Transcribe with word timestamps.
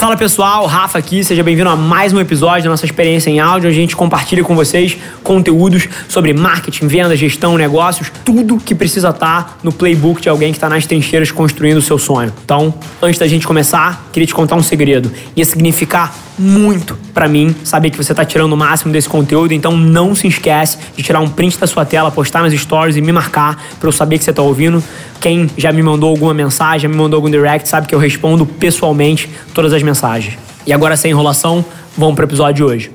Fala 0.00 0.16
pessoal, 0.16 0.64
Rafa 0.64 0.98
aqui, 0.98 1.22
seja 1.22 1.42
bem-vindo 1.42 1.68
a 1.68 1.76
mais 1.76 2.10
um 2.10 2.18
episódio 2.18 2.64
da 2.64 2.70
nossa 2.70 2.86
experiência 2.86 3.28
em 3.28 3.38
áudio. 3.38 3.68
A 3.68 3.72
gente 3.72 3.94
compartilha 3.94 4.42
com 4.42 4.56
vocês 4.56 4.96
conteúdos 5.22 5.86
sobre 6.08 6.32
marketing, 6.32 6.86
venda, 6.86 7.14
gestão, 7.14 7.58
negócios, 7.58 8.10
tudo 8.24 8.56
que 8.56 8.74
precisa 8.74 9.10
estar 9.10 9.58
no 9.62 9.70
playbook 9.70 10.22
de 10.22 10.30
alguém 10.30 10.52
que 10.52 10.56
está 10.56 10.70
nas 10.70 10.86
trincheiras 10.86 11.30
construindo 11.30 11.76
o 11.76 11.82
seu 11.82 11.98
sonho. 11.98 12.32
Então, 12.42 12.72
antes 13.02 13.20
da 13.20 13.28
gente 13.28 13.46
começar, 13.46 14.08
queria 14.10 14.26
te 14.26 14.34
contar 14.34 14.56
um 14.56 14.62
segredo. 14.62 15.12
Ia 15.36 15.44
significar 15.44 16.16
muito 16.40 16.96
para 17.12 17.28
mim 17.28 17.54
saber 17.62 17.90
que 17.90 17.96
você 17.96 18.12
está 18.12 18.24
tirando 18.24 18.54
o 18.54 18.56
máximo 18.56 18.90
desse 18.92 19.08
conteúdo, 19.08 19.52
então 19.52 19.76
não 19.76 20.14
se 20.14 20.26
esquece 20.26 20.78
de 20.96 21.02
tirar 21.02 21.20
um 21.20 21.28
print 21.28 21.58
da 21.58 21.66
sua 21.66 21.84
tela, 21.84 22.10
postar 22.10 22.42
nas 22.42 22.54
stories 22.54 22.96
e 22.96 23.02
me 23.02 23.12
marcar 23.12 23.62
para 23.78 23.86
eu 23.86 23.92
saber 23.92 24.18
que 24.18 24.24
você 24.24 24.30
está 24.30 24.42
ouvindo. 24.42 24.82
Quem 25.20 25.50
já 25.56 25.70
me 25.70 25.82
mandou 25.82 26.08
alguma 26.08 26.32
mensagem, 26.32 26.80
já 26.80 26.88
me 26.88 26.96
mandou 26.96 27.18
algum 27.18 27.30
direct, 27.30 27.68
sabe 27.68 27.86
que 27.86 27.94
eu 27.94 27.98
respondo 27.98 28.46
pessoalmente 28.46 29.28
todas 29.52 29.72
as 29.74 29.82
mensagens. 29.82 30.38
E 30.66 30.72
agora, 30.72 30.96
sem 30.96 31.10
enrolação, 31.10 31.64
vamos 31.96 32.14
para 32.14 32.24
o 32.24 32.28
episódio 32.28 32.54
de 32.54 32.64
hoje. 32.64 32.92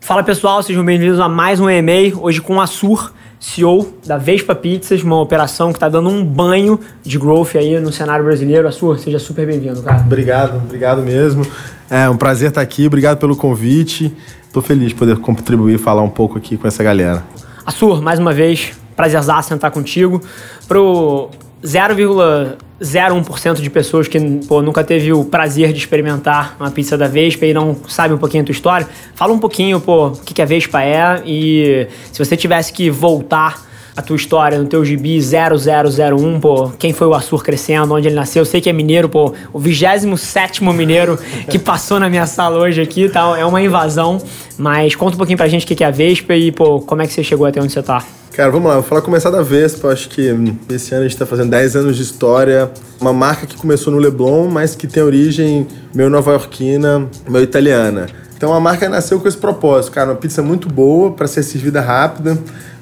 Fala 0.00 0.22
pessoal, 0.22 0.62
sejam 0.62 0.84
bem-vindos 0.84 1.20
a 1.20 1.28
mais 1.28 1.60
um 1.60 1.68
EMA, 1.68 2.18
hoje 2.20 2.40
com 2.40 2.60
a 2.60 2.66
Sur, 2.66 3.12
CEO 3.40 3.94
da 4.06 4.18
Vespa 4.18 4.54
Pizzas, 4.54 5.02
uma 5.02 5.20
operação 5.20 5.70
que 5.70 5.76
está 5.76 5.88
dando 5.88 6.08
um 6.08 6.24
banho 6.24 6.80
de 7.02 7.18
growth 7.18 7.56
aí 7.56 7.78
no 7.78 7.92
cenário 7.92 8.24
brasileiro. 8.24 8.66
Assur, 8.66 8.98
seja 8.98 9.18
super 9.18 9.46
bem-vindo, 9.46 9.82
cara. 9.82 10.00
Obrigado, 10.00 10.56
obrigado 10.56 11.02
mesmo. 11.02 11.46
É 11.90 12.08
um 12.08 12.16
prazer 12.16 12.50
estar 12.50 12.60
aqui, 12.60 12.86
obrigado 12.86 13.18
pelo 13.18 13.34
convite. 13.34 14.14
Estou 14.46 14.62
feliz 14.62 14.88
de 14.88 14.94
poder 14.94 15.16
contribuir 15.18 15.74
e 15.76 15.78
falar 15.78 16.02
um 16.02 16.10
pouco 16.10 16.36
aqui 16.36 16.56
com 16.56 16.68
essa 16.68 16.82
galera. 16.82 17.24
Assur, 17.64 18.02
mais 18.02 18.18
uma 18.18 18.32
vez, 18.32 18.72
prazerzaço 18.94 19.48
sentar 19.48 19.70
contigo. 19.70 20.22
Pro 20.66 21.30
0,01% 21.62 23.60
de 23.60 23.70
pessoas 23.70 24.06
que 24.06 24.20
pô, 24.46 24.62
nunca 24.62 24.84
teve 24.84 25.12
o 25.12 25.24
prazer 25.24 25.72
de 25.72 25.78
experimentar 25.78 26.56
uma 26.60 26.70
pizza 26.70 26.96
da 26.96 27.08
Vespa 27.08 27.46
e 27.46 27.54
não 27.54 27.76
sabe 27.88 28.14
um 28.14 28.18
pouquinho 28.18 28.42
a 28.42 28.46
tua 28.46 28.52
história, 28.52 28.88
fala 29.14 29.32
um 29.32 29.38
pouquinho, 29.38 29.80
pô, 29.80 30.08
o 30.08 30.12
que 30.12 30.40
a 30.40 30.44
Vespa 30.44 30.82
é 30.82 31.22
e 31.24 31.88
se 32.12 32.24
você 32.24 32.36
tivesse 32.36 32.72
que 32.72 32.90
voltar 32.90 33.67
a 33.98 34.02
tua 34.02 34.14
história 34.14 34.56
no 34.56 34.64
teu 34.64 34.84
gibi 34.84 35.18
0001, 35.20 36.38
pô, 36.38 36.70
quem 36.78 36.92
foi 36.92 37.08
o 37.08 37.14
Assur 37.14 37.42
crescendo, 37.42 37.92
onde 37.92 38.06
ele 38.06 38.14
nasceu. 38.14 38.42
Eu 38.42 38.46
sei 38.46 38.60
que 38.60 38.70
é 38.70 38.72
mineiro, 38.72 39.08
pô, 39.08 39.34
o 39.52 39.58
27 39.58 40.62
mineiro 40.62 41.18
que 41.50 41.58
passou 41.58 41.98
na 41.98 42.08
minha 42.08 42.24
sala 42.24 42.58
hoje 42.58 42.80
aqui 42.80 43.06
e 43.06 43.08
tal. 43.08 43.34
É 43.34 43.44
uma 43.44 43.60
invasão, 43.60 44.22
mas 44.56 44.94
conta 44.94 45.14
um 45.14 45.18
pouquinho 45.18 45.36
pra 45.36 45.48
gente 45.48 45.64
o 45.64 45.68
que 45.76 45.82
é 45.82 45.86
a 45.88 45.90
Vespa 45.90 46.32
e, 46.36 46.52
pô, 46.52 46.80
como 46.80 47.02
é 47.02 47.08
que 47.08 47.12
você 47.12 47.24
chegou 47.24 47.44
até 47.44 47.60
onde 47.60 47.72
você 47.72 47.82
tá. 47.82 48.04
Cara, 48.32 48.52
vamos 48.52 48.68
lá, 48.68 48.74
vou 48.74 48.84
falar 48.84 49.02
começar 49.02 49.30
da 49.30 49.42
Vespa. 49.42 49.88
Acho 49.88 50.08
que 50.10 50.32
esse 50.70 50.94
ano 50.94 51.00
a 51.00 51.08
gente 51.08 51.14
está 51.14 51.26
fazendo 51.26 51.50
10 51.50 51.74
anos 51.74 51.96
de 51.96 52.02
história. 52.04 52.70
Uma 53.00 53.12
marca 53.12 53.48
que 53.48 53.56
começou 53.56 53.92
no 53.92 53.98
Leblon, 53.98 54.46
mas 54.48 54.76
que 54.76 54.86
tem 54.86 55.02
origem 55.02 55.66
meio 55.92 56.08
nova-iorquina, 56.08 57.08
meio 57.28 57.42
italiana. 57.42 58.06
Então 58.36 58.54
a 58.54 58.60
marca 58.60 58.88
nasceu 58.88 59.18
com 59.18 59.26
esse 59.26 59.36
propósito, 59.36 59.90
cara, 59.90 60.10
uma 60.10 60.14
pizza 60.14 60.40
muito 60.40 60.68
boa 60.68 61.10
para 61.10 61.26
ser 61.26 61.42
servida 61.42 61.80
rápida 61.80 62.38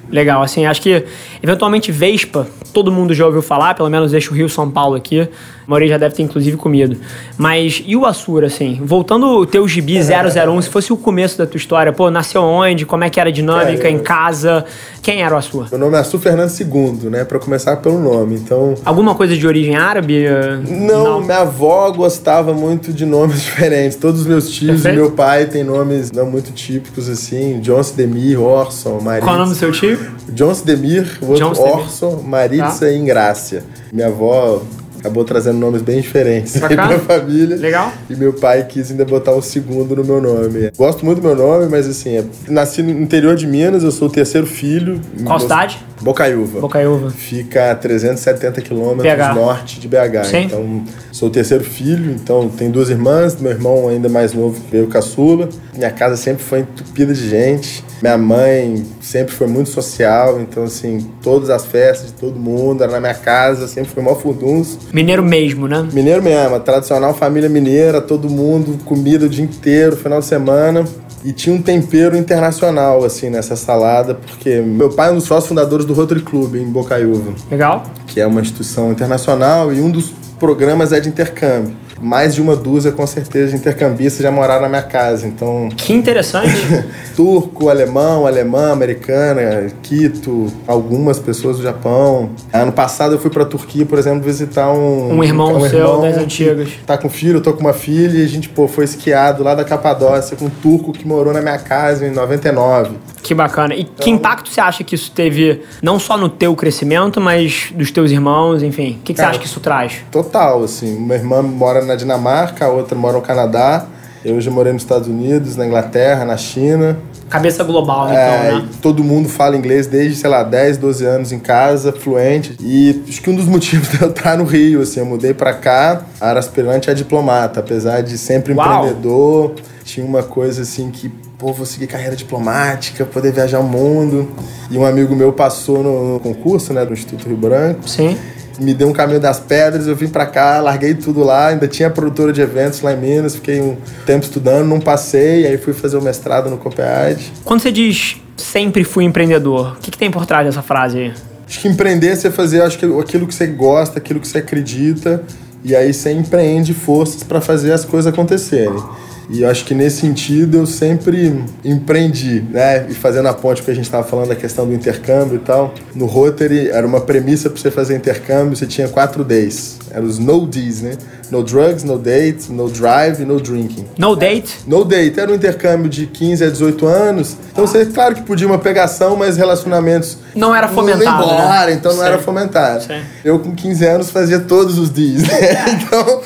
Legal, 0.09 0.41
assim, 0.41 0.65
acho 0.65 0.81
que 0.81 1.03
eventualmente 1.43 1.91
Vespa, 1.91 2.47
todo 2.73 2.91
mundo 2.91 3.13
já 3.13 3.25
ouviu 3.25 3.41
falar, 3.41 3.73
pelo 3.75 3.89
menos 3.89 4.11
deixa 4.11 4.31
o 4.31 4.33
Rio 4.33 4.49
São 4.49 4.69
Paulo 4.71 4.95
aqui. 4.95 5.27
A 5.67 5.71
maioria 5.71 5.89
já 5.89 5.97
deve 5.97 6.15
ter 6.15 6.23
inclusive 6.23 6.55
comido. 6.55 6.97
Mas 7.37 7.83
e 7.85 7.95
o 7.95 8.05
Assura, 8.05 8.47
assim? 8.47 8.79
Voltando 8.83 9.27
o 9.27 9.45
teu 9.45 9.67
gibi 9.67 9.99
001, 9.99 10.61
se 10.61 10.69
fosse 10.69 10.93
o 10.93 10.97
começo 10.97 11.37
da 11.37 11.45
tua 11.45 11.57
história, 11.57 11.91
pô, 11.91 12.09
nasceu 12.09 12.41
onde? 12.41 12.85
Como 12.85 13.03
é 13.03 13.09
que 13.09 13.19
era 13.19 13.29
a 13.29 13.31
dinâmica 13.33 13.89
em 13.89 13.99
casa? 13.99 14.63
Quem 15.01 15.21
era 15.21 15.35
o 15.35 15.37
Assur? 15.37 15.67
Meu 15.69 15.79
nome 15.79 15.97
é 15.97 15.99
Assur 15.99 16.19
Fernando 16.19 16.51
II, 16.57 17.09
né? 17.09 17.25
Pra 17.25 17.37
começar 17.37 17.75
pelo 17.77 17.99
nome, 17.99 18.35
então... 18.35 18.75
Alguma 18.85 19.13
coisa 19.13 19.35
de 19.35 19.45
origem 19.45 19.75
árabe? 19.75 20.25
Não, 20.69 21.03
não. 21.03 21.21
minha 21.21 21.39
avó 21.39 21.91
gostava 21.91 22.53
muito 22.53 22.93
de 22.93 23.05
nomes 23.05 23.41
diferentes. 23.43 23.97
Todos 23.97 24.21
os 24.21 24.27
meus 24.27 24.49
tios 24.49 24.81
Perfeito. 24.81 24.95
e 24.95 25.01
meu 25.01 25.11
pai 25.11 25.47
têm 25.47 25.65
nomes 25.65 26.11
não 26.13 26.25
muito 26.25 26.51
típicos, 26.51 27.09
assim. 27.09 27.59
John 27.59 27.81
Demir, 27.95 28.39
Orson, 28.41 28.99
Maria. 29.01 29.21
Qual 29.21 29.33
é 29.33 29.37
o 29.37 29.41
nome 29.41 29.51
do 29.51 29.57
seu 29.57 29.71
tio? 29.71 29.99
Jones 30.29 30.61
Demir, 30.61 31.19
o 31.21 31.31
outro 31.31 31.61
Orson, 31.61 32.23
Maritza 32.25 32.85
tá. 32.85 32.91
e 32.91 32.97
Ingrácia. 32.97 33.63
Minha 33.91 34.07
avó 34.07 34.61
acabou 35.07 35.23
trazendo 35.23 35.57
nomes 35.57 35.81
bem 35.81 36.01
diferentes 36.01 36.59
pra 36.59 36.69
minha 36.69 36.99
família. 36.99 37.55
Legal. 37.55 37.91
E 38.09 38.15
meu 38.15 38.33
pai 38.33 38.63
quis 38.65 38.91
ainda 38.91 39.05
botar 39.05 39.31
o 39.31 39.41
segundo 39.41 39.95
no 39.95 40.03
meu 40.03 40.21
nome. 40.21 40.71
Gosto 40.77 41.05
muito 41.05 41.21
do 41.21 41.27
meu 41.27 41.35
nome, 41.35 41.67
mas 41.69 41.87
assim, 41.87 42.17
é, 42.17 42.25
nasci 42.47 42.83
no 42.83 42.91
interior 42.91 43.35
de 43.35 43.47
Minas, 43.47 43.83
eu 43.83 43.91
sou 43.91 44.07
o 44.07 44.11
terceiro 44.11 44.45
filho. 44.45 44.99
Qual 45.25 45.39
cidade? 45.39 45.79
Bocaiúva. 46.01 46.59
Bocaiúva. 46.59 47.09
Fica 47.09 47.71
a 47.71 47.75
370 47.75 48.61
quilômetros 48.61 49.35
norte 49.35 49.79
de 49.79 49.87
BH. 49.87 50.25
Sim. 50.25 50.43
Então, 50.43 50.83
sou 51.11 51.29
o 51.29 51.31
terceiro 51.31 51.63
filho, 51.63 52.11
então 52.11 52.49
tenho 52.49 52.71
duas 52.71 52.89
irmãs, 52.89 53.39
meu 53.39 53.51
irmão 53.51 53.87
ainda 53.89 54.07
mais 54.07 54.33
novo 54.33 54.61
veio 54.71 54.87
caçula. 54.87 55.49
Minha 55.75 55.91
casa 55.91 56.15
sempre 56.15 56.43
foi 56.43 56.59
entupida 56.59 57.13
de 57.13 57.29
gente. 57.29 57.83
Minha 58.01 58.17
mãe 58.17 58.85
sempre 59.01 59.33
foi 59.33 59.47
muito 59.47 59.69
social, 59.69 60.39
então 60.39 60.63
assim, 60.63 61.09
todas 61.21 61.49
as 61.49 61.65
festas 61.65 62.07
de 62.07 62.13
todo 62.13 62.39
mundo, 62.39 62.83
era 62.83 62.91
na 62.91 62.99
minha 62.99 63.13
casa, 63.13 63.67
sempre 63.67 63.91
foi 63.91 64.03
mó 64.03 64.13
furdunço. 64.15 64.79
Mineiro 64.93 65.23
mesmo, 65.23 65.67
né? 65.67 65.87
Mineiro 65.91 66.21
mesmo, 66.21 66.55
a 66.55 66.59
tradicional 66.59 67.13
família 67.13 67.49
mineira, 67.49 67.99
todo 67.99 68.29
mundo, 68.29 68.77
comida 68.85 69.25
o 69.25 69.29
dia 69.29 69.43
inteiro, 69.43 69.95
final 69.97 70.19
de 70.19 70.25
semana. 70.25 70.85
E 71.23 71.31
tinha 71.31 71.55
um 71.55 71.61
tempero 71.61 72.15
internacional, 72.15 73.03
assim, 73.03 73.29
nessa 73.29 73.55
salada, 73.55 74.15
porque 74.15 74.61
meu 74.61 74.89
pai 74.89 75.09
é 75.09 75.11
um 75.11 75.15
dos 75.15 75.25
sócios 75.25 75.47
fundadores 75.47 75.85
do 75.85 75.93
Rotary 75.93 76.21
Club 76.21 76.55
em 76.55 76.65
Bocaiúva. 76.65 77.33
Legal. 77.49 77.83
Que 78.05 78.21
é 78.21 78.27
uma 78.27 78.41
instituição 78.41 78.91
internacional 78.91 79.73
e 79.73 79.81
um 79.81 79.89
dos 79.89 80.13
programas 80.39 80.93
é 80.93 80.99
de 80.99 81.09
intercâmbio 81.09 81.86
mais 82.01 82.35
de 82.35 82.41
uma 82.41 82.55
dúzia, 82.55 82.91
com 82.91 83.05
certeza, 83.05 83.51
de 83.51 83.57
intercambistas 83.57 84.21
já 84.23 84.31
moraram 84.31 84.63
na 84.63 84.69
minha 84.69 84.81
casa. 84.81 85.27
Então. 85.27 85.69
Que 85.75 85.93
interessante! 85.93 86.47
turco, 87.15 87.69
alemão, 87.69 88.27
alemã, 88.27 88.71
americana, 88.71 89.67
Quito, 89.81 90.51
algumas 90.67 91.19
pessoas 91.19 91.57
do 91.57 91.63
Japão. 91.63 92.29
Ano 92.53 92.71
passado 92.71 93.15
eu 93.15 93.19
fui 93.19 93.31
pra 93.31 93.45
Turquia, 93.45 93.85
por 93.85 93.97
exemplo, 93.97 94.21
visitar 94.21 94.71
um. 94.71 95.17
Um 95.17 95.23
irmão 95.23 95.57
um 95.57 95.69
seu 95.69 95.79
irmão 95.79 96.01
das 96.01 96.17
antigas. 96.17 96.69
Tá 96.85 96.97
com 96.97 97.09
filho, 97.09 97.37
eu 97.37 97.41
tô 97.41 97.53
com 97.53 97.61
uma 97.61 97.73
filha 97.73 98.19
e 98.19 98.23
a 98.23 98.27
gente, 98.27 98.49
pô, 98.49 98.67
foi 98.67 98.85
esquiado 98.85 99.43
lá 99.43 99.55
da 99.55 99.63
Capadócia 99.63 100.37
com 100.37 100.45
um 100.45 100.49
turco 100.49 100.91
que 100.91 101.07
morou 101.07 101.33
na 101.33 101.41
minha 101.41 101.57
casa 101.57 102.05
em 102.05 102.11
99. 102.11 102.91
Que 103.23 103.33
bacana. 103.33 103.75
E 103.75 103.81
então, 103.81 103.95
que 104.05 104.09
impacto 104.09 104.49
você 104.49 104.61
acha 104.61 104.83
que 104.83 104.95
isso 104.95 105.11
teve, 105.11 105.61
não 105.81 105.99
só 105.99 106.17
no 106.17 106.29
teu 106.29 106.55
crescimento, 106.55 107.19
mas 107.19 107.71
dos 107.73 107.91
teus 107.91 108.11
irmãos, 108.11 108.63
enfim? 108.63 108.91
O 108.91 109.03
que, 109.03 109.13
que 109.13 109.15
cara, 109.15 109.29
você 109.29 109.31
acha 109.31 109.39
que 109.39 109.45
isso 109.47 109.59
traz? 109.59 110.01
Total, 110.11 110.63
assim. 110.63 110.99
Minha 110.99 111.15
irmã 111.15 111.41
mora 111.41 111.81
na 111.87 111.95
Dinamarca, 111.95 112.65
a 112.65 112.69
outra 112.69 112.95
mora 112.97 113.17
no 113.17 113.21
Canadá. 113.21 113.87
Eu 114.23 114.41
já 114.41 114.51
morei 114.51 114.73
nos 114.73 114.81
Estados 114.81 115.07
Unidos, 115.07 115.55
na 115.55 115.65
Inglaterra, 115.65 116.25
na 116.25 116.35
China. 116.35 116.97
Cabeça 117.29 117.63
global, 117.63 118.07
então, 118.07 118.17
é, 118.17 118.51
né? 118.53 118.69
Todo 118.81 119.03
mundo 119.03 119.27
fala 119.27 119.55
inglês 119.55 119.85
desde, 119.87 120.15
sei 120.15 120.29
lá, 120.29 120.43
10, 120.43 120.77
12 120.77 121.05
anos 121.05 121.31
em 121.31 121.39
casa, 121.39 121.91
fluente. 121.91 122.55
E 122.61 123.03
acho 123.07 123.21
que 123.21 123.29
um 123.29 123.35
dos 123.35 123.45
motivos 123.47 123.89
de 123.89 124.01
eu 124.01 124.09
estar 124.09 124.37
no 124.37 124.45
Rio, 124.45 124.81
assim, 124.81 124.99
eu 124.99 125.05
mudei 125.05 125.33
para 125.33 125.53
cá, 125.53 126.01
era 126.21 126.39
aspirante 126.39 126.89
a 126.89 126.93
diplomata, 126.93 127.59
apesar 127.59 128.01
de 128.01 128.17
sempre 128.17 128.53
Uau. 128.53 128.79
empreendedor. 128.79 129.55
Tinha 129.83 130.05
uma 130.05 130.23
coisa 130.23 130.63
assim 130.63 130.89
que, 130.89 131.09
pô, 131.37 131.53
vou 131.53 131.65
seguir 131.65 131.87
carreira 131.87 132.15
diplomática, 132.15 133.05
poder 133.05 133.31
viajar 133.31 133.59
o 133.59 133.63
mundo. 133.63 134.29
E 134.69 134.77
um 134.77 134.85
amigo 134.85 135.15
meu 135.15 135.31
passou 135.31 135.83
no 135.83 136.19
concurso, 136.19 136.73
né, 136.73 136.85
do 136.85 136.93
Instituto 136.93 137.27
Rio 137.27 137.37
Branco. 137.37 137.87
Sim 137.87 138.17
me 138.59 138.73
deu 138.73 138.87
um 138.87 138.93
caminho 138.93 139.19
das 139.19 139.39
pedras, 139.39 139.87
eu 139.87 139.95
vim 139.95 140.07
para 140.07 140.25
cá, 140.25 140.59
larguei 140.59 140.93
tudo 140.93 141.23
lá, 141.23 141.47
ainda 141.47 141.67
tinha 141.67 141.89
produtora 141.89 142.33
de 142.33 142.41
eventos 142.41 142.81
lá 142.81 142.93
em 142.93 142.97
Minas, 142.97 143.35
fiquei 143.35 143.61
um 143.61 143.77
tempo 144.05 144.25
estudando, 144.25 144.67
não 144.67 144.79
passei, 144.79 145.45
aí 145.45 145.57
fui 145.57 145.73
fazer 145.73 145.97
o 145.97 146.01
mestrado 146.01 146.49
no 146.49 146.57
Copead. 146.57 147.31
Quando 147.43 147.61
você 147.61 147.71
diz 147.71 148.17
sempre 148.35 148.83
fui 148.83 149.03
empreendedor, 149.03 149.73
o 149.73 149.81
que, 149.81 149.91
que 149.91 149.97
tem 149.97 150.11
por 150.11 150.25
trás 150.25 150.45
dessa 150.45 150.61
frase 150.61 150.97
aí? 150.97 151.13
Acho 151.47 151.61
que 151.61 151.67
empreender 151.67 152.09
é 152.09 152.15
você 152.15 152.29
fazer 152.29 152.61
acho 152.61 152.77
que 152.77 152.85
aquilo 152.85 153.25
que 153.25 153.33
você 153.33 153.47
gosta, 153.47 153.99
aquilo 153.99 154.19
que 154.19 154.27
você 154.27 154.39
acredita, 154.39 155.23
e 155.63 155.75
aí 155.75 155.93
você 155.93 156.11
empreende 156.11 156.73
forças 156.73 157.23
para 157.23 157.41
fazer 157.41 157.71
as 157.71 157.85
coisas 157.85 158.11
acontecerem. 158.11 158.81
E 159.29 159.41
eu 159.41 159.49
acho 159.49 159.65
que 159.65 159.73
nesse 159.73 160.01
sentido 160.01 160.57
eu 160.57 160.65
sempre 160.65 161.43
empreendi, 161.63 162.43
né? 162.49 162.85
E 162.89 162.93
fazendo 162.93 163.27
a 163.27 163.33
ponte 163.33 163.61
que 163.61 163.69
a 163.69 163.73
gente 163.73 163.85
estava 163.85 164.07
falando 164.07 164.29
da 164.29 164.35
questão 164.35 164.65
do 164.65 164.73
intercâmbio 164.73 165.35
e 165.35 165.39
tal. 165.39 165.73
No 165.93 166.05
Rotary 166.05 166.69
era 166.69 166.87
uma 166.87 167.01
premissa 167.01 167.49
para 167.49 167.59
você 167.59 167.69
fazer 167.69 167.95
intercâmbio, 167.95 168.55
você 168.55 168.65
tinha 168.65 168.87
quatro 168.87 169.23
days. 169.23 169.77
Eram 169.91 170.05
os 170.05 170.17
no 170.17 170.45
Ds, 170.45 170.81
né? 170.81 170.97
No 171.29 171.43
drugs, 171.43 171.83
no 171.83 171.97
date, 171.97 172.51
no 172.51 172.69
drive, 172.69 173.25
no 173.25 173.39
drinking. 173.39 173.85
No 173.97 174.15
date? 174.15 174.59
No 174.65 174.85
date. 174.85 175.19
Era 175.19 175.29
um 175.29 175.35
intercâmbio 175.35 175.89
de 175.89 176.07
15 176.07 176.45
a 176.45 176.49
18 176.49 176.85
anos. 176.85 177.35
Então 177.51 177.67
você, 177.67 177.85
claro 177.85 178.15
que 178.15 178.21
podia 178.21 178.47
uma 178.47 178.57
pegação, 178.57 179.17
mas 179.17 179.35
relacionamentos. 179.35 180.17
Não 180.33 180.55
era 180.55 180.69
fomentado. 180.69 181.03
Não 181.03 181.33
embora, 181.33 181.65
né? 181.65 181.73
então 181.73 181.91
não 181.91 181.99
Sim. 181.99 182.07
era 182.07 182.17
fomentado. 182.19 182.83
Sim. 182.83 183.01
Eu 183.25 183.39
com 183.39 183.53
15 183.53 183.85
anos 183.85 184.09
fazia 184.09 184.39
todos 184.39 184.77
os 184.77 184.89
Ds, 184.89 185.23
né? 185.27 185.65
Então 185.73 186.21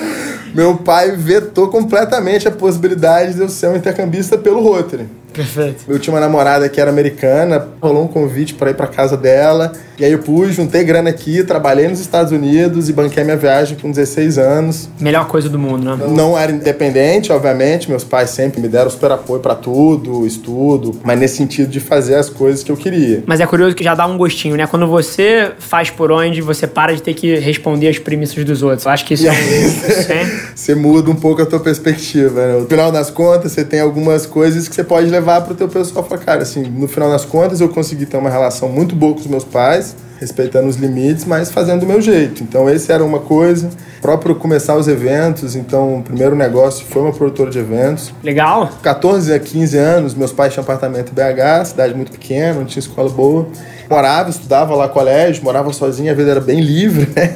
meu 0.53 0.77
pai 0.77 1.11
vetou 1.11 1.67
completamente 1.69 2.47
a 2.47 2.51
possibilidade 2.51 3.33
de 3.33 3.41
eu 3.41 3.49
ser 3.49 3.67
um 3.67 3.75
intercambista 3.75 4.37
pelo 4.37 4.61
Rotary. 4.61 5.07
Perfeito. 5.33 5.83
Eu 5.87 5.99
tinha 5.99 6.13
uma 6.13 6.19
namorada 6.19 6.67
que 6.67 6.79
era 6.79 6.89
americana, 6.89 7.67
rolou 7.81 8.03
um 8.03 8.07
convite 8.07 8.53
para 8.53 8.71
ir 8.71 8.73
para 8.73 8.87
casa 8.87 9.15
dela. 9.15 9.71
E 9.97 10.05
aí 10.05 10.11
eu 10.11 10.19
pus, 10.19 10.55
juntei 10.55 10.83
grana 10.83 11.11
aqui, 11.11 11.43
trabalhei 11.43 11.87
nos 11.87 11.99
Estados 11.99 12.31
Unidos 12.31 12.89
e 12.89 12.93
banquei 12.93 13.23
minha 13.23 13.37
viagem 13.37 13.77
com 13.77 13.91
16 13.91 14.37
anos. 14.37 14.89
Melhor 14.99 15.27
coisa 15.27 15.47
do 15.47 15.59
mundo, 15.59 15.95
né? 15.95 16.07
Não 16.07 16.37
era 16.37 16.51
independente, 16.51 17.31
obviamente. 17.31 17.87
Meus 17.87 18.03
pais 18.03 18.31
sempre 18.31 18.59
me 18.59 18.67
deram 18.67 18.89
super 18.89 19.11
apoio 19.11 19.39
para 19.41 19.53
tudo, 19.53 20.25
estudo, 20.25 20.99
mas 21.03 21.19
nesse 21.19 21.37
sentido 21.37 21.69
de 21.69 21.79
fazer 21.79 22.15
as 22.15 22.29
coisas 22.29 22.63
que 22.63 22.71
eu 22.71 22.77
queria. 22.77 23.23
Mas 23.27 23.39
é 23.39 23.45
curioso 23.45 23.75
que 23.75 23.83
já 23.83 23.93
dá 23.93 24.05
um 24.07 24.17
gostinho, 24.17 24.55
né? 24.55 24.65
Quando 24.65 24.87
você 24.87 25.51
faz 25.59 25.89
por 25.89 26.11
onde, 26.11 26.41
você 26.41 26.65
para 26.65 26.95
de 26.95 27.01
ter 27.01 27.13
que 27.13 27.35
responder 27.35 27.87
as 27.87 27.99
premissas 27.99 28.43
dos 28.43 28.63
outros. 28.63 28.85
Eu 28.85 28.91
acho 28.91 29.05
que 29.05 29.13
isso 29.13 29.27
é 29.27 29.31
um... 29.31 29.35
você 30.55 30.73
muda 30.73 31.11
um 31.11 31.15
pouco 31.15 31.43
a 31.43 31.45
tua 31.45 31.59
perspectiva, 31.59 32.47
né? 32.47 32.59
No 32.59 32.67
final 32.67 32.91
das 32.91 33.11
contas, 33.11 33.51
você 33.51 33.63
tem 33.63 33.79
algumas 33.79 34.25
coisas 34.25 34.67
que 34.67 34.73
você 34.73 34.83
pode 34.83 35.07
levar 35.11 35.20
pro 35.41 35.55
teu 35.55 35.67
pessoal. 35.67 36.03
Falar, 36.03 36.21
cara, 36.21 36.41
assim, 36.41 36.63
no 36.63 36.87
final 36.87 37.09
das 37.09 37.25
contas, 37.25 37.61
eu 37.61 37.69
consegui 37.69 38.05
ter 38.05 38.17
uma 38.17 38.29
relação 38.29 38.69
muito 38.69 38.95
boa 38.95 39.13
com 39.13 39.19
os 39.19 39.27
meus 39.27 39.43
pais, 39.43 39.95
respeitando 40.19 40.67
os 40.67 40.75
limites, 40.75 41.25
mas 41.25 41.51
fazendo 41.51 41.81
do 41.81 41.85
meu 41.85 42.01
jeito. 42.01 42.43
Então, 42.43 42.69
esse 42.69 42.91
era 42.91 43.03
uma 43.03 43.19
coisa. 43.19 43.69
Próprio 44.01 44.35
começar 44.35 44.75
os 44.75 44.87
eventos, 44.87 45.55
então, 45.55 45.99
o 45.99 46.03
primeiro 46.03 46.35
negócio 46.35 46.85
foi 46.85 47.01
uma 47.01 47.11
produtora 47.11 47.49
de 47.49 47.59
eventos. 47.59 48.13
Legal. 48.23 48.69
14 48.81 49.33
a 49.33 49.39
15 49.39 49.77
anos, 49.77 50.13
meus 50.13 50.31
pais 50.31 50.53
tinham 50.53 50.63
apartamento 50.63 51.11
em 51.11 51.15
BH, 51.15 51.65
cidade 51.65 51.93
muito 51.93 52.11
pequena, 52.11 52.55
não 52.55 52.65
tinha 52.65 52.81
escola 52.81 53.09
boa. 53.09 53.47
Morava, 53.89 54.29
estudava 54.29 54.75
lá 54.75 54.87
colégio, 54.87 55.43
morava 55.43 55.71
sozinho, 55.71 56.11
a 56.11 56.15
vida 56.15 56.31
era 56.31 56.41
bem 56.41 56.61
livre, 56.61 57.09
né? 57.15 57.35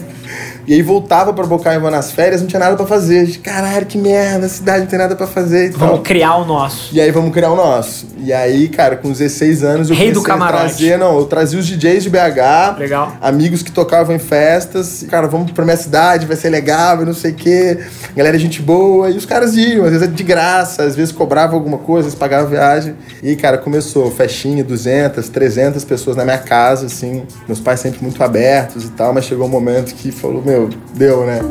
E 0.68 0.74
aí 0.74 0.82
voltava 0.82 1.34
para 1.34 1.46
Bocaiúva 1.46 1.92
nas 1.92 2.12
férias, 2.12 2.42
não 2.42 2.48
tinha 2.48 2.60
nada 2.60 2.76
para 2.76 2.86
fazer. 2.86 3.38
Caralho, 3.38 3.86
que 3.86 3.98
merda, 3.98 4.46
a 4.46 4.50
cidade 4.50 4.82
não 4.82 4.88
tem 4.88 4.98
nada 4.98 5.16
para 5.16 5.28
fazer. 5.28 5.72
vamos 5.72 6.02
criar 6.02 6.36
o 6.38 6.46
nosso. 6.46 6.90
E 6.94 7.00
aí 7.00 7.12
vamos 7.12 7.34
criar 7.34 7.52
o 7.52 7.56
nosso. 7.56 8.08
E 8.18 8.34
aí, 8.34 8.68
cara, 8.70 8.96
com 8.96 9.12
16 9.12 9.64
anos 9.64 9.90
eu 9.90 9.96
Rei 9.96 10.12
do 10.12 10.24
camarote. 10.24 10.78
trazer, 10.78 10.98
não, 10.98 11.18
eu 11.20 11.26
trazia 11.26 11.60
os 11.60 11.68
DJs 11.68 12.04
de 12.04 12.10
BH. 12.10 12.80
Legal. 12.80 13.14
Amigos 13.22 13.62
que 13.62 13.72
tocavam 13.72 14.16
em 14.16 14.20
festas. 14.20 15.06
Cara, 15.10 15.28
vamos 15.28 15.52
pra 15.52 15.64
minha 15.64 15.78
cidade, 15.78 16.26
vai 16.26 16.36
ser 16.36 16.50
legal, 16.50 17.02
e 17.02 17.06
não 17.06 17.14
sei 17.14 17.32
o 17.32 17.36
quê. 17.36 17.80
Galera, 18.16 18.38
gente 18.40 18.62
boa. 18.62 19.10
E 19.12 19.18
os 19.18 19.26
caras 19.26 19.56
iam, 19.56 19.86
às 19.86 19.92
vezes 19.92 20.16
de 20.16 20.24
graça, 20.24 20.84
às 20.84 20.96
vezes 20.96 21.12
cobrava 21.12 21.54
alguma 21.54 21.78
coisa, 21.78 22.08
eles 22.08 22.18
pagavam 22.18 22.50
viagem. 22.50 22.96
E 23.22 23.36
cara, 23.36 23.58
começou 23.58 24.10
festinha, 24.10 24.64
200, 24.64 25.30
300 25.30 25.84
pessoas 25.84 26.16
na 26.16 26.24
minha 26.24 26.38
casa, 26.38 26.88
assim. 26.88 27.24
Meus 27.48 27.60
pais 27.60 27.80
sempre 27.80 28.02
muito 28.02 28.24
abertos 28.24 28.86
e 28.86 28.90
tal, 28.92 29.14
mas 29.14 29.26
chegou 29.26 29.46
um 29.46 29.50
momento 29.50 29.94
que 29.94 30.12
falou, 30.12 30.42
meu, 30.42 30.55
meu, 30.56 30.70
deu, 30.94 31.26
né? 31.26 31.42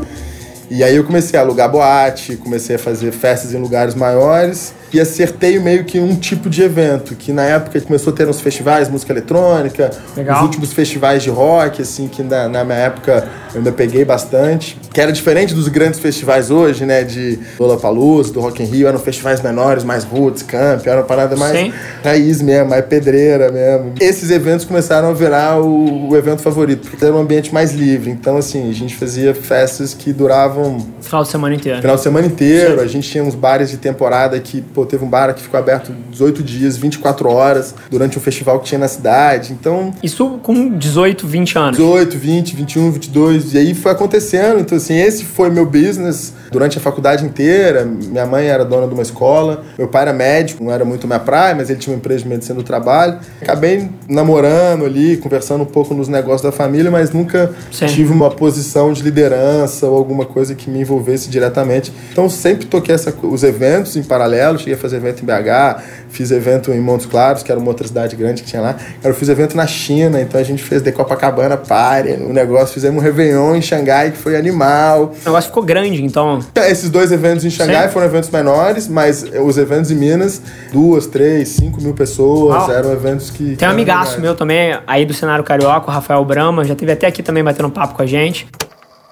E 0.71 0.83
aí 0.83 0.97
eu 0.97 1.05
comecei 1.05 1.39
a 1.39 1.43
alugar 1.43 1.71
boate, 1.71 2.37
comecei 2.37 2.77
a 2.77 2.79
fazer 2.79 3.13
festas 3.13 3.53
em 3.53 3.59
lugares 3.59 3.95
maiores 3.95 4.73
e 4.95 5.01
acertei 5.01 5.59
meio 5.59 5.85
que 5.85 5.99
um 5.99 6.15
tipo 6.15 6.49
de 6.49 6.63
evento, 6.63 7.17
que 7.17 7.33
na 7.33 7.43
época 7.43 7.81
começou 7.81 8.13
a 8.13 8.17
ter 8.17 8.29
uns 8.29 8.41
festivais, 8.41 8.89
música 8.89 9.13
eletrônica, 9.13 9.91
Legal. 10.17 10.37
os 10.37 10.43
últimos 10.43 10.73
festivais 10.73 11.21
de 11.21 11.31
rock, 11.31 11.83
assim, 11.83 12.07
que 12.07 12.23
na, 12.23 12.49
na, 12.49 12.65
minha 12.65 12.79
época 12.79 13.27
eu 13.53 13.59
ainda 13.59 13.73
peguei 13.73 14.05
bastante, 14.05 14.79
que 14.93 15.01
era 15.01 15.11
diferente 15.11 15.53
dos 15.53 15.67
grandes 15.67 15.99
festivais 15.99 16.49
hoje, 16.49 16.85
né, 16.87 17.03
de 17.03 17.41
Lollapalooza, 17.59 18.33
do 18.33 18.41
Rock 18.41 18.63
in 18.63 18.67
Rio, 18.67 18.87
eram 18.87 19.01
festivais 19.01 19.43
menores, 19.43 19.83
mais 19.83 20.05
roots, 20.05 20.45
camp, 20.45 20.87
era 20.87 21.01
uma 21.01 21.07
parada 21.07 21.35
mais 21.35 21.59
Sim. 21.59 21.73
raiz 22.05 22.41
mesmo, 22.41 22.71
mais 22.71 22.85
pedreira 22.85 23.51
mesmo. 23.51 23.95
Esses 24.01 24.31
eventos 24.31 24.65
começaram 24.65 25.09
a 25.09 25.13
virar 25.13 25.61
o, 25.61 26.11
o 26.11 26.17
evento 26.17 26.41
favorito, 26.41 26.89
porque 26.89 27.05
era 27.05 27.13
um 27.13 27.19
ambiente 27.19 27.53
mais 27.53 27.73
livre, 27.73 28.13
então 28.13 28.37
assim, 28.37 28.71
a 28.71 28.73
gente 28.73 28.95
fazia 28.95 29.35
festas 29.35 29.93
que 29.93 30.13
duravam... 30.13 30.79
Final 31.01 31.25
de 31.25 31.29
semana 31.29 31.55
inteiro. 31.57 31.81
Final 31.81 31.97
de 31.97 32.03
semana 32.03 32.27
inteiro, 32.29 32.79
Sim. 32.79 32.85
a 32.85 32.87
gente 32.87 33.11
tinha 33.11 33.25
uns 33.25 33.35
bares 33.35 33.71
de 33.71 33.77
temporada 33.77 34.39
que, 34.39 34.63
pô, 34.63 34.84
teve 34.87 35.05
um 35.05 35.09
bar 35.09 35.35
que 35.35 35.43
ficou 35.43 35.59
aberto 35.59 35.93
18 36.11 36.43
dias, 36.43 36.77
24 36.77 37.29
horas, 37.29 37.75
durante 37.91 38.19
um 38.19 38.21
festival 38.21 38.59
que 38.61 38.67
tinha 38.67 38.79
na 38.79 38.89
cidade. 38.89 39.53
Então. 39.53 39.93
Isso 40.03 40.39
com 40.43 40.77
18, 40.77 41.27
20 41.27 41.59
anos. 41.59 41.77
18, 41.77 42.19
20, 42.19 42.57
21, 42.57 42.91
22. 42.93 43.55
E 43.55 43.59
aí 43.59 43.75
foi 43.75 43.93
acontecendo. 43.93 44.61
Então, 44.61 44.77
assim, 44.77 44.95
esse 44.95 45.25
foi 45.25 45.51
meu 45.51 45.67
business 45.67 46.33
durante 46.51 46.79
a 46.79 46.81
faculdade 46.81 47.25
inteira. 47.25 47.85
Minha 47.85 48.27
mãe 48.27 48.47
era 48.47 48.65
dona 48.65 48.87
de 48.87 48.95
uma 48.95 49.03
escola, 49.03 49.65
meu 49.77 49.89
pai 49.89 50.03
era 50.03 50.13
médico, 50.13 50.63
não 50.63 50.73
era 50.73 50.85
muito 50.85 51.07
minha 51.07 51.19
praia, 51.19 51.55
mas 51.55 51.71
ele 51.71 51.79
tinha 51.79 51.93
uma 51.93 51.99
empresa 51.99 52.23
de 52.23 52.29
medicina 52.29 52.55
do 52.55 52.63
trabalho. 52.63 53.19
Acabei 53.41 53.89
namorando 54.09 54.85
ali, 54.85 55.17
conversando 55.17 55.63
um 55.63 55.67
pouco 55.67 55.95
nos 55.95 56.09
negócios 56.09 56.43
da 56.43 56.53
família, 56.53 56.91
mas 56.91 57.11
nunca 57.11 57.53
Sim. 57.71 57.87
tive 57.87 58.13
uma 58.13 58.31
posição 58.31 58.93
de 58.93 59.03
liderança 59.03 59.87
ou 59.87 59.97
alguma 59.97 60.25
coisa 60.25 60.55
que 60.55 60.71
me 60.71 60.81
envolvesse 60.81 61.29
diretamente. 61.29 61.93
Então, 62.13 62.29
sempre 62.29 62.67
toquei 62.67 62.95
essa, 62.95 63.15
os 63.23 63.43
eventos 63.43 63.97
em 63.97 64.03
paralelo, 64.03 64.59
cheguei 64.65 64.75
a 64.75 64.79
fazer 64.79 64.97
evento 64.97 65.23
em 65.23 65.27
BH, 65.27 65.83
fiz 66.09 66.31
evento 66.31 66.73
em 66.73 66.81
Montes 66.81 67.07
Claros, 67.07 67.43
que 67.43 67.51
era 67.51 67.61
uma 67.61 67.69
outra 67.69 67.87
cidade 67.87 68.17
grande 68.17 68.43
que 68.43 68.49
tinha 68.49 68.63
lá. 68.63 68.77
Eu 69.03 69.15
fiz 69.15 69.29
evento 69.29 69.57
na 69.57 69.67
China, 69.67 70.21
então 70.21 70.41
a 70.41 70.45
gente 70.45 70.63
fez 70.63 70.83
de 70.83 70.91
Copacabana 70.91 71.57
Party, 71.57 72.13
o 72.13 72.33
negócio, 72.33 72.75
fizemos 72.75 73.01
um 73.01 73.05
Réveillon 73.05 73.55
em 73.55 73.63
Xangai, 73.63 74.11
que 74.11 74.19
foi 74.19 74.37
animal. 74.37 75.13
O 75.23 75.25
negócio 75.27 75.49
ficou 75.49 75.63
grande, 75.63 76.03
então. 76.03 76.41
Esses 76.69 76.91
dois 76.91 77.13
eventos 77.13 77.45
em 77.45 77.51
Xangai 77.51 77.87
Sim. 77.87 77.93
foram 77.93 78.07
eventos 78.07 78.31
menores, 78.31 78.89
mas 78.89 79.23
os 79.23 79.59
eventos 79.59 79.91
em 79.91 79.95
Minas, 79.95 80.41
duas, 80.73 81.07
três, 81.07 81.49
cinco 81.49 81.81
mil 81.81 81.95
pessoas, 81.95 82.63
Uau. 82.63 82.73
eram 82.73 82.93
eventos 82.93 83.31
que. 83.31 83.57
Tem 83.57 83.69
um 83.69 83.71
amigaço 83.71 84.21
meu 84.21 84.35
também, 84.35 84.79
aí 84.87 85.05
do 85.05 85.15
cenário 85.15 85.45
carioca, 85.45 85.91
o 85.91 85.93
Rafael 85.93 86.25
Brama, 86.25 86.65
já 86.65 86.75
teve 86.75 86.93
até 86.93 87.07
aqui 87.07 87.23
também 87.23 87.45
batendo 87.45 87.69
um 87.69 87.71
papo 87.71 87.95
com 87.95 88.03
a 88.03 88.07
gente. 88.07 88.49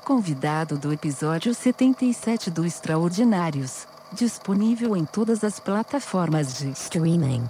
Convidado 0.05 0.76
do 0.76 0.93
episódio 0.93 1.55
77 1.55 2.50
do 2.50 2.66
Extraordinários. 2.66 3.91
Disponível 4.14 4.94
em 4.94 5.06
todas 5.06 5.42
as 5.42 5.58
plataformas 5.58 6.58
de 6.58 6.70
streaming. 6.72 7.48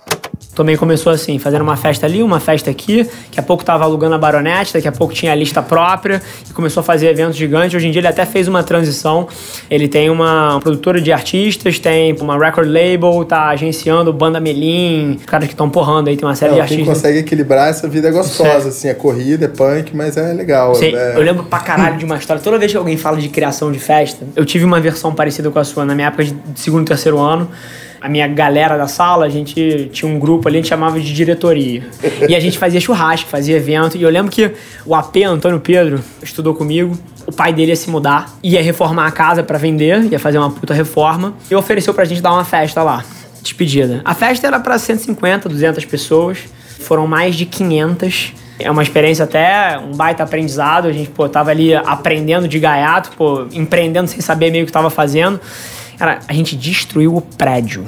Também 0.55 0.77
começou 0.77 1.11
assim, 1.11 1.39
fazendo 1.39 1.63
uma 1.63 1.77
festa 1.77 2.05
ali, 2.05 2.23
uma 2.23 2.39
festa 2.39 2.71
aqui. 2.71 3.05
Daqui 3.05 3.41
a 3.41 3.43
pouco 3.43 3.65
tava 3.65 3.85
alugando 3.85 4.15
a 4.15 4.19
Baronete, 4.19 4.75
daqui 4.75 4.87
a 4.87 4.93
pouco 4.93 5.15
tinha 5.15 5.33
a 5.33 5.35
lista 5.35 5.63
própria 5.63 6.21
e 6.49 6.53
começou 6.53 6.83
a 6.83 6.85
fazer 6.85 7.07
eventos 7.07 7.37
gigantes. 7.37 7.75
Hoje 7.75 7.89
em 7.89 7.91
dia 7.91 8.01
ele 8.01 8.09
até 8.09 8.27
fez 8.27 8.49
uma 8.49 8.63
transição. 8.63 9.27
Ele 9.71 9.89
tem 9.89 10.11
uma 10.11 10.61
produtora 10.61 11.01
de 11.01 11.11
artistas, 11.11 11.79
tem 11.79 12.15
uma 12.21 12.39
record 12.39 12.69
label, 12.69 13.25
tá 13.25 13.49
agenciando 13.49 14.13
Banda 14.13 14.41
Melim, 14.41 15.17
os 15.21 15.25
caras 15.25 15.47
que 15.47 15.55
estão 15.55 15.71
porrando 15.71 16.11
aí, 16.11 16.17
tem 16.19 16.29
uma 16.29 16.35
série 16.35 16.51
Não, 16.51 16.57
de 16.57 16.61
artistas. 16.63 16.87
Quem 16.87 16.95
consegue 16.95 17.19
equilibrar 17.19 17.71
essa 17.71 17.89
vida 17.89 18.09
é 18.09 18.11
gostosa, 18.11 18.69
assim, 18.69 18.89
é 18.89 18.95
corrida, 18.95 19.47
é 19.47 19.49
punk, 19.49 19.97
mas 19.97 20.19
é 20.19 20.35
legal. 20.35 20.75
É... 20.83 21.17
eu 21.17 21.23
lembro 21.23 21.45
pra 21.45 21.61
caralho 21.61 21.97
de 21.97 22.05
uma 22.05 22.17
história. 22.17 22.43
Toda 22.43 22.59
vez 22.59 22.71
que 22.71 22.77
alguém 22.77 22.99
fala 22.99 23.17
de 23.17 23.31
criação 23.31 23.73
de 23.73 23.79
festa, 23.79 24.27
eu 24.37 24.45
tive 24.45 24.67
uma 24.67 24.81
versão 24.81 25.15
parecida 25.15 25.51
com 25.51 25.59
a 25.59 25.65
sua 25.65 25.87
na 25.87 25.95
minha 25.95 26.09
época 26.09 26.25
de 26.25 26.61
segundo 26.61 26.83
e 26.83 26.87
terceiro 26.87 27.19
ano 27.19 27.49
a 28.03 28.09
minha 28.09 28.27
galera 28.27 28.77
da 28.77 28.89
sala, 28.89 29.25
a 29.25 29.29
gente 29.29 29.89
tinha 29.93 30.11
um 30.11 30.19
grupo 30.19 30.49
ali, 30.49 30.59
a 30.59 30.61
gente 30.61 30.69
chamava 30.69 30.99
de 30.99 31.13
diretoria. 31.13 31.83
E 32.29 32.37
a 32.37 32.41
gente 32.41 32.57
fazia 32.59 32.81
churrasco, 32.81 33.29
fazia 33.29 33.57
evento. 33.57 33.97
E 33.97 34.03
eu 34.03 34.09
lembro 34.09 34.31
que 34.31 34.53
o 34.87 34.95
AP, 34.95 35.17
Antônio 35.27 35.61
Pedro, 35.61 36.03
estudou 36.23 36.55
comigo. 36.55 36.97
O 37.27 37.33
pai 37.33 37.53
dele 37.53 37.73
ia 37.73 37.77
se 37.77 37.91
mudar, 37.91 38.31
ia 38.43 38.63
reformar 38.63 39.07
a 39.07 39.11
casa 39.11 39.43
para 39.43 39.59
vender, 39.59 40.05
ia 40.11 40.19
fazer 40.19 40.39
uma 40.39 40.51
puta 40.51 40.73
reforma. 40.73 41.35
E 41.51 41.55
ofereceu 41.55 41.93
pra 41.93 42.05
gente 42.05 42.23
dar 42.23 42.33
uma 42.33 42.45
festa 42.45 42.83
lá, 42.83 43.05
despedida. 43.43 44.01
A 44.05 44.15
festa 44.15 44.47
era 44.47 44.59
para 44.61 44.79
150, 44.79 45.49
200 45.49 45.85
pessoas. 45.85 46.39
Foram 46.81 47.07
mais 47.07 47.35
de 47.35 47.45
500. 47.45 48.33
É 48.59 48.71
uma 48.71 48.83
experiência 48.83 49.25
até, 49.25 49.79
um 49.79 49.93
baita 49.93 50.23
aprendizado. 50.23 50.87
A 50.89 50.93
gente, 50.93 51.11
pô, 51.11 51.29
tava 51.29 51.51
ali 51.51 51.75
aprendendo 51.75 52.47
de 52.47 52.59
gaiato, 52.59 53.11
pô, 53.17 53.47
empreendendo 53.53 54.09
sem 54.09 54.21
saber 54.21 54.51
meio 54.51 54.65
o 54.65 54.67
que 54.67 54.73
tava 54.73 54.91
fazendo. 54.91 55.41
Cara, 56.03 56.19
a 56.27 56.33
gente 56.33 56.57
destruiu 56.57 57.15
o 57.15 57.21
prédio. 57.21 57.87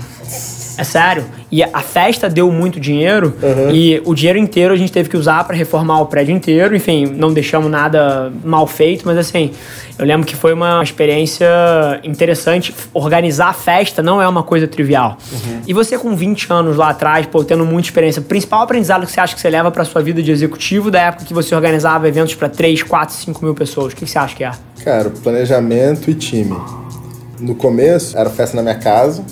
É 0.78 0.84
sério. 0.84 1.24
E 1.50 1.64
a 1.64 1.80
festa 1.80 2.30
deu 2.30 2.48
muito 2.48 2.78
dinheiro 2.78 3.34
uhum. 3.42 3.74
e 3.74 4.00
o 4.04 4.14
dinheiro 4.14 4.38
inteiro 4.38 4.72
a 4.72 4.76
gente 4.76 4.92
teve 4.92 5.08
que 5.08 5.16
usar 5.16 5.42
para 5.42 5.56
reformar 5.56 6.00
o 6.00 6.06
prédio 6.06 6.32
inteiro. 6.32 6.76
Enfim, 6.76 7.06
não 7.06 7.32
deixamos 7.32 7.68
nada 7.68 8.32
mal 8.44 8.68
feito, 8.68 9.02
mas 9.04 9.18
assim, 9.18 9.50
eu 9.98 10.06
lembro 10.06 10.24
que 10.24 10.36
foi 10.36 10.52
uma 10.52 10.80
experiência 10.80 11.44
interessante. 12.04 12.72
Organizar 12.92 13.48
a 13.48 13.52
festa 13.52 14.00
não 14.00 14.22
é 14.22 14.28
uma 14.28 14.44
coisa 14.44 14.68
trivial. 14.68 15.18
Uhum. 15.32 15.62
E 15.66 15.72
você 15.72 15.98
com 15.98 16.14
20 16.14 16.52
anos 16.52 16.76
lá 16.76 16.90
atrás, 16.90 17.26
pô, 17.26 17.42
tendo 17.42 17.66
muita 17.66 17.88
experiência, 17.88 18.22
o 18.22 18.24
principal 18.24 18.62
aprendizado 18.62 19.04
que 19.06 19.10
você 19.10 19.18
acha 19.18 19.34
que 19.34 19.40
você 19.40 19.50
leva 19.50 19.72
para 19.72 19.84
sua 19.84 20.02
vida 20.02 20.22
de 20.22 20.30
executivo 20.30 20.88
da 20.88 21.00
época 21.00 21.24
que 21.24 21.34
você 21.34 21.52
organizava 21.52 22.06
eventos 22.06 22.36
para 22.36 22.48
3, 22.48 22.84
4, 22.84 23.12
5 23.12 23.44
mil 23.44 23.56
pessoas, 23.56 23.92
o 23.92 23.96
que 23.96 24.06
você 24.06 24.16
acha 24.16 24.36
que 24.36 24.44
é? 24.44 24.52
Cara, 24.84 25.10
planejamento 25.10 26.08
e 26.08 26.14
time. 26.14 26.83
No 27.38 27.54
começo, 27.54 28.16
era 28.16 28.30
festa 28.30 28.56
na 28.56 28.62
minha 28.62 28.76
casa. 28.76 29.24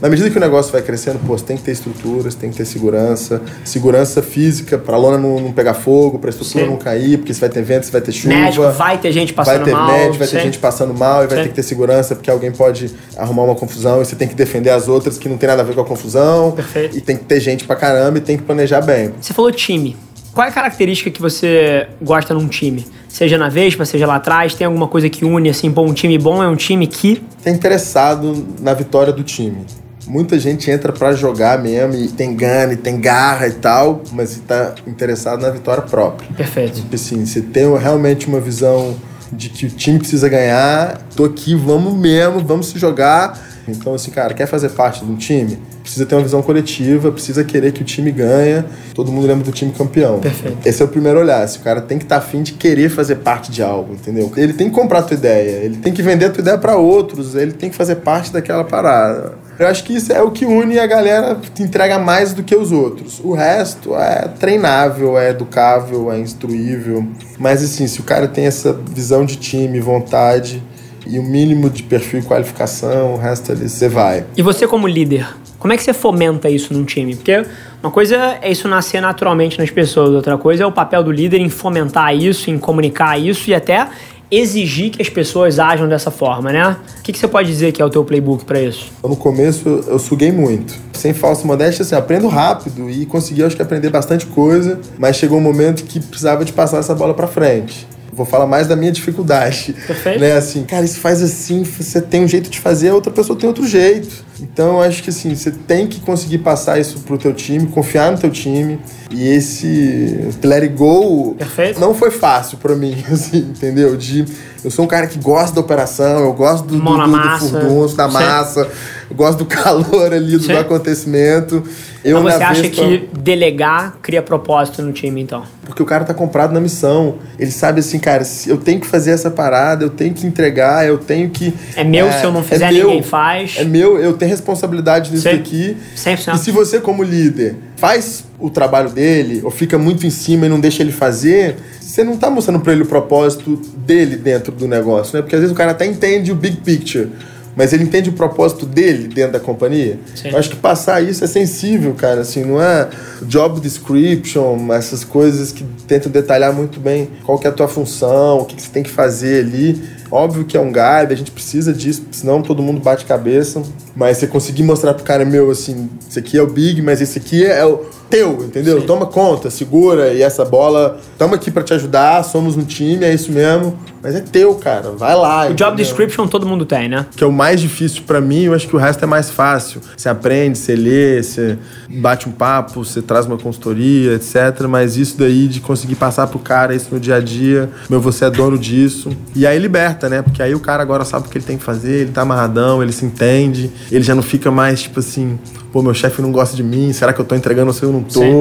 Na 0.00 0.08
medida 0.08 0.30
que 0.30 0.36
o 0.36 0.40
negócio 0.40 0.70
vai 0.70 0.80
crescendo, 0.80 1.18
pô, 1.26 1.36
você 1.36 1.44
tem 1.44 1.56
que 1.56 1.62
ter 1.64 1.72
estruturas, 1.72 2.34
tem 2.34 2.50
que 2.50 2.56
ter 2.56 2.64
segurança. 2.64 3.42
Segurança 3.64 4.22
física, 4.22 4.78
pra 4.78 4.96
lona 4.96 5.18
não, 5.18 5.40
não 5.40 5.52
pegar 5.52 5.74
fogo, 5.74 6.20
pra 6.20 6.30
estrutura 6.30 6.64
Sim. 6.64 6.70
não 6.70 6.76
cair, 6.76 7.18
porque 7.18 7.34
se 7.34 7.40
vai 7.40 7.48
ter 7.48 7.62
vento, 7.62 7.86
se 7.86 7.90
vai 7.90 8.00
ter 8.00 8.12
chuva. 8.12 8.32
Médico, 8.32 8.70
vai 8.70 8.98
ter 8.98 9.10
gente 9.10 9.32
passando 9.32 9.56
mal. 9.56 9.64
Vai 9.64 9.66
ter 9.66 9.74
mal, 9.74 9.98
médico, 9.98 10.18
vai 10.18 10.28
ter 10.28 10.40
gente 10.40 10.58
passando 10.58 10.94
mal 10.94 11.24
e 11.24 11.26
vai 11.26 11.38
Sim. 11.38 11.42
ter 11.42 11.48
que 11.48 11.54
ter 11.56 11.62
segurança, 11.64 12.14
porque 12.14 12.30
alguém 12.30 12.52
pode 12.52 12.94
arrumar 13.16 13.42
uma 13.42 13.56
confusão 13.56 14.00
e 14.00 14.04
você 14.04 14.14
tem 14.14 14.28
que 14.28 14.36
defender 14.36 14.70
as 14.70 14.86
outras 14.86 15.18
que 15.18 15.28
não 15.28 15.36
tem 15.36 15.48
nada 15.48 15.62
a 15.62 15.64
ver 15.64 15.74
com 15.74 15.80
a 15.80 15.84
confusão. 15.84 16.52
Perfeito. 16.52 16.96
E 16.96 17.00
tem 17.00 17.16
que 17.16 17.24
ter 17.24 17.40
gente 17.40 17.64
pra 17.64 17.74
caramba 17.74 18.18
e 18.18 18.20
tem 18.20 18.36
que 18.36 18.44
planejar 18.44 18.80
bem. 18.80 19.12
Você 19.20 19.34
falou 19.34 19.50
time. 19.50 19.96
Qual 20.32 20.46
é 20.46 20.50
a 20.50 20.52
característica 20.52 21.10
que 21.10 21.20
você 21.20 21.88
gosta 22.00 22.32
num 22.32 22.46
time? 22.46 22.86
Seja 23.08 23.38
na 23.38 23.48
Vespa, 23.48 23.84
seja 23.84 24.06
lá 24.06 24.16
atrás, 24.16 24.54
tem 24.54 24.66
alguma 24.66 24.86
coisa 24.86 25.08
que 25.08 25.24
une, 25.24 25.48
assim, 25.48 25.70
pô, 25.72 25.82
um 25.82 25.92
time 25.92 26.18
bom 26.18 26.42
é 26.42 26.48
um 26.48 26.56
time 26.56 26.86
que... 26.86 27.22
Tá 27.42 27.50
interessado 27.50 28.46
na 28.60 28.74
vitória 28.74 29.12
do 29.12 29.24
time. 29.24 29.66
Muita 30.06 30.38
gente 30.38 30.70
entra 30.70 30.92
para 30.92 31.12
jogar 31.12 31.62
mesmo 31.62 31.94
e 31.94 32.08
tem 32.08 32.34
gana, 32.34 32.72
e 32.72 32.76
tem 32.76 33.00
garra 33.00 33.46
e 33.46 33.52
tal, 33.52 34.02
mas 34.12 34.32
está 34.32 34.74
interessado 34.86 35.40
na 35.42 35.50
vitória 35.50 35.82
própria. 35.82 36.28
Perfeito. 36.34 36.76
Tipo 36.76 36.94
assim, 36.94 37.26
você 37.26 37.40
tem 37.40 37.76
realmente 37.76 38.26
uma 38.26 38.40
visão 38.40 38.96
de 39.32 39.50
que 39.50 39.66
o 39.66 39.70
time 39.70 39.98
precisa 39.98 40.28
ganhar, 40.28 40.98
tô 41.14 41.24
aqui, 41.24 41.54
vamos 41.54 41.94
mesmo, 41.94 42.40
vamos 42.40 42.68
se 42.68 42.78
jogar. 42.78 43.38
Então, 43.70 43.94
assim, 43.94 44.10
cara, 44.10 44.34
quer 44.34 44.46
fazer 44.46 44.70
parte 44.70 45.04
de 45.04 45.10
um 45.10 45.16
time? 45.16 45.58
Precisa 45.82 46.04
ter 46.04 46.14
uma 46.14 46.22
visão 46.22 46.42
coletiva, 46.42 47.10
precisa 47.10 47.42
querer 47.44 47.72
que 47.72 47.82
o 47.82 47.84
time 47.84 48.10
ganha. 48.10 48.66
Todo 48.94 49.10
mundo 49.10 49.26
lembra 49.26 49.44
do 49.44 49.52
time 49.52 49.72
campeão. 49.72 50.20
Perfeito. 50.20 50.58
Esse 50.66 50.82
é 50.82 50.84
o 50.84 50.88
primeiro 50.88 51.18
olhar. 51.18 51.44
Esse 51.44 51.58
cara 51.60 51.80
tem 51.80 51.98
que 51.98 52.04
estar 52.04 52.20
tá 52.20 52.26
afim 52.26 52.42
de 52.42 52.52
querer 52.52 52.88
fazer 52.90 53.16
parte 53.16 53.50
de 53.50 53.62
algo, 53.62 53.94
entendeu? 53.94 54.30
Ele 54.36 54.52
tem 54.52 54.68
que 54.68 54.74
comprar 54.74 55.00
a 55.00 55.02
tua 55.02 55.16
ideia, 55.16 55.64
ele 55.64 55.76
tem 55.76 55.92
que 55.92 56.02
vender 56.02 56.26
a 56.26 56.30
tua 56.30 56.42
ideia 56.42 56.58
para 56.58 56.76
outros, 56.76 57.34
ele 57.34 57.52
tem 57.52 57.70
que 57.70 57.76
fazer 57.76 57.96
parte 57.96 58.32
daquela 58.32 58.64
parada. 58.64 59.32
Eu 59.58 59.66
acho 59.66 59.82
que 59.82 59.92
isso 59.92 60.12
é 60.12 60.22
o 60.22 60.30
que 60.30 60.44
une 60.44 60.78
a 60.78 60.86
galera 60.86 61.34
que 61.34 61.62
entrega 61.62 61.98
mais 61.98 62.32
do 62.32 62.44
que 62.44 62.54
os 62.54 62.70
outros. 62.70 63.20
O 63.24 63.32
resto 63.32 63.96
é 63.96 64.28
treinável, 64.38 65.18
é 65.18 65.30
educável, 65.30 66.12
é 66.12 66.18
instruível. 66.18 67.04
Mas 67.38 67.62
assim, 67.62 67.88
se 67.88 67.98
o 67.98 68.04
cara 68.04 68.28
tem 68.28 68.46
essa 68.46 68.72
visão 68.72 69.24
de 69.24 69.36
time, 69.36 69.80
vontade 69.80 70.62
e 71.08 71.18
o 71.18 71.22
mínimo 71.22 71.70
de 71.70 71.82
perfil 71.82 72.20
e 72.20 72.22
qualificação, 72.22 73.14
o 73.14 73.16
resto 73.16 73.50
ali 73.50 73.68
você 73.68 73.88
vai. 73.88 74.24
E 74.36 74.42
você 74.42 74.68
como 74.68 74.86
líder, 74.86 75.26
como 75.58 75.72
é 75.72 75.76
que 75.76 75.82
você 75.82 75.94
fomenta 75.94 76.50
isso 76.50 76.72
num 76.74 76.84
time? 76.84 77.16
Porque 77.16 77.44
uma 77.82 77.90
coisa 77.90 78.38
é 78.42 78.50
isso 78.50 78.68
nascer 78.68 79.00
naturalmente 79.00 79.58
nas 79.58 79.70
pessoas, 79.70 80.10
outra 80.10 80.36
coisa 80.36 80.62
é 80.62 80.66
o 80.66 80.72
papel 80.72 81.02
do 81.02 81.10
líder 81.10 81.40
em 81.40 81.48
fomentar 81.48 82.14
isso, 82.14 82.50
em 82.50 82.58
comunicar 82.58 83.18
isso 83.18 83.48
e 83.50 83.54
até 83.54 83.88
exigir 84.30 84.90
que 84.90 85.00
as 85.00 85.08
pessoas 85.08 85.58
ajam 85.58 85.88
dessa 85.88 86.10
forma, 86.10 86.52
né? 86.52 86.76
O 86.98 87.02
que, 87.02 87.12
que 87.12 87.18
você 87.18 87.26
pode 87.26 87.48
dizer 87.48 87.72
que 87.72 87.80
é 87.80 87.84
o 87.84 87.88
teu 87.88 88.04
playbook 88.04 88.44
para 88.44 88.60
isso? 88.60 88.92
No 89.02 89.16
começo 89.16 89.66
eu 89.86 89.98
suguei 89.98 90.30
muito. 90.30 90.74
Sem 90.92 91.14
falsa 91.14 91.46
modéstia, 91.46 91.82
assim, 91.82 91.94
aprendo 91.94 92.28
rápido 92.28 92.90
e 92.90 93.06
consegui, 93.06 93.42
acho 93.42 93.56
que, 93.56 93.62
aprender 93.62 93.88
bastante 93.88 94.26
coisa, 94.26 94.78
mas 94.98 95.16
chegou 95.16 95.38
um 95.38 95.40
momento 95.40 95.82
que 95.84 95.98
precisava 95.98 96.44
de 96.44 96.52
passar 96.52 96.78
essa 96.78 96.94
bola 96.94 97.14
para 97.14 97.26
frente 97.26 97.86
vou 98.12 98.26
falar 98.26 98.46
mais 98.46 98.66
da 98.66 98.76
minha 98.76 98.92
dificuldade. 98.92 99.74
Perfeito. 99.86 100.20
Né? 100.20 100.32
Assim, 100.32 100.64
cara, 100.64 100.84
isso 100.84 100.98
faz 101.00 101.22
assim, 101.22 101.62
você 101.62 102.00
tem 102.00 102.24
um 102.24 102.28
jeito 102.28 102.50
de 102.50 102.58
fazer, 102.58 102.90
a 102.90 102.94
outra 102.94 103.12
pessoa 103.12 103.38
tem 103.38 103.48
outro 103.48 103.66
jeito. 103.66 104.26
Então, 104.40 104.76
eu 104.76 104.82
acho 104.82 105.02
que 105.02 105.10
assim, 105.10 105.34
você 105.34 105.50
tem 105.50 105.86
que 105.86 106.00
conseguir 106.00 106.38
passar 106.38 106.78
isso 106.78 107.00
pro 107.00 107.18
teu 107.18 107.32
time, 107.34 107.66
confiar 107.66 108.12
no 108.12 108.18
teu 108.18 108.30
time. 108.30 108.78
E 109.10 109.26
esse 109.28 110.30
let 110.42 110.62
it 110.62 110.74
go 110.74 111.34
Perfeito. 111.36 111.80
não 111.80 111.94
foi 111.94 112.10
fácil 112.10 112.58
para 112.58 112.74
mim, 112.76 112.96
assim, 113.10 113.38
entendeu? 113.38 113.96
De 113.96 114.24
eu 114.62 114.70
sou 114.70 114.84
um 114.84 114.88
cara 114.88 115.06
que 115.06 115.18
gosta 115.18 115.54
da 115.54 115.60
operação, 115.60 116.20
eu 116.20 116.32
gosto 116.32 116.66
do, 116.66 116.76
do, 116.76 116.80
do, 116.80 117.06
do 117.06 117.38
furdunço, 117.38 117.96
da 117.96 118.08
massa, 118.08 118.68
eu 119.08 119.16
gosto 119.16 119.38
do 119.38 119.46
calor 119.46 120.12
ali, 120.12 120.36
do, 120.36 120.46
do 120.46 120.58
acontecimento. 120.58 121.62
Eu, 122.08 122.22
Mas 122.22 122.34
você 122.34 122.42
acha 122.42 122.68
que 122.70 123.08
delegar 123.20 123.98
cria 124.00 124.22
propósito 124.22 124.80
no 124.80 124.92
time, 124.92 125.20
então? 125.20 125.44
Porque 125.64 125.82
o 125.82 125.86
cara 125.86 126.04
tá 126.04 126.14
comprado 126.14 126.52
na 126.52 126.60
missão. 126.60 127.16
Ele 127.38 127.50
sabe 127.50 127.80
assim, 127.80 127.98
cara, 127.98 128.22
eu 128.46 128.56
tenho 128.56 128.80
que 128.80 128.86
fazer 128.86 129.10
essa 129.10 129.30
parada, 129.30 129.84
eu 129.84 129.90
tenho 129.90 130.14
que 130.14 130.26
entregar, 130.26 130.86
eu 130.86 130.96
tenho 130.96 131.28
que. 131.28 131.52
É 131.76 131.84
meu, 131.84 132.06
é, 132.06 132.12
se 132.12 132.24
eu 132.24 132.32
não 132.32 132.42
fizer, 132.42 132.70
é 132.70 132.72
meu, 132.72 132.86
ninguém 132.86 133.02
faz. 133.02 133.56
É 133.58 133.64
meu, 133.64 133.98
eu 133.98 134.14
tenho 134.14 134.30
responsabilidade 134.30 135.12
nisso 135.12 135.28
aqui. 135.28 135.76
100%. 135.94 136.34
E 136.34 136.38
se 136.38 136.50
você, 136.50 136.80
como 136.80 137.02
líder, 137.02 137.56
faz 137.76 138.24
o 138.38 138.48
trabalho 138.48 138.88
dele, 138.88 139.40
ou 139.44 139.50
fica 139.50 139.76
muito 139.76 140.06
em 140.06 140.10
cima 140.10 140.46
e 140.46 140.48
não 140.48 140.58
deixa 140.58 140.82
ele 140.82 140.92
fazer, 140.92 141.56
você 141.80 142.02
não 142.02 142.16
tá 142.16 142.30
mostrando 142.30 142.60
para 142.60 142.72
ele 142.72 142.82
o 142.82 142.86
propósito 142.86 143.56
dele 143.76 144.16
dentro 144.16 144.52
do 144.52 144.66
negócio, 144.66 145.16
né? 145.16 145.22
Porque 145.22 145.34
às 145.34 145.40
vezes 145.42 145.54
o 145.54 145.56
cara 145.56 145.72
até 145.72 145.84
entende 145.84 146.32
o 146.32 146.34
big 146.34 146.58
picture 146.58 147.10
mas 147.58 147.72
ele 147.72 147.82
entende 147.82 148.08
o 148.08 148.12
propósito 148.12 148.64
dele 148.64 149.08
dentro 149.08 149.32
da 149.32 149.40
companhia. 149.40 149.98
Sim. 150.14 150.28
Eu 150.28 150.38
acho 150.38 150.50
que 150.50 150.54
passar 150.54 151.02
isso 151.02 151.24
é 151.24 151.26
sensível, 151.26 151.92
cara. 151.92 152.20
Assim, 152.20 152.44
não 152.44 152.62
é 152.62 152.88
job 153.22 153.60
description, 153.60 154.72
essas 154.72 155.02
coisas 155.02 155.50
que 155.50 155.64
tentam 155.88 156.08
detalhar 156.12 156.52
muito 156.52 156.78
bem 156.78 157.10
qual 157.24 157.36
que 157.36 157.48
é 157.48 157.50
a 157.50 157.52
tua 157.52 157.66
função, 157.66 158.38
o 158.38 158.44
que, 158.44 158.54
que 158.54 158.62
você 158.62 158.70
tem 158.70 158.84
que 158.84 158.90
fazer 158.90 159.40
ali. 159.40 159.82
Óbvio 160.08 160.44
que 160.44 160.56
é 160.56 160.60
um 160.60 160.68
guide, 160.68 161.12
a 161.12 161.16
gente 161.16 161.32
precisa 161.32 161.72
disso, 161.72 162.06
senão 162.12 162.42
todo 162.42 162.62
mundo 162.62 162.80
bate 162.80 163.04
cabeça. 163.04 163.60
Mas 163.96 164.18
você 164.18 164.28
conseguir 164.28 164.62
mostrar 164.62 164.94
pro 164.94 165.02
cara, 165.02 165.24
meu, 165.24 165.50
assim, 165.50 165.90
esse 166.08 166.20
aqui 166.20 166.38
é 166.38 166.42
o 166.42 166.46
big, 166.46 166.80
mas 166.80 167.00
esse 167.00 167.18
aqui 167.18 167.44
é 167.44 167.66
o 167.66 167.84
teu, 168.08 168.44
entendeu? 168.44 168.80
Sim. 168.80 168.86
Toma 168.86 169.06
conta, 169.06 169.50
segura 169.50 170.12
e 170.12 170.22
essa 170.22 170.44
bola, 170.44 170.98
estamos 171.12 171.36
aqui 171.36 171.50
para 171.50 171.62
te 171.62 171.74
ajudar, 171.74 172.22
somos 172.24 172.56
um 172.56 172.64
time, 172.64 173.04
é 173.04 173.12
isso 173.12 173.30
mesmo. 173.32 173.78
Mas 174.02 174.14
é 174.14 174.20
teu, 174.20 174.54
cara. 174.54 174.92
Vai 174.92 175.14
lá. 175.16 175.40
O 175.40 175.44
entendeu? 175.46 175.66
job 175.66 175.76
description 175.76 176.26
todo 176.28 176.46
mundo 176.46 176.64
tem, 176.64 176.88
né? 176.88 177.06
Que 177.16 177.24
é 177.24 177.26
o 177.26 177.32
mais 177.32 177.60
difícil 177.60 178.02
para 178.06 178.20
mim, 178.20 178.44
eu 178.44 178.54
acho 178.54 178.68
que 178.68 178.76
o 178.76 178.78
resto 178.78 179.02
é 179.02 179.06
mais 179.06 179.28
fácil. 179.28 179.80
Você 179.96 180.08
aprende, 180.08 180.56
você 180.56 180.76
lê, 180.76 181.22
você 181.22 181.58
bate 181.88 182.28
um 182.28 182.32
papo, 182.32 182.84
você 182.84 183.02
traz 183.02 183.26
uma 183.26 183.36
consultoria, 183.36 184.14
etc. 184.14 184.66
Mas 184.68 184.96
isso 184.96 185.18
daí 185.18 185.48
de 185.48 185.60
conseguir 185.60 185.96
passar 185.96 186.26
pro 186.28 186.38
cara 186.38 186.74
isso 186.74 186.88
no 186.92 187.00
dia 187.00 187.16
a 187.16 187.20
dia, 187.20 187.68
meu, 187.90 188.00
você 188.00 188.24
é 188.24 188.30
dono 188.30 188.56
disso. 188.56 189.10
E 189.34 189.46
aí 189.46 189.58
liberta, 189.58 190.08
né? 190.08 190.22
Porque 190.22 190.42
aí 190.42 190.54
o 190.54 190.60
cara 190.60 190.82
agora 190.82 191.04
sabe 191.04 191.26
o 191.26 191.30
que 191.30 191.38
ele 191.38 191.44
tem 191.44 191.58
que 191.58 191.64
fazer, 191.64 192.02
ele 192.02 192.12
tá 192.12 192.22
amarradão, 192.22 192.82
ele 192.82 192.92
se 192.92 193.04
entende, 193.04 193.70
ele 193.90 194.04
já 194.04 194.14
não 194.14 194.22
fica 194.22 194.50
mais 194.50 194.82
tipo 194.82 195.00
assim, 195.00 195.38
pô, 195.72 195.82
meu 195.82 195.94
chefe 195.94 196.22
não 196.22 196.32
gosta 196.32 196.56
de 196.56 196.62
mim, 196.62 196.92
será 196.92 197.12
que 197.12 197.20
eu 197.20 197.24
tô 197.24 197.34
entregando 197.34 197.68
ou 197.68 197.72
se 197.72 197.82
eu 197.82 197.92
não 197.92 198.02
tô? 198.02 198.20
Sim. 198.20 198.32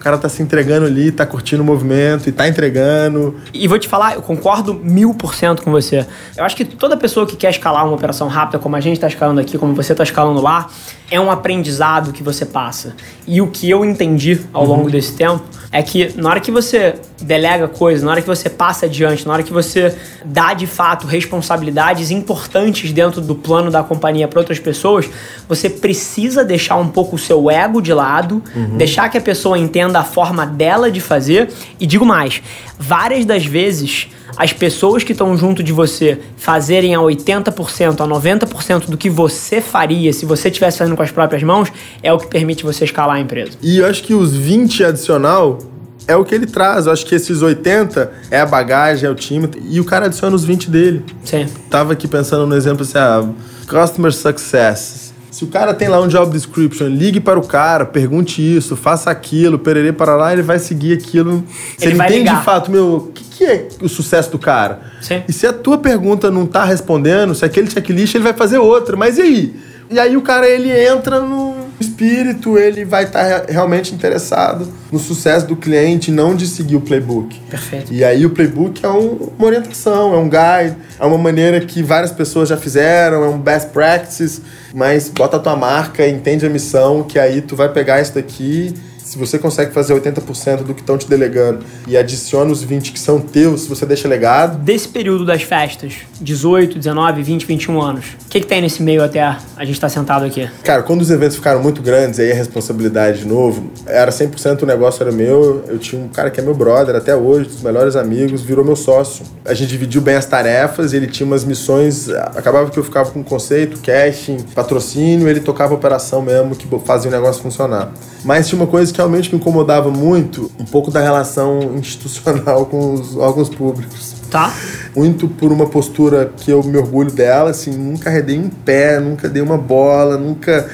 O 0.00 0.02
cara 0.02 0.16
tá 0.16 0.30
se 0.30 0.42
entregando 0.42 0.86
ali, 0.86 1.12
tá 1.12 1.26
curtindo 1.26 1.62
o 1.62 1.66
movimento 1.66 2.26
e 2.26 2.32
tá 2.32 2.48
entregando. 2.48 3.36
E 3.52 3.68
vou 3.68 3.78
te 3.78 3.86
falar, 3.86 4.14
eu 4.14 4.22
concordo 4.22 4.72
mil 4.72 5.12
por 5.12 5.34
cento 5.34 5.62
com 5.62 5.70
você. 5.70 6.06
Eu 6.34 6.42
acho 6.42 6.56
que 6.56 6.64
toda 6.64 6.96
pessoa 6.96 7.26
que 7.26 7.36
quer 7.36 7.50
escalar 7.50 7.84
uma 7.84 7.96
operação 7.96 8.26
rápida, 8.26 8.58
como 8.58 8.74
a 8.76 8.80
gente 8.80 8.98
tá 8.98 9.08
escalando 9.08 9.40
aqui, 9.40 9.58
como 9.58 9.74
você 9.74 9.94
tá 9.94 10.02
escalando 10.02 10.40
lá, 10.40 10.70
é 11.10 11.20
um 11.20 11.30
aprendizado 11.30 12.12
que 12.12 12.22
você 12.22 12.46
passa. 12.46 12.94
E 13.26 13.40
o 13.40 13.48
que 13.48 13.68
eu 13.68 13.84
entendi 13.84 14.40
ao 14.52 14.64
longo 14.64 14.84
uhum. 14.84 14.90
desse 14.90 15.14
tempo 15.14 15.42
é 15.72 15.82
que 15.82 16.12
na 16.16 16.30
hora 16.30 16.40
que 16.40 16.50
você 16.50 16.94
delega 17.20 17.68
coisas, 17.68 18.02
na 18.02 18.10
hora 18.12 18.20
que 18.20 18.26
você 18.26 18.48
passa 18.48 18.86
adiante, 18.86 19.26
na 19.26 19.32
hora 19.32 19.42
que 19.42 19.52
você 19.52 19.94
dá 20.24 20.54
de 20.54 20.66
fato 20.66 21.06
responsabilidades 21.06 22.10
importantes 22.10 22.92
dentro 22.92 23.20
do 23.20 23.34
plano 23.34 23.70
da 23.70 23.82
companhia 23.82 24.26
para 24.26 24.40
outras 24.40 24.58
pessoas, 24.58 25.08
você 25.48 25.68
precisa 25.68 26.44
deixar 26.44 26.76
um 26.76 26.88
pouco 26.88 27.16
o 27.16 27.18
seu 27.18 27.50
ego 27.50 27.80
de 27.80 27.92
lado, 27.92 28.42
uhum. 28.54 28.76
deixar 28.76 29.08
que 29.08 29.18
a 29.18 29.20
pessoa 29.20 29.58
entenda 29.58 29.98
a 29.98 30.04
forma 30.04 30.46
dela 30.46 30.90
de 30.90 31.00
fazer. 31.00 31.50
E 31.78 31.86
digo 31.86 32.06
mais, 32.06 32.42
várias 32.78 33.24
das 33.24 33.44
vezes 33.44 34.08
as 34.36 34.52
pessoas 34.52 35.02
que 35.04 35.12
estão 35.12 35.36
junto 35.36 35.62
de 35.62 35.72
você 35.72 36.18
fazerem 36.36 36.94
a 36.94 36.98
80%, 36.98 38.00
a 38.00 38.06
90% 38.06 38.86
do 38.86 38.96
que 38.96 39.10
você 39.10 39.60
faria 39.60 40.12
se 40.12 40.24
você 40.26 40.48
estivesse 40.48 40.78
fazendo 40.78 40.96
com 40.96 41.02
as 41.02 41.10
próprias 41.10 41.42
mãos, 41.42 41.72
é 42.02 42.12
o 42.12 42.18
que 42.18 42.26
permite 42.26 42.64
você 42.64 42.84
escalar 42.84 43.16
a 43.16 43.20
empresa. 43.20 43.52
E 43.62 43.78
eu 43.78 43.86
acho 43.86 44.02
que 44.02 44.14
os 44.14 44.34
20 44.34 44.84
adicional 44.84 45.58
é 46.06 46.16
o 46.16 46.24
que 46.24 46.34
ele 46.34 46.46
traz. 46.46 46.86
Eu 46.86 46.92
acho 46.92 47.06
que 47.06 47.14
esses 47.14 47.42
80 47.42 48.12
é 48.30 48.40
a 48.40 48.46
bagagem, 48.46 49.06
é 49.06 49.10
o 49.10 49.14
time. 49.14 49.48
E 49.68 49.80
o 49.80 49.84
cara 49.84 50.06
adiciona 50.06 50.34
os 50.34 50.44
20 50.44 50.70
dele. 50.70 51.04
Sim. 51.24 51.46
Tava 51.68 51.92
aqui 51.92 52.08
pensando 52.08 52.46
no 52.46 52.56
exemplo 52.56 52.82
assim, 52.82 52.98
ah, 52.98 53.28
Customer 53.68 54.12
Success. 54.12 54.99
Se 55.30 55.44
o 55.44 55.46
cara 55.46 55.72
tem 55.72 55.88
lá 55.88 56.00
um 56.00 56.08
job 56.08 56.32
description, 56.32 56.86
ligue 56.86 57.20
para 57.20 57.38
o 57.38 57.46
cara, 57.46 57.84
pergunte 57.84 58.42
isso, 58.42 58.74
faça 58.76 59.10
aquilo, 59.10 59.58
pererê 59.58 59.92
para 59.92 60.16
lá, 60.16 60.32
ele 60.32 60.42
vai 60.42 60.58
seguir 60.58 60.92
aquilo. 60.92 61.44
Se 61.78 61.86
ele, 61.86 61.94
ele 61.94 62.02
entende 62.02 62.18
ligar. 62.20 62.38
de 62.38 62.44
fato, 62.44 62.70
meu, 62.70 62.96
o 62.96 63.12
que, 63.12 63.24
que, 63.24 63.44
é 63.44 63.68
o 63.80 63.88
sucesso 63.88 64.30
do 64.32 64.38
cara? 64.38 64.80
Sim. 65.00 65.22
E 65.28 65.32
se 65.32 65.46
a 65.46 65.52
tua 65.52 65.78
pergunta 65.78 66.30
não 66.30 66.46
tá 66.46 66.64
respondendo, 66.64 67.34
se 67.34 67.44
aquele 67.44 67.70
checklist, 67.70 68.14
ele 68.14 68.24
vai 68.24 68.32
fazer 68.32 68.58
outra. 68.58 68.96
Mas 68.96 69.18
e 69.18 69.22
aí? 69.22 69.56
E 69.88 69.98
aí 69.98 70.16
o 70.16 70.22
cara, 70.22 70.48
ele 70.48 70.70
entra 70.70 71.20
no 71.20 71.59
espírito, 71.82 72.58
ele 72.58 72.84
vai 72.84 73.04
estar 73.04 73.40
tá 73.40 73.52
realmente 73.52 73.94
interessado 73.94 74.68
no 74.92 74.98
sucesso 74.98 75.46
do 75.46 75.56
cliente, 75.56 76.10
não 76.10 76.34
de 76.34 76.46
seguir 76.46 76.76
o 76.76 76.80
playbook. 76.80 77.38
Perfeito. 77.48 77.92
E 77.92 78.04
aí 78.04 78.26
o 78.26 78.30
playbook 78.30 78.84
é 78.84 78.88
um, 78.88 79.30
uma 79.38 79.46
orientação, 79.46 80.14
é 80.14 80.18
um 80.18 80.28
guide, 80.28 80.76
é 80.98 81.04
uma 81.04 81.18
maneira 81.18 81.60
que 81.60 81.82
várias 81.82 82.12
pessoas 82.12 82.48
já 82.48 82.56
fizeram, 82.56 83.24
é 83.24 83.28
um 83.28 83.38
best 83.38 83.70
practices, 83.70 84.42
mas 84.74 85.08
bota 85.08 85.36
a 85.36 85.40
tua 85.40 85.56
marca, 85.56 86.06
entende 86.06 86.44
a 86.44 86.50
missão, 86.50 87.02
que 87.02 87.18
aí 87.18 87.40
tu 87.40 87.56
vai 87.56 87.68
pegar 87.68 88.00
isso 88.00 88.14
daqui 88.14 88.74
se 89.10 89.18
você 89.18 89.40
consegue 89.40 89.72
fazer 89.72 89.92
80% 89.92 90.62
do 90.62 90.72
que 90.72 90.82
estão 90.82 90.96
te 90.96 91.08
delegando 91.08 91.64
e 91.88 91.96
adiciona 91.96 92.52
os 92.52 92.62
20 92.62 92.92
que 92.92 92.98
são 93.00 93.18
teus, 93.18 93.62
se 93.62 93.68
você 93.68 93.84
deixa 93.84 94.06
legado. 94.06 94.56
Desse 94.58 94.86
período 94.86 95.26
das 95.26 95.42
festas, 95.42 95.94
18, 96.20 96.78
19, 96.78 97.20
20, 97.20 97.44
21 97.44 97.82
anos, 97.82 98.04
o 98.24 98.28
que, 98.30 98.38
que 98.38 98.46
tem 98.46 98.62
nesse 98.62 98.80
meio 98.80 99.02
até 99.02 99.20
a 99.20 99.64
gente 99.64 99.72
estar 99.72 99.88
tá 99.88 99.92
sentado 99.92 100.24
aqui? 100.24 100.48
Cara, 100.62 100.84
quando 100.84 101.00
os 101.00 101.10
eventos 101.10 101.34
ficaram 101.34 101.60
muito 101.60 101.82
grandes, 101.82 102.20
aí 102.20 102.30
a 102.30 102.34
responsabilidade 102.36 103.22
de 103.22 103.26
novo, 103.26 103.72
era 103.84 104.12
100% 104.12 104.62
o 104.62 104.66
negócio 104.66 105.02
era 105.02 105.10
meu. 105.10 105.64
Eu 105.66 105.80
tinha 105.80 106.00
um 106.00 106.06
cara 106.06 106.30
que 106.30 106.38
é 106.38 106.42
meu 106.44 106.54
brother 106.54 106.94
até 106.94 107.16
hoje, 107.16 107.48
dos 107.48 107.62
melhores 107.62 107.96
amigos, 107.96 108.42
virou 108.42 108.64
meu 108.64 108.76
sócio. 108.76 109.26
A 109.44 109.54
gente 109.54 109.70
dividiu 109.70 110.00
bem 110.00 110.14
as 110.14 110.26
tarefas, 110.26 110.92
ele 110.92 111.08
tinha 111.08 111.26
umas 111.26 111.44
missões, 111.44 112.08
acabava 112.08 112.70
que 112.70 112.78
eu 112.78 112.84
ficava 112.84 113.10
com 113.10 113.24
conceito, 113.24 113.80
casting, 113.80 114.36
patrocínio, 114.54 115.28
ele 115.28 115.40
tocava 115.40 115.74
a 115.74 115.76
operação 115.76 116.22
mesmo, 116.22 116.54
que 116.54 116.68
fazia 116.84 117.10
o 117.10 117.12
negócio 117.12 117.42
funcionar. 117.42 117.92
Mas 118.24 118.48
tinha 118.48 118.60
uma 118.60 118.66
coisa 118.68 118.92
que 118.92 118.99
realmente 119.00 119.32
me 119.32 119.40
incomodava 119.40 119.90
muito, 119.90 120.50
um 120.58 120.64
pouco 120.64 120.90
da 120.90 121.00
relação 121.00 121.76
institucional 121.76 122.66
com 122.70 122.94
os 122.94 123.16
órgãos 123.16 123.48
públicos. 123.48 124.14
Tá. 124.30 124.52
Muito 124.94 125.26
por 125.26 125.50
uma 125.50 125.66
postura 125.66 126.32
que 126.36 126.50
eu 126.50 126.62
me 126.62 126.76
orgulho 126.76 127.10
dela, 127.10 127.50
assim, 127.50 127.70
nunca 127.72 128.10
arredei 128.10 128.38
um 128.38 128.48
pé, 128.48 129.00
nunca 129.00 129.28
dei 129.28 129.42
uma 129.42 129.56
bola, 129.56 130.16
nunca 130.16 130.68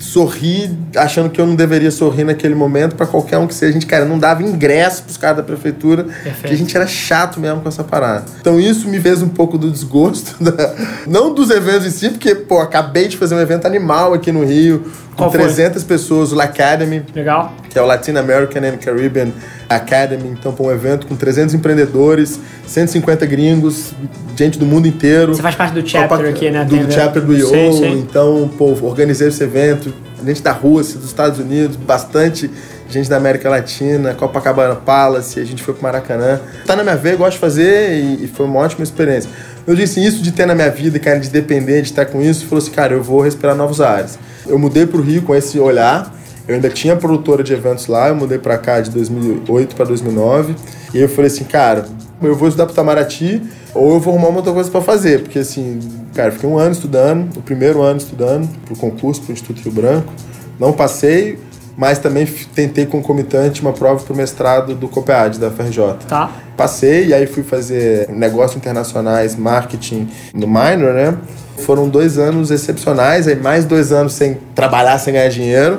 sorri 0.00 0.78
achando 0.96 1.28
que 1.28 1.38
eu 1.38 1.46
não 1.46 1.54
deveria 1.54 1.90
sorrir 1.90 2.24
naquele 2.24 2.54
momento 2.54 2.96
para 2.96 3.06
qualquer 3.06 3.36
um 3.38 3.46
que 3.46 3.54
seja. 3.54 3.70
A 3.70 3.72
gente, 3.72 3.86
cara, 3.86 4.04
não 4.04 4.18
dava 4.18 4.42
ingresso 4.42 5.02
pros 5.02 5.16
caras 5.16 5.36
da 5.38 5.42
prefeitura, 5.42 6.04
Perfeito. 6.04 6.40
que 6.42 6.54
a 6.54 6.56
gente 6.56 6.74
era 6.74 6.86
chato 6.86 7.38
mesmo 7.38 7.60
com 7.60 7.68
essa 7.68 7.84
parada. 7.84 8.24
Então 8.40 8.58
isso 8.58 8.88
me 8.88 8.98
fez 8.98 9.22
um 9.22 9.28
pouco 9.28 9.58
do 9.58 9.70
desgosto, 9.70 10.36
da... 10.42 10.74
não 11.06 11.34
dos 11.34 11.50
eventos 11.50 11.86
em 11.86 11.90
si, 11.90 12.08
porque, 12.08 12.34
pô, 12.34 12.60
acabei 12.60 13.08
de 13.08 13.16
fazer 13.16 13.34
um 13.34 13.40
evento 13.40 13.66
animal 13.66 14.14
aqui 14.14 14.32
no 14.32 14.44
Rio, 14.44 14.90
com 15.20 15.30
Qual 15.30 15.30
300 15.30 15.82
foi? 15.82 15.96
pessoas, 15.96 16.32
o 16.32 16.40
Academy. 16.40 17.02
Legal. 17.14 17.52
Que 17.68 17.78
é 17.78 17.82
o 17.82 17.86
Latin 17.86 18.16
American 18.16 18.62
and 18.62 18.76
Caribbean 18.78 19.28
Academy. 19.68 20.28
Então, 20.28 20.52
pô, 20.52 20.68
um 20.68 20.70
evento 20.72 21.06
com 21.06 21.14
300 21.14 21.54
empreendedores, 21.54 22.40
150 22.66 23.26
gringos, 23.26 23.92
gente 24.36 24.58
do 24.58 24.66
mundo 24.66 24.88
inteiro. 24.88 25.34
Você 25.34 25.42
faz 25.42 25.54
parte 25.54 25.74
do 25.74 25.86
chapter 25.86 26.16
Copa, 26.16 26.28
aqui, 26.28 26.50
né? 26.50 26.64
Do, 26.64 26.76
do 26.76 26.92
chapter 26.92 27.22
do 27.22 27.36
IO. 27.36 27.84
Então, 27.98 28.50
pô, 28.56 28.76
organizei 28.82 29.28
esse 29.28 29.42
evento. 29.42 29.92
Gente 30.24 30.42
da 30.42 30.52
Rússia, 30.52 30.98
dos 30.98 31.08
Estados 31.08 31.38
Unidos, 31.38 31.76
bastante 31.76 32.50
gente 32.92 33.08
da 33.08 33.16
América 33.16 33.48
Latina, 33.48 34.14
Copacabana 34.14 34.74
Palace, 34.74 35.38
a 35.38 35.44
gente 35.44 35.62
foi 35.62 35.74
pro 35.74 35.82
Maracanã. 35.82 36.40
Tá 36.66 36.74
na 36.74 36.82
minha 36.82 36.96
veia, 36.96 37.16
gosto 37.16 37.34
de 37.34 37.38
fazer 37.38 37.94
e, 37.94 38.24
e, 38.24 38.28
foi 38.28 38.46
uma 38.46 38.60
ótima 38.60 38.82
experiência. 38.82 39.30
Eu 39.66 39.74
disse 39.74 40.04
isso 40.04 40.22
de 40.22 40.32
ter 40.32 40.46
na 40.46 40.54
minha 40.54 40.70
vida, 40.70 40.98
cara, 40.98 41.18
de 41.20 41.28
depender, 41.28 41.82
de 41.82 41.88
estar 41.88 42.06
com 42.06 42.20
isso, 42.20 42.46
falou 42.46 42.62
assim, 42.62 42.70
cara, 42.70 42.94
eu 42.94 43.02
vou 43.02 43.20
respirar 43.20 43.54
novos 43.54 43.80
ares. 43.80 44.18
Eu 44.46 44.58
mudei 44.58 44.86
pro 44.86 45.00
Rio 45.00 45.22
com 45.22 45.34
esse 45.34 45.58
olhar, 45.58 46.12
eu 46.48 46.54
ainda 46.54 46.68
tinha 46.68 46.96
produtora 46.96 47.44
de 47.44 47.52
eventos 47.52 47.86
lá, 47.86 48.08
eu 48.08 48.16
mudei 48.16 48.38
para 48.38 48.58
cá 48.58 48.80
de 48.80 48.90
2008 48.90 49.76
para 49.76 49.84
2009. 49.84 50.56
E 50.92 51.00
eu 51.00 51.08
falei 51.08 51.30
assim, 51.30 51.44
cara, 51.44 51.84
eu 52.20 52.34
vou 52.34 52.48
estudar 52.48 52.66
pro 52.66 52.72
Itamaraty 52.72 53.40
ou 53.72 53.94
eu 53.94 54.00
vou 54.00 54.14
arrumar 54.14 54.28
uma 54.30 54.38
outra 54.38 54.52
coisa 54.52 54.70
para 54.70 54.80
fazer. 54.80 55.22
Porque 55.22 55.38
assim, 55.38 55.78
cara, 56.14 56.32
fiquei 56.32 56.48
um 56.48 56.58
ano 56.58 56.72
estudando, 56.72 57.36
o 57.36 57.42
primeiro 57.42 57.82
ano 57.82 57.98
estudando 57.98 58.48
pro 58.64 58.74
concurso 58.74 59.22
pro 59.22 59.32
Instituto 59.32 59.62
Rio 59.62 59.72
Branco. 59.72 60.12
Não 60.58 60.72
passei, 60.72 61.38
mas 61.76 61.98
também 61.98 62.26
tentei 62.54 62.86
concomitante 62.86 63.62
uma 63.62 63.72
prova 63.72 64.02
pro 64.04 64.14
mestrado 64.14 64.74
do 64.74 64.88
COPEAD, 64.88 65.38
da 65.38 65.50
FRJ. 65.50 66.06
Tá. 66.08 66.30
Passei 66.56 67.06
e 67.06 67.14
aí 67.14 67.26
fui 67.26 67.42
fazer 67.42 68.08
negócios 68.10 68.56
internacionais, 68.56 69.36
marketing 69.36 70.08
no 70.34 70.46
minor, 70.46 70.92
né? 70.94 71.16
Foram 71.58 71.88
dois 71.88 72.18
anos 72.18 72.50
excepcionais, 72.50 73.28
aí 73.28 73.36
mais 73.36 73.64
dois 73.64 73.92
anos 73.92 74.12
sem 74.14 74.38
trabalhar, 74.54 74.98
sem 74.98 75.12
ganhar 75.12 75.28
dinheiro. 75.28 75.78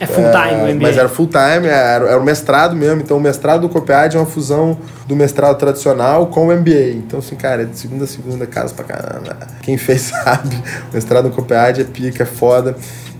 É 0.00 0.06
full 0.06 0.24
time, 0.24 0.70
é, 0.70 0.74
Mas 0.74 0.96
era 0.96 1.08
full 1.10 1.26
time, 1.26 1.68
era, 1.68 2.06
era 2.06 2.18
o 2.18 2.24
mestrado 2.24 2.74
mesmo. 2.74 3.02
Então, 3.02 3.18
o 3.18 3.20
mestrado 3.20 3.60
do 3.60 3.68
COPEAD 3.68 4.16
é 4.16 4.18
uma 4.18 4.24
fusão 4.24 4.78
do 5.06 5.14
mestrado 5.14 5.58
tradicional 5.58 6.28
com 6.28 6.48
o 6.48 6.56
MBA. 6.56 6.92
Então, 6.94 7.18
assim, 7.18 7.36
cara, 7.36 7.62
é 7.62 7.64
de 7.66 7.78
segunda 7.78 8.04
a 8.04 8.06
segunda, 8.06 8.46
casa 8.46 8.72
pra 8.72 8.84
caramba. 8.84 9.36
Quem 9.60 9.76
fez 9.76 10.00
sabe. 10.24 10.56
O 10.90 10.94
mestrado 10.94 11.28
do 11.28 11.36
COPEAD 11.36 11.82
é 11.82 11.84
pica, 11.84 12.22
é 12.22 12.26
foda. 12.26 12.74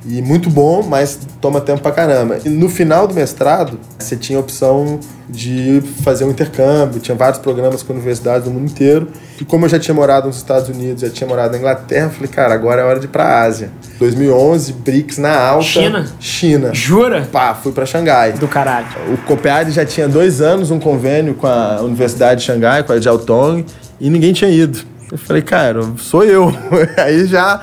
E 0.07 0.23
muito 0.23 0.49
bom, 0.49 0.83
mas 0.83 1.19
toma 1.41 1.61
tempo 1.61 1.83
pra 1.83 1.93
caramba. 1.93 2.39
E 2.45 2.49
no 2.49 2.69
final 2.69 3.07
do 3.07 3.15
mestrado, 3.15 3.79
você 3.99 4.17
tinha 4.17 4.39
a 4.39 4.41
opção 4.41 4.99
de 5.29 5.83
fazer 6.03 6.25
um 6.25 6.31
intercâmbio, 6.31 7.01
tinha 7.01 7.15
vários 7.15 7.39
programas 7.39 7.83
com 7.83 7.93
universidades 7.93 8.45
do 8.45 8.51
mundo 8.51 8.71
inteiro. 8.71 9.09
E 9.41 9.45
como 9.45 9.67
eu 9.67 9.69
já 9.69 9.79
tinha 9.79 9.95
morado 9.95 10.27
nos 10.27 10.37
Estados 10.37 10.69
Unidos, 10.69 11.03
já 11.03 11.11
tinha 11.11 11.29
morado 11.29 11.53
na 11.53 11.59
Inglaterra, 11.59 12.07
eu 12.07 12.11
falei, 12.11 12.29
cara, 12.29 12.55
agora 12.55 12.83
é 12.83 12.85
hora 12.85 12.99
de 12.99 13.07
ir 13.07 13.09
pra 13.09 13.43
Ásia. 13.43 13.71
2011, 13.99 14.73
BRICS 14.73 15.19
na 15.19 15.39
alta. 15.39 15.65
China? 15.65 16.07
China. 16.19 16.75
Jura? 16.75 17.29
Pá, 17.31 17.55
fui 17.55 17.73
para 17.73 17.87
Xangai. 17.87 18.33
Do 18.33 18.49
caralho. 18.49 18.87
O 19.13 19.19
COPEAD 19.19 19.71
já 19.71 19.85
tinha 19.85 20.09
dois 20.09 20.41
anos 20.41 20.71
um 20.71 20.81
convênio 20.81 21.35
com 21.35 21.47
a 21.47 21.81
Universidade 21.83 22.41
de 22.41 22.47
Xangai, 22.47 22.83
com 22.83 22.93
a 22.93 23.01
Jiaotong, 23.01 23.65
e 24.01 24.09
ninguém 24.11 24.33
tinha 24.33 24.51
ido. 24.51 24.81
Eu 25.13 25.19
falei, 25.19 25.43
cara, 25.43 25.83
sou 25.99 26.25
eu. 26.25 26.55
Aí 26.97 27.27
já 27.27 27.61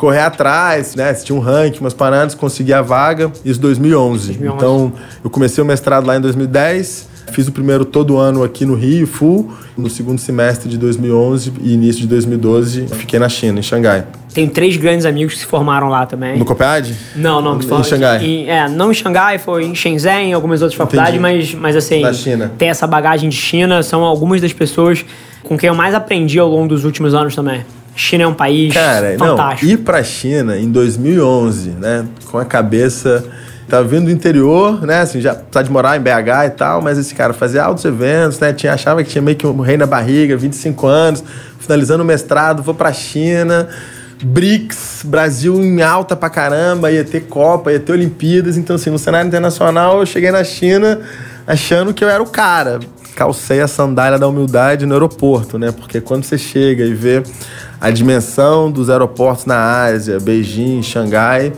correr 0.00 0.22
atrás, 0.22 0.94
né? 0.94 1.12
Tinha 1.12 1.36
um 1.36 1.40
ranking, 1.40 1.80
umas 1.80 1.92
paradas, 1.92 2.34
consegui 2.34 2.72
a 2.72 2.80
vaga. 2.80 3.30
Isso 3.44 3.60
2011. 3.60 4.28
2011. 4.28 4.56
Então, 4.56 4.92
eu 5.22 5.28
comecei 5.28 5.62
o 5.62 5.66
mestrado 5.66 6.06
lá 6.06 6.16
em 6.16 6.20
2010. 6.22 7.10
Fiz 7.30 7.46
o 7.46 7.52
primeiro 7.52 7.84
todo 7.84 8.16
ano 8.16 8.42
aqui 8.42 8.64
no 8.64 8.74
Rio, 8.74 9.06
full. 9.06 9.52
No 9.76 9.90
segundo 9.90 10.18
semestre 10.18 10.70
de 10.70 10.78
2011 10.78 11.52
e 11.60 11.74
início 11.74 12.00
de 12.00 12.06
2012, 12.08 12.86
fiquei 12.88 13.18
na 13.18 13.28
China, 13.28 13.60
em 13.60 13.62
Xangai. 13.62 14.06
Tem 14.32 14.48
três 14.48 14.76
grandes 14.78 15.04
amigos 15.04 15.34
que 15.34 15.40
se 15.40 15.46
formaram 15.46 15.90
lá 15.90 16.06
também. 16.06 16.38
No 16.38 16.46
COPEAD? 16.46 16.96
Não, 17.14 17.42
não. 17.42 17.58
Em 17.58 17.84
Xangai? 17.84 18.24
Em, 18.24 18.48
é, 18.48 18.68
não 18.68 18.90
em 18.90 18.94
Xangai, 18.94 19.38
foi 19.38 19.64
em 19.64 19.74
Shenzhen, 19.74 20.32
algumas 20.32 20.62
outras 20.62 20.76
faculdades, 20.76 21.20
mas, 21.20 21.54
mas 21.54 21.76
assim... 21.76 22.00
Na 22.00 22.12
China. 22.12 22.50
Tem 22.56 22.70
essa 22.70 22.86
bagagem 22.86 23.28
de 23.28 23.36
China, 23.36 23.82
são 23.82 24.02
algumas 24.02 24.40
das 24.40 24.52
pessoas 24.52 25.04
com 25.44 25.58
quem 25.58 25.68
eu 25.68 25.74
mais 25.74 25.94
aprendi 25.94 26.38
ao 26.38 26.48
longo 26.48 26.68
dos 26.68 26.84
últimos 26.84 27.14
anos 27.14 27.34
também. 27.34 27.64
China 27.94 28.24
é 28.24 28.26
um 28.26 28.34
país 28.34 28.72
Cara, 28.72 29.16
fantástico. 29.18 29.66
Não, 29.66 29.72
ir 29.72 29.76
pra 29.78 30.02
China 30.02 30.56
em 30.56 30.70
2011, 30.70 31.70
né, 31.70 32.06
com 32.30 32.38
a 32.38 32.44
cabeça 32.44 33.24
tava 33.70 33.84
vindo 33.84 34.06
do 34.06 34.10
interior, 34.10 34.84
né? 34.84 35.00
Assim, 35.00 35.20
já 35.20 35.32
precisava 35.32 35.64
de 35.64 35.70
morar 35.70 35.96
em 35.96 36.00
BH 36.00 36.46
e 36.46 36.50
tal, 36.50 36.82
mas 36.82 36.98
esse 36.98 37.14
cara 37.14 37.32
fazia 37.32 37.62
altos 37.62 37.84
eventos, 37.84 38.40
né? 38.40 38.52
Tinha, 38.52 38.74
achava 38.74 39.02
que 39.04 39.10
tinha 39.10 39.22
meio 39.22 39.36
que 39.36 39.46
um 39.46 39.60
rei 39.60 39.76
na 39.76 39.86
barriga, 39.86 40.36
25 40.36 40.86
anos, 40.86 41.22
finalizando 41.60 42.02
o 42.02 42.06
mestrado, 42.06 42.62
vou 42.62 42.74
pra 42.74 42.92
China. 42.92 43.68
BRICS, 44.22 45.02
Brasil 45.04 45.62
em 45.62 45.80
alta 45.80 46.14
pra 46.14 46.28
caramba, 46.28 46.90
ia 46.90 47.04
ter 47.04 47.20
Copa, 47.20 47.72
ia 47.72 47.80
ter 47.80 47.92
Olimpíadas. 47.92 48.58
Então, 48.58 48.76
assim, 48.76 48.90
no 48.90 48.98
cenário 48.98 49.28
internacional, 49.28 50.00
eu 50.00 50.06
cheguei 50.06 50.30
na 50.30 50.44
China 50.44 51.00
achando 51.46 51.94
que 51.94 52.04
eu 52.04 52.08
era 52.08 52.22
o 52.22 52.26
cara. 52.26 52.80
Calcei 53.14 53.60
a 53.60 53.68
sandália 53.68 54.18
da 54.18 54.26
humildade 54.26 54.86
no 54.86 54.94
aeroporto, 54.94 55.58
né? 55.58 55.72
Porque 55.72 56.00
quando 56.00 56.24
você 56.24 56.38
chega 56.38 56.84
e 56.84 56.94
vê 56.94 57.22
a 57.80 57.90
dimensão 57.90 58.70
dos 58.70 58.90
aeroportos 58.90 59.46
na 59.46 59.84
Ásia, 59.84 60.18
Beijing, 60.20 60.82
Xangai, 60.82 61.52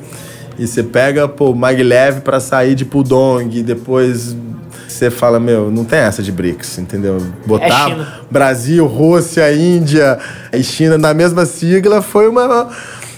e 0.59 0.67
você 0.67 0.83
pega, 0.83 1.27
pô, 1.27 1.55
maglev 1.55 2.21
para 2.21 2.41
sair 2.41 2.75
de 2.75 2.85
Pudong, 2.85 3.49
e 3.57 3.63
depois 3.63 4.37
você 4.87 5.11
fala, 5.11 5.41
meu, 5.41 5.71
não 5.71 5.85
tem 5.85 5.99
essa 5.99 6.23
de 6.23 6.31
BRICS, 6.31 6.79
entendeu? 6.79 7.21
Botar 7.47 7.91
é 7.91 8.07
Brasil, 8.31 8.87
Rússia, 8.87 9.53
Índia 9.53 10.19
e 10.53 10.63
China 10.63 10.99
na 10.99 11.15
mesma 11.15 11.47
sigla 11.47 12.03
foi 12.03 12.29
uma 12.29 12.69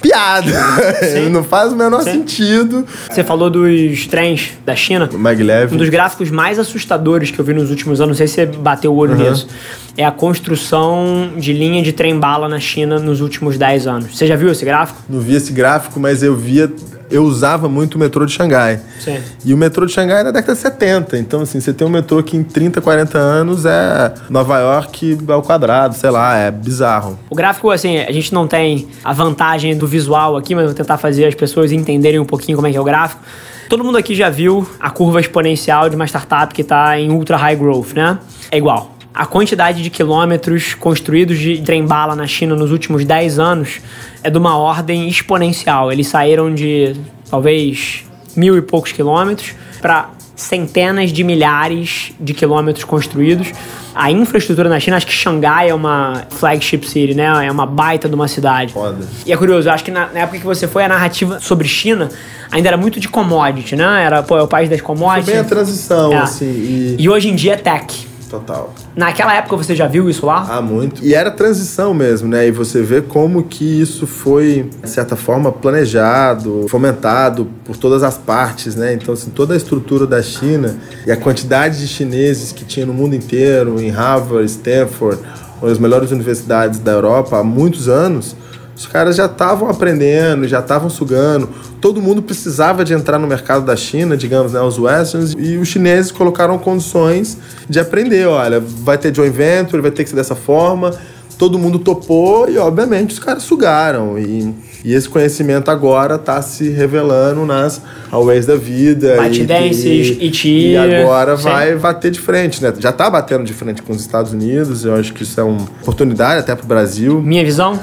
piada. 0.05 0.53
não 1.33 1.43
faz 1.43 1.73
o 1.73 1.77
menor 1.77 2.03
Sim. 2.03 2.13
sentido. 2.13 2.87
Você 3.11 3.25
falou 3.25 3.49
dos 3.49 4.07
trens 4.07 4.53
da 4.65 4.77
China. 4.77 5.09
O 5.13 5.19
maglev. 5.19 5.73
Um 5.75 5.79
dos 5.79 5.89
gráficos 5.89 6.31
mais 6.31 6.59
assustadores 6.59 7.31
que 7.31 7.39
eu 7.39 7.45
vi 7.45 7.55
nos 7.55 7.71
últimos 7.71 8.01
anos, 8.01 8.11
não 8.11 8.17
sei 8.17 8.29
se 8.29 8.35
você 8.35 8.47
bateu 8.47 8.93
o 8.93 8.97
olho 8.97 9.15
uhum. 9.15 9.31
nisso, 9.31 9.49
é 9.97 10.05
a 10.05 10.11
construção 10.11 11.33
de 11.37 11.53
linha 11.53 11.83
de 11.83 11.93
trem-bala 11.93 12.49
na 12.49 12.61
China 12.61 12.99
nos 12.99 13.21
últimos 13.21 13.57
10 13.57 13.87
anos. 13.87 14.17
Você 14.17 14.27
já 14.27 14.37
viu 14.37 14.51
esse 14.51 14.65
gráfico? 14.65 15.03
Não 15.09 15.21
vi 15.21 15.35
esse 15.35 15.53
gráfico, 15.53 16.01
mas 16.01 16.23
eu 16.23 16.37
via 16.37 16.71
eu 17.11 17.23
usava 17.23 17.69
muito 17.69 17.95
o 17.95 17.99
metrô 17.99 18.27
de 18.27 18.33
Xangai. 18.33 18.81
Sim. 18.99 19.19
E 19.45 19.55
o 19.55 19.57
metrô 19.57 19.87
de 19.87 19.93
Xangai 19.93 20.21
é 20.21 20.25
da 20.25 20.31
década 20.31 20.55
de 20.55 20.59
70. 20.59 21.19
Então, 21.19 21.43
assim, 21.43 21.61
você 21.61 21.73
tem 21.73 21.87
um 21.87 21.91
metrô 21.91 22.23
que 22.23 22.37
em 22.37 22.43
30, 22.43 22.81
40 22.81 23.19
anos 23.19 23.65
é 23.65 24.13
Nova 24.29 24.59
York 24.59 25.19
ao 25.29 25.43
quadrado, 25.43 25.95
sei 25.95 26.11
lá, 26.11 26.37
é 26.37 26.51
bizarro. 26.51 27.19
O 27.31 27.35
gráfico, 27.35 27.71
assim, 27.71 27.99
a 27.99 28.11
gente 28.11 28.33
não 28.33 28.49
tem 28.49 28.89
a 29.05 29.13
vantagem 29.13 29.77
do 29.77 29.87
visual 29.87 30.37
aqui, 30.37 30.55
mas 30.55 30.65
vou 30.65 30.75
tentar 30.75 30.99
fazer 30.99 31.27
as 31.27 31.35
pessoas 31.35 31.73
entenderem 31.73 32.19
um 32.19 32.25
pouquinho 32.25 32.57
como 32.57 32.67
é 32.67 32.71
que 32.71 32.77
é 32.77 32.81
o 32.81 32.85
gráfico. 32.85 33.23
Todo 33.69 33.83
mundo 33.83 33.97
aqui 33.97 34.15
já 34.15 34.29
viu 34.29 34.69
a 34.79 34.91
curva 34.91 35.21
exponencial 35.21 35.89
de 35.89 35.97
uma 35.97 36.07
startup 36.07 36.53
que 36.53 36.63
está 36.63 36.99
em 36.99 37.11
ultra 37.11 37.37
high 37.37 37.57
growth, 37.57 37.93
né? 37.95 38.19
É 38.51 38.59
igual. 38.59 38.94
A 39.15 39.27
quantidade 39.27 39.81
de 39.81 39.91
quilômetros 39.91 40.75
construídos 40.75 41.39
de 41.39 41.63
trem-bala 41.63 42.17
na 42.17 42.27
China 42.27 42.57
nos 42.57 42.73
últimos 42.73 43.05
10 43.05 43.39
anos 43.39 43.81
é 44.25 44.29
de 44.29 44.37
uma 44.37 44.59
ordem 44.59 45.09
exponencial. 45.09 45.93
Eles 45.93 46.09
saíram 46.09 46.53
de 46.53 46.97
talvez 47.31 48.05
mil 48.35 48.57
e 48.59 48.63
poucos 48.63 48.91
quilômetros 48.91 49.55
para 49.81 50.11
centenas 50.35 51.13
de 51.13 51.23
milhares 51.23 52.13
de 52.19 52.35
quilômetros 52.35 52.85
construídos. 52.85 53.53
A 53.95 54.11
infraestrutura 54.11 54.69
na 54.69 54.81
China, 54.81 54.97
acho 54.97 55.07
que 55.07 55.13
Xangai 55.13 55.71
é 55.71 55.75
uma 55.75 56.25
flagship 56.31 56.85
city, 56.85 57.15
né? 57.15 57.47
É 57.47 57.53
uma 57.53 57.67
baita 57.67 58.09
de 58.09 58.17
uma 58.17 58.27
cidade. 58.27 58.73
Foda. 58.73 59.07
E 59.25 59.33
é 59.33 59.37
curioso, 59.37 59.71
acho 59.71 59.85
que 59.85 59.93
na, 59.93 60.09
na, 60.09 60.21
época 60.21 60.41
que 60.41 60.45
você 60.45 60.67
foi, 60.67 60.83
a 60.83 60.89
narrativa 60.89 61.39
sobre 61.39 61.69
China 61.69 62.09
ainda 62.51 62.67
era 62.69 62.77
muito 62.77 62.99
de 62.99 63.09
commodity, 63.09 63.77
né? 63.77 64.03
Era, 64.05 64.25
pô, 64.25 64.37
é 64.37 64.43
o 64.43 64.49
país 64.49 64.69
das 64.69 64.81
commodities. 64.81 65.27
Foi 65.27 65.35
bem 65.35 65.43
a 65.43 65.45
transição, 65.45 66.13
é. 66.13 66.17
assim. 66.17 66.47
E... 66.47 66.97
e 66.99 67.09
hoje 67.09 67.29
em 67.29 67.37
dia 67.37 67.53
é 67.53 67.57
tech. 67.57 68.14
Total. 68.35 68.75
Naquela 68.97 69.35
época 69.35 69.57
você 69.57 69.77
já 69.77 69.87
viu 69.87 70.11
isso 70.11 70.27
lá? 70.27 70.45
Ah, 70.49 70.61
muito. 70.61 71.05
E 71.05 71.15
era 71.15 71.31
transição 71.31 71.95
mesmo, 71.95 72.29
né? 72.29 72.49
E 72.49 72.51
você 72.51 72.83
vê 72.83 73.01
como 73.01 73.45
que 73.45 73.81
isso 73.81 74.07
foi, 74.07 74.71
de 74.83 74.91
certa 74.91 75.15
forma, 75.15 75.53
planejado, 75.53 76.67
fomentado 76.69 77.47
por 77.65 77.77
todas 77.77 78.03
as 78.03 78.19
partes, 78.19 78.75
né? 78.75 78.93
Então, 78.93 79.15
assim, 79.15 79.31
toda 79.31 79.55
a 79.55 79.57
estrutura 79.57 80.05
da 80.05 80.21
China 80.21 80.77
e 81.07 81.13
a 81.13 81.17
quantidade 81.17 81.79
de 81.79 81.87
chineses 81.87 82.51
que 82.51 82.65
tinha 82.65 82.85
no 82.85 82.93
mundo 82.93 83.15
inteiro, 83.15 83.81
em 83.81 83.91
Harvard, 83.91 84.45
Stanford, 84.47 85.21
uma 85.61 85.69
das 85.69 85.79
melhores 85.79 86.11
universidades 86.11 86.81
da 86.81 86.91
Europa 86.91 87.39
há 87.39 87.45
muitos 87.45 87.89
anos, 87.89 88.35
os 88.77 88.87
caras 88.87 89.15
já 89.17 89.27
estavam 89.27 89.69
aprendendo, 89.69 90.49
já 90.49 90.59
estavam 90.59 90.91
sugando. 90.91 91.49
Todo 91.81 92.03
mundo 92.03 92.21
precisava 92.23 92.85
de 92.85 92.93
entrar 92.93 93.19
no 93.19 93.27
mercado 93.27 93.65
da 93.65 93.77
China, 93.77 94.17
digamos, 94.17 94.53
né, 94.53 94.61
os 94.61 94.79
westerns, 94.79 95.35
e 95.39 95.57
os 95.57 95.69
chineses 95.69 96.11
colocaram 96.11 96.59
condições 96.59 97.39
de 97.69 97.79
aprender. 97.79 98.27
Olha, 98.27 98.61
vai 98.61 98.99
ter 98.99 99.15
joint 99.15 99.33
venture, 99.33 99.81
vai 99.81 99.91
ter 99.91 100.03
que 100.03 100.11
ser 100.11 100.17
dessa 100.17 100.35
forma. 100.35 100.93
todo 101.39 101.59
mundo 101.59 101.81
topou 101.81 102.49
e, 102.49 102.57
obviamente, 102.59 103.13
os 103.13 103.19
caras 103.19 103.43
sugaram. 103.43 104.19
E, 104.19 104.55
e 104.85 104.95
esse 104.95 105.09
conhecimento 105.09 105.71
agora 105.71 106.15
está 106.15 106.41
se 106.43 106.69
revelando 106.71 107.45
nas 107.45 107.81
Huawei 108.13 108.41
da 108.41 108.57
vida. 108.57 109.17
ByteDances, 109.21 110.17
e, 110.21 110.27
ET. 110.27 110.45
e 110.45 110.77
agora 110.77 111.37
sim. 111.37 111.43
vai 111.43 111.75
bater 111.77 112.11
de 112.11 112.21
frente, 112.21 112.63
né? 112.63 112.73
Já 112.79 112.91
está 112.91 113.11
batendo 113.11 113.45
de 113.45 113.53
frente 113.53 113.83
com 113.83 113.93
os 113.93 114.01
Estados 114.01 114.33
Unidos. 114.33 114.85
Eu 114.85 114.95
acho 114.95 115.13
que 115.13 115.23
isso 115.23 115.41
é 115.41 115.45
uma 115.45 115.63
oportunidade 115.83 116.41
até 116.41 116.55
para 116.55 116.65
o 116.65 116.69
Brasil. 116.69 117.21
Minha 117.21 117.45
visão? 117.45 117.79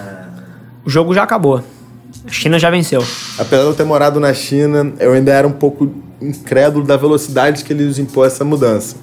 O 0.86 0.90
jogo 0.90 1.14
já 1.14 1.24
acabou. 1.24 1.64
A 2.26 2.32
China 2.32 2.60
já 2.60 2.70
venceu. 2.70 3.04
Apesar 3.38 3.64
de 3.64 3.70
eu 3.70 3.74
ter 3.74 3.84
morado 3.84 4.20
na 4.20 4.34
China, 4.34 4.94
eu 5.00 5.14
ainda 5.14 5.32
era 5.32 5.48
um 5.48 5.52
pouco 5.52 5.92
incrédulo 6.22 6.86
da 6.86 6.98
velocidade 6.98 7.64
que 7.64 7.74
eles 7.74 7.98
impõem 7.98 8.28
essa 8.28 8.46
mudança. 8.46 8.96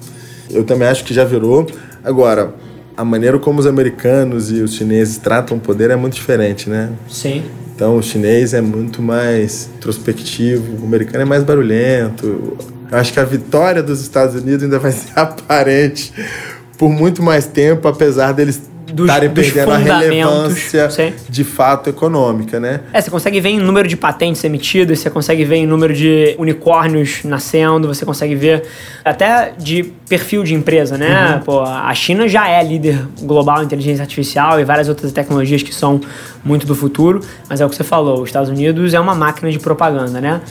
Eu 0.49 0.63
também 0.63 0.87
acho 0.87 1.03
que 1.03 1.13
já 1.13 1.23
virou. 1.23 1.67
Agora, 2.03 2.53
a 2.95 3.03
maneira 3.03 3.37
como 3.39 3.59
os 3.59 3.67
americanos 3.67 4.51
e 4.51 4.61
os 4.61 4.73
chineses 4.73 5.17
tratam 5.17 5.57
o 5.57 5.59
poder 5.59 5.89
é 5.89 5.95
muito 5.95 6.13
diferente, 6.13 6.69
né? 6.69 6.89
Sim. 7.09 7.43
Então, 7.75 7.97
o 7.97 8.03
chinês 8.03 8.53
é 8.53 8.59
muito 8.59 9.01
mais 9.01 9.69
introspectivo, 9.77 10.81
o 10.81 10.85
americano 10.85 11.21
é 11.21 11.25
mais 11.25 11.43
barulhento. 11.43 12.57
Eu 12.91 12.97
acho 12.97 13.13
que 13.13 13.19
a 13.19 13.23
vitória 13.23 13.81
dos 13.81 14.01
Estados 14.01 14.35
Unidos 14.35 14.63
ainda 14.63 14.79
vai 14.79 14.91
ser 14.91 15.11
aparente 15.17 16.11
por 16.77 16.89
muito 16.89 17.23
mais 17.23 17.45
tempo, 17.45 17.87
apesar 17.87 18.33
deles 18.33 18.61
Dos- 18.93 19.07
estarem 19.07 19.29
dos 19.29 19.51
perdendo 19.51 19.71
a 19.71 19.77
relevância 19.77 20.89
sim. 20.89 21.13
de 21.27 21.43
fato 21.43 21.89
econômica, 21.89 22.59
né? 22.59 22.81
É, 22.93 23.01
você 23.01 23.09
consegue 23.09 23.39
ver 23.39 23.49
em 23.49 23.59
número 23.59 23.87
de 23.87 23.95
patentes 23.95 24.43
emitidas, 24.43 24.99
você 24.99 25.09
consegue 25.09 25.43
ver 25.45 25.57
em 25.57 25.67
número 25.67 25.93
de 25.93 26.35
unicórnios 26.37 27.23
nascendo, 27.23 27.87
você 27.87 28.05
consegue 28.05 28.35
ver 28.35 28.63
até 29.03 29.53
de 29.57 29.83
perfil 30.07 30.43
de 30.43 30.53
empresa, 30.53 30.97
né? 30.97 31.41
Pô, 31.45 31.61
a 31.61 31.93
China 31.93 32.27
já 32.27 32.47
é 32.47 32.63
líder 32.63 33.05
global 33.21 33.61
em 33.61 33.65
inteligência 33.65 34.01
artificial 34.01 34.59
e 34.59 34.63
várias 34.63 34.89
outras 34.89 35.11
tecnologias 35.11 35.63
que 35.63 35.73
são 35.73 36.01
muito 36.43 36.65
do 36.65 36.75
futuro, 36.75 37.21
mas 37.49 37.61
é 37.61 37.65
o 37.65 37.69
que 37.69 37.75
você 37.75 37.83
falou, 37.83 38.21
os 38.21 38.29
Estados 38.29 38.49
Unidos 38.49 38.93
é 38.93 38.99
uma 38.99 39.15
máquina 39.15 39.51
de 39.51 39.59
propaganda, 39.59 40.19
né? 40.19 40.41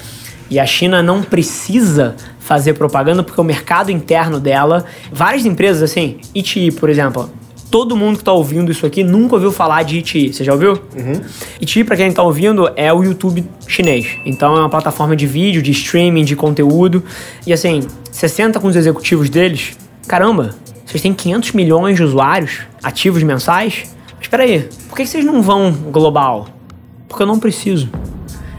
E 0.51 0.59
a 0.59 0.65
China 0.65 1.03
não 1.03 1.23
precisa 1.23 2.15
fazer 2.41 2.73
propaganda 2.73 3.23
porque 3.23 3.39
o 3.39 3.45
mercado 3.45 3.91
interno 3.91 4.41
dela, 4.41 4.87
várias 5.13 5.45
empresas 5.45 5.83
assim, 5.83 6.19
ETI, 6.35 6.71
por 6.71 6.89
exemplo, 6.89 7.31
todo 7.71 7.97
mundo 7.97 8.19
que 8.19 8.25
tá 8.25 8.33
ouvindo 8.33 8.71
isso 8.71 8.87
aqui 8.87 9.03
nunca 9.05 9.35
ouviu 9.35 9.53
falar 9.53 9.83
de 9.83 9.99
ETI. 9.99 10.33
Você 10.33 10.45
já 10.45 10.53
ouviu? 10.53 10.73
Uhum. 10.73 11.21
ETI, 11.61 11.85
pra 11.85 11.97
quem 11.97 12.11
tá 12.13 12.23
ouvindo, 12.23 12.71
é 12.77 12.93
o 12.93 13.03
YouTube 13.03 13.45
chinês. 13.67 14.17
Então 14.25 14.57
é 14.57 14.61
uma 14.61 14.71
plataforma 14.71 15.15
de 15.15 15.27
vídeo, 15.27 15.63
de 15.63 15.71
streaming, 15.71 16.25
de 16.25 16.35
conteúdo. 16.35 17.03
E 17.47 17.53
assim, 17.53 17.87
você 18.11 18.29
senta 18.29 18.59
com 18.59 18.69
os 18.69 18.77
executivos 18.77 19.29
deles, 19.31 19.77
caramba, 20.07 20.55
vocês 20.85 21.03
têm 21.03 21.13
500 21.13 21.53
milhões 21.53 21.97
de 21.97 22.03
usuários 22.03 22.61
ativos 22.83 23.23
mensais? 23.23 23.85
Mas 24.15 24.23
espera 24.23 24.43
aí, 24.43 24.69
por 24.89 24.97
que 24.97 25.07
vocês 25.07 25.25
não 25.25 25.43
vão 25.43 25.71
global? 25.73 26.49
Porque 27.07 27.23
eu 27.23 27.27
não 27.27 27.39
preciso. 27.39 27.91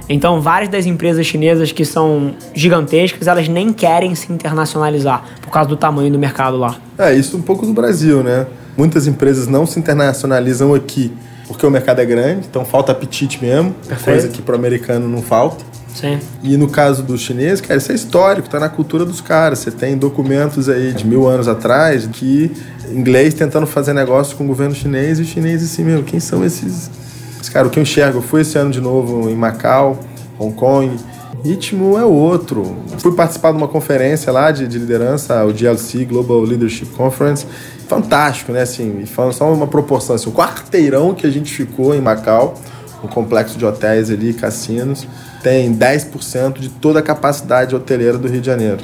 Então, 0.08 0.42
várias 0.42 0.70
das 0.70 0.88
empresas 0.88 1.26
chinesas 1.28 1.72
que 1.72 1.86
são 1.86 2.34
gigantescas, 2.56 3.28
elas 3.28 3.48
nem 3.48 3.72
querem 3.72 4.16
se 4.16 4.34
internacionalizar 4.34 5.24
por 5.40 5.52
causa 5.52 5.70
do 5.70 5.78
tamanho 5.78 6.12
do 6.12 6.18
mercado 6.18 6.58
lá. 6.58 6.78
É, 6.98 7.14
isso 7.14 7.38
um 7.38 7.42
pouco 7.44 7.64
do 7.64 7.74
Brasil, 7.74 8.24
né? 8.24 8.48
Muitas 8.80 9.08
empresas 9.08 9.46
não 9.46 9.66
se 9.66 9.78
internacionalizam 9.78 10.74
aqui 10.74 11.12
porque 11.50 11.66
o 11.66 11.70
mercado 11.70 12.00
é 12.00 12.06
grande, 12.06 12.48
então 12.50 12.64
falta 12.64 12.94
apetite 12.94 13.44
mesmo, 13.44 13.72
Perfeito. 13.86 14.04
coisa 14.04 14.28
que 14.30 14.42
pro 14.42 14.56
americano 14.56 15.06
não 15.06 15.22
falta. 15.22 15.66
Sim. 15.94 16.18
E 16.42 16.56
no 16.56 16.70
caso 16.70 17.04
do 17.04 17.18
chinês, 17.18 17.60
cara, 17.60 17.78
isso 17.78 17.92
é 17.92 17.96
histórico, 17.96 18.48
tá 18.48 18.58
na 18.58 18.70
cultura 18.70 19.04
dos 19.04 19.20
caras. 19.20 19.60
Você 19.60 19.70
tem 19.70 19.98
documentos 19.98 20.70
aí 20.70 20.94
de 20.94 21.06
mil 21.06 21.28
anos 21.28 21.50
atrás 21.50 22.08
que 22.08 22.54
inglês 22.90 23.34
tentando 23.34 23.68
fazer 23.68 23.92
negócio 23.92 24.38
com 24.38 24.46
o 24.46 24.48
governo 24.48 24.74
chinês 24.74 25.20
e 25.20 25.24
os 25.24 25.28
chineses 25.28 25.74
assim, 25.74 25.84
meu, 25.84 26.02
quem 26.04 26.22
são 26.22 26.46
esses? 26.46 26.90
Cara, 27.52 27.68
o 27.68 27.70
que 27.70 27.80
eu 27.80 27.84
enxergo, 27.84 28.20
eu 28.20 28.22
fui 28.22 28.44
esse 28.44 28.58
ano 28.58 28.72
de 28.72 28.80
novo 28.80 29.30
em 29.30 29.36
Macau, 29.36 30.00
Hong 30.40 30.56
Kong, 30.56 30.96
ritmo 31.44 31.98
é 31.98 32.06
outro. 32.06 32.78
Fui 33.00 33.16
participar 33.16 33.52
de 33.52 33.58
uma 33.58 33.68
conferência 33.68 34.32
lá 34.32 34.52
de, 34.52 34.68
de 34.68 34.78
liderança, 34.78 35.44
o 35.46 35.54
GLC, 35.54 36.06
Global 36.06 36.42
Leadership 36.42 36.88
Conference. 36.96 37.46
Fantástico, 37.88 38.52
né? 38.52 38.62
Assim, 38.62 39.06
falando 39.06 39.34
só 39.34 39.52
uma 39.52 39.68
proporção, 39.68 40.16
assim, 40.16 40.30
o 40.30 40.34
quarteirão 40.34 41.14
que 41.14 41.26
a 41.26 41.30
gente 41.30 41.54
ficou 41.54 41.96
em 41.96 42.02
Macau, 42.02 42.56
um 43.04 43.08
complexo 43.08 43.58
de 43.58 43.66
hotéis 43.66 44.10
ali, 44.10 44.34
cassinos, 44.34 45.08
tem 45.42 45.74
10% 45.74 46.60
de 46.60 46.70
toda 46.70 47.00
a 47.00 47.02
capacidade 47.02 47.76
hoteleira 47.76 48.18
do 48.18 48.28
Rio 48.28 48.42
de 48.42 48.46
Janeiro 48.48 48.84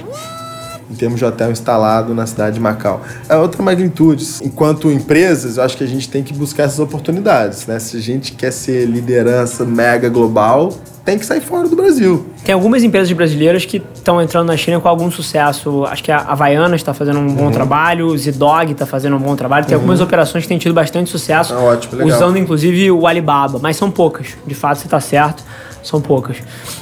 em 0.96 0.98
termos 0.98 1.20
de 1.20 1.26
hotel 1.26 1.52
instalado 1.52 2.14
na 2.16 2.26
cidade 2.26 2.56
de 2.56 2.62
Macau. 2.62 3.02
É 3.28 3.36
outra 3.36 3.62
magnitude. 3.62 4.26
Enquanto 4.42 4.90
empresas, 4.90 5.58
eu 5.58 5.64
acho 5.64 5.76
que 5.78 5.84
a 5.84 5.88
gente 5.88 6.08
tem 6.10 6.24
que 6.24 6.34
buscar 6.34 6.64
essas 6.64 6.80
oportunidades, 6.80 7.68
né? 7.68 7.78
Se 7.80 7.98
a 7.98 8.00
gente 8.02 8.32
quer 8.32 8.52
ser 8.52 8.86
liderança 8.86 9.66
mega 9.66 10.08
global, 10.08 10.74
tem 11.04 11.20
que 11.20 11.26
sair 11.26 11.42
fora 11.42 11.68
do 11.68 11.76
Brasil. 11.76 12.26
Tem 12.46 12.54
algumas 12.56 12.82
empresas 12.84 13.12
brasileiras 13.12 13.66
que 13.66 13.84
estão 13.94 14.22
entrando 14.22 14.48
na 14.48 14.56
China 14.58 14.80
com 14.80 14.88
algum 14.88 15.12
sucesso. 15.12 15.84
Acho 15.86 16.02
que 16.04 16.12
a 16.12 16.18
Havaianas 16.20 16.80
está 16.82 16.94
fazendo 16.94 17.20
um 17.20 17.28
Uhum. 17.28 17.36
bom 17.36 17.52
trabalho, 17.52 18.08
o 18.08 18.18
Zidog 18.18 18.72
está 18.72 18.86
fazendo 18.86 19.16
um 19.18 19.20
bom 19.20 19.36
trabalho. 19.36 19.66
Tem 19.66 19.76
algumas 19.76 20.00
operações 20.02 20.44
que 20.46 20.48
têm 20.48 20.58
tido 20.58 20.74
bastante 20.74 21.10
sucesso, 21.12 21.54
Ah, 21.54 21.60
ótimo, 21.60 21.98
legal. 21.98 22.16
usando 22.16 22.38
inclusive 22.38 22.90
o 22.90 23.06
Alibaba, 23.06 23.60
mas 23.62 23.76
são 23.76 23.92
poucas. 23.92 24.28
De 24.48 24.56
fato, 24.56 24.80
você 24.80 24.88
está 24.88 25.00
certo, 25.02 25.44
são 25.84 26.00
poucas. 26.02 26.38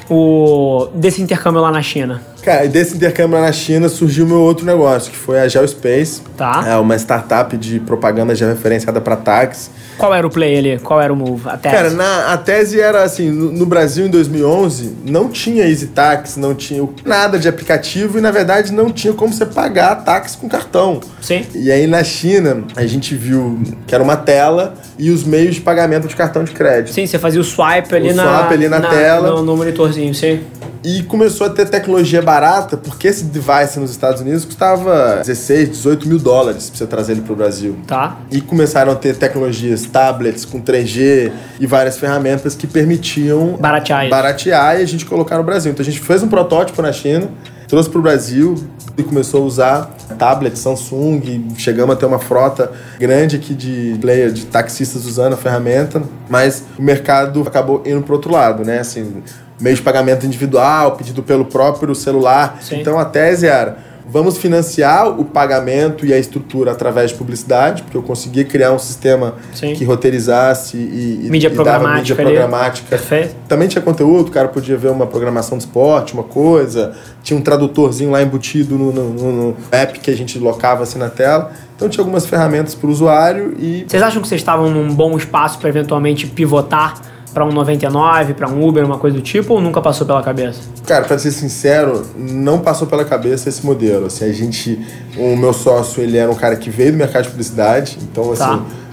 O 0.09 0.87
desse 0.95 1.21
intercâmbio 1.21 1.59
lá 1.61 1.71
na 1.71 1.81
China, 1.81 2.21
Cara, 2.43 2.65
e 2.65 2.67
desse 2.67 2.95
intercâmbio 2.95 3.39
lá 3.39 3.45
na 3.45 3.51
China 3.53 3.87
surgiu 3.87 4.27
meu 4.27 4.39
outro 4.39 4.65
negócio, 4.65 5.09
que 5.09 5.17
foi 5.17 5.39
a 5.39 5.47
Geospace. 5.47 6.21
Tá. 6.35 6.65
É 6.67 6.75
uma 6.75 6.95
startup 6.97 7.55
de 7.55 7.79
propaganda 7.79 8.35
georreferenciada 8.35 8.99
para 8.99 9.15
táxi. 9.15 9.69
qual 9.97 10.13
era 10.13 10.27
o 10.27 10.29
play 10.29 10.57
ali? 10.57 10.79
Qual 10.79 11.01
era 11.01 11.13
o 11.13 11.15
move? 11.15 11.47
A 11.47 11.55
tese? 11.55 11.75
Cara, 11.75 11.89
na, 11.91 12.33
a 12.33 12.37
tese 12.37 12.81
era 12.81 13.01
assim, 13.01 13.31
no, 13.31 13.49
no 13.51 13.65
Brasil 13.65 14.05
em 14.05 14.09
2011 14.09 14.93
não 15.05 15.29
tinha 15.29 15.65
EasyTax, 15.65 16.35
não 16.35 16.53
tinha 16.53 16.87
nada 17.05 17.39
de 17.39 17.47
aplicativo 17.47 18.17
e 18.17 18.21
na 18.21 18.31
verdade 18.31 18.73
não 18.73 18.91
tinha 18.91 19.13
como 19.13 19.31
você 19.31 19.45
pagar 19.45 20.03
táxi 20.03 20.37
com 20.37 20.49
cartão. 20.49 20.99
Sim. 21.21 21.45
E 21.55 21.71
aí 21.71 21.87
na 21.87 22.03
China 22.03 22.65
a 22.75 22.85
gente 22.85 23.15
viu 23.15 23.57
que 23.87 23.95
era 23.95 24.03
uma 24.03 24.17
tela 24.17 24.73
e 24.99 25.11
os 25.11 25.23
meios 25.23 25.55
de 25.55 25.61
pagamento 25.61 26.07
de 26.09 26.15
cartão 26.15 26.43
de 26.43 26.51
crédito. 26.51 26.93
Sim, 26.93 27.05
você 27.05 27.17
fazia 27.17 27.39
o 27.39 27.43
swipe 27.43 27.95
ali, 27.95 28.11
O 28.11 28.15
na, 28.15 28.39
swipe 28.39 28.53
ali 28.53 28.67
na 28.67 28.81
tela. 28.81 29.29
No, 29.29 29.43
no 29.43 29.55
monitorzinho, 29.55 30.13
sim. 30.13 30.41
E 30.83 31.01
começou 31.03 31.47
a 31.47 31.49
ter 31.49 31.69
tecnologia 31.69 32.21
barata, 32.33 32.77
porque 32.77 33.07
esse 33.07 33.25
device 33.25 33.79
nos 33.79 33.91
Estados 33.91 34.19
Unidos 34.19 34.43
custava 34.43 35.17
16, 35.17 35.69
18 35.69 36.07
mil 36.07 36.17
dólares 36.17 36.69
pra 36.69 36.79
você 36.79 36.87
trazer 36.87 37.11
ele 37.11 37.21
pro 37.21 37.35
Brasil. 37.35 37.77
Tá. 37.85 38.17
E 38.31 38.41
começaram 38.41 38.91
a 38.91 38.95
ter 38.95 39.15
tecnologias, 39.15 39.85
tablets 39.85 40.43
com 40.43 40.59
3G 40.59 41.31
e 41.59 41.67
várias 41.67 41.97
ferramentas 41.97 42.55
que 42.55 42.65
permitiam 42.65 43.55
Baratear 43.59 44.09
baratear 44.09 44.79
e 44.79 44.83
a 44.83 44.85
gente 44.85 45.05
colocar 45.05 45.37
no 45.37 45.43
Brasil. 45.43 45.71
Então 45.71 45.83
a 45.83 45.85
gente 45.85 45.99
fez 45.99 46.23
um 46.23 46.27
protótipo 46.27 46.81
na 46.81 46.91
China, 46.91 47.29
trouxe 47.67 47.89
para 47.89 47.99
o 47.99 48.01
Brasil 48.01 48.55
e 48.97 49.03
começou 49.03 49.43
a 49.43 49.45
usar 49.45 49.95
tablets 50.17 50.59
Samsung. 50.59 51.49
Chegamos 51.57 51.95
a 51.95 51.99
ter 51.99 52.05
uma 52.05 52.19
frota 52.19 52.71
grande 52.99 53.35
aqui 53.35 53.53
de 53.53 53.97
player, 54.01 54.31
de 54.31 54.45
taxistas 54.45 55.05
usando 55.05 55.33
a 55.33 55.37
ferramenta, 55.37 56.01
mas 56.29 56.63
o 56.77 56.81
mercado 56.81 57.41
acabou 57.45 57.83
indo 57.85 58.01
para 58.01 58.13
outro 58.13 58.31
lado, 58.31 58.63
né? 58.63 58.79
Assim, 58.79 59.23
meio 59.63 59.75
de 59.75 59.81
pagamento 59.81 60.25
individual, 60.25 60.91
pedido 60.97 61.23
pelo 61.23 61.45
próprio 61.45 61.95
celular. 61.95 62.59
Sim. 62.61 62.81
Então 62.81 62.99
a 62.99 63.05
tese 63.05 63.47
era 63.47 63.77
Vamos 64.05 64.37
financiar 64.37 65.07
o 65.17 65.23
pagamento 65.23 66.05
e 66.05 66.13
a 66.13 66.19
estrutura 66.19 66.73
através 66.73 67.11
de 67.11 67.17
publicidade, 67.17 67.81
porque 67.83 67.97
eu 67.97 68.03
conseguia 68.03 68.43
criar 68.43 68.71
um 68.73 68.77
sistema 68.77 69.35
Sim. 69.55 69.73
que 69.73 69.85
roteirizasse 69.85 70.75
e, 70.77 71.25
e, 71.25 71.29
Mídia 71.31 71.47
e 71.51 71.63
dava 71.63 71.95
mídia 71.95 72.13
programática. 72.13 72.89
Perfeito. 72.89 73.33
Também 73.47 73.67
tinha 73.69 73.81
conteúdo, 73.81 74.27
o 74.27 74.31
cara 74.31 74.49
podia 74.49 74.75
ver 74.77 74.89
uma 74.91 75.07
programação 75.07 75.57
de 75.57 75.63
esporte, 75.63 76.13
uma 76.13 76.23
coisa. 76.23 76.91
Tinha 77.23 77.39
um 77.39 77.41
tradutorzinho 77.41 78.11
lá 78.11 78.21
embutido 78.21 78.77
no, 78.77 78.91
no- 78.91 79.09
no- 79.13 79.31
no 79.31 79.57
app 79.71 79.97
que 79.99 80.11
a 80.11 80.15
gente 80.15 80.37
locava 80.37 80.83
assim 80.83 80.99
na 80.99 81.09
tela. 81.09 81.51
Então 81.75 81.87
tinha 81.87 82.01
algumas 82.01 82.25
ferramentas 82.25 82.75
para 82.75 82.87
o 82.87 82.91
usuário 82.91 83.55
e 83.57 83.85
Vocês 83.87 84.03
acham 84.03 84.21
que 84.21 84.27
vocês 84.27 84.41
estavam 84.41 84.69
num 84.69 84.93
bom 84.93 85.17
espaço 85.17 85.57
para 85.57 85.69
eventualmente 85.69 86.27
pivotar 86.27 86.95
para 87.33 87.45
um 87.45 87.51
99, 87.51 88.33
para 88.35 88.47
um 88.47 88.65
Uber, 88.67 88.85
uma 88.85 88.97
coisa 88.97 89.17
do 89.17 89.23
tipo, 89.23 89.53
ou 89.53 89.61
nunca 89.61 89.81
passou 89.81 90.05
pela 90.05 90.21
cabeça? 90.21 90.59
Cara, 90.85 91.05
pra 91.05 91.17
ser 91.17 91.31
sincero, 91.31 92.05
não 92.15 92.59
passou 92.59 92.87
pela 92.87 93.03
cabeça 93.03 93.49
esse 93.49 93.65
modelo. 93.65 94.05
Assim, 94.05 94.25
a 94.25 94.31
gente, 94.33 94.79
o 95.17 95.35
meu 95.35 95.51
sócio, 95.53 96.01
ele 96.03 96.17
era 96.17 96.31
um 96.31 96.35
cara 96.35 96.55
que 96.55 96.69
veio 96.69 96.91
do 96.91 96.97
mercado 96.97 97.23
de 97.23 97.29
publicidade, 97.29 97.97
então 98.01 98.31
assim, 98.31 98.43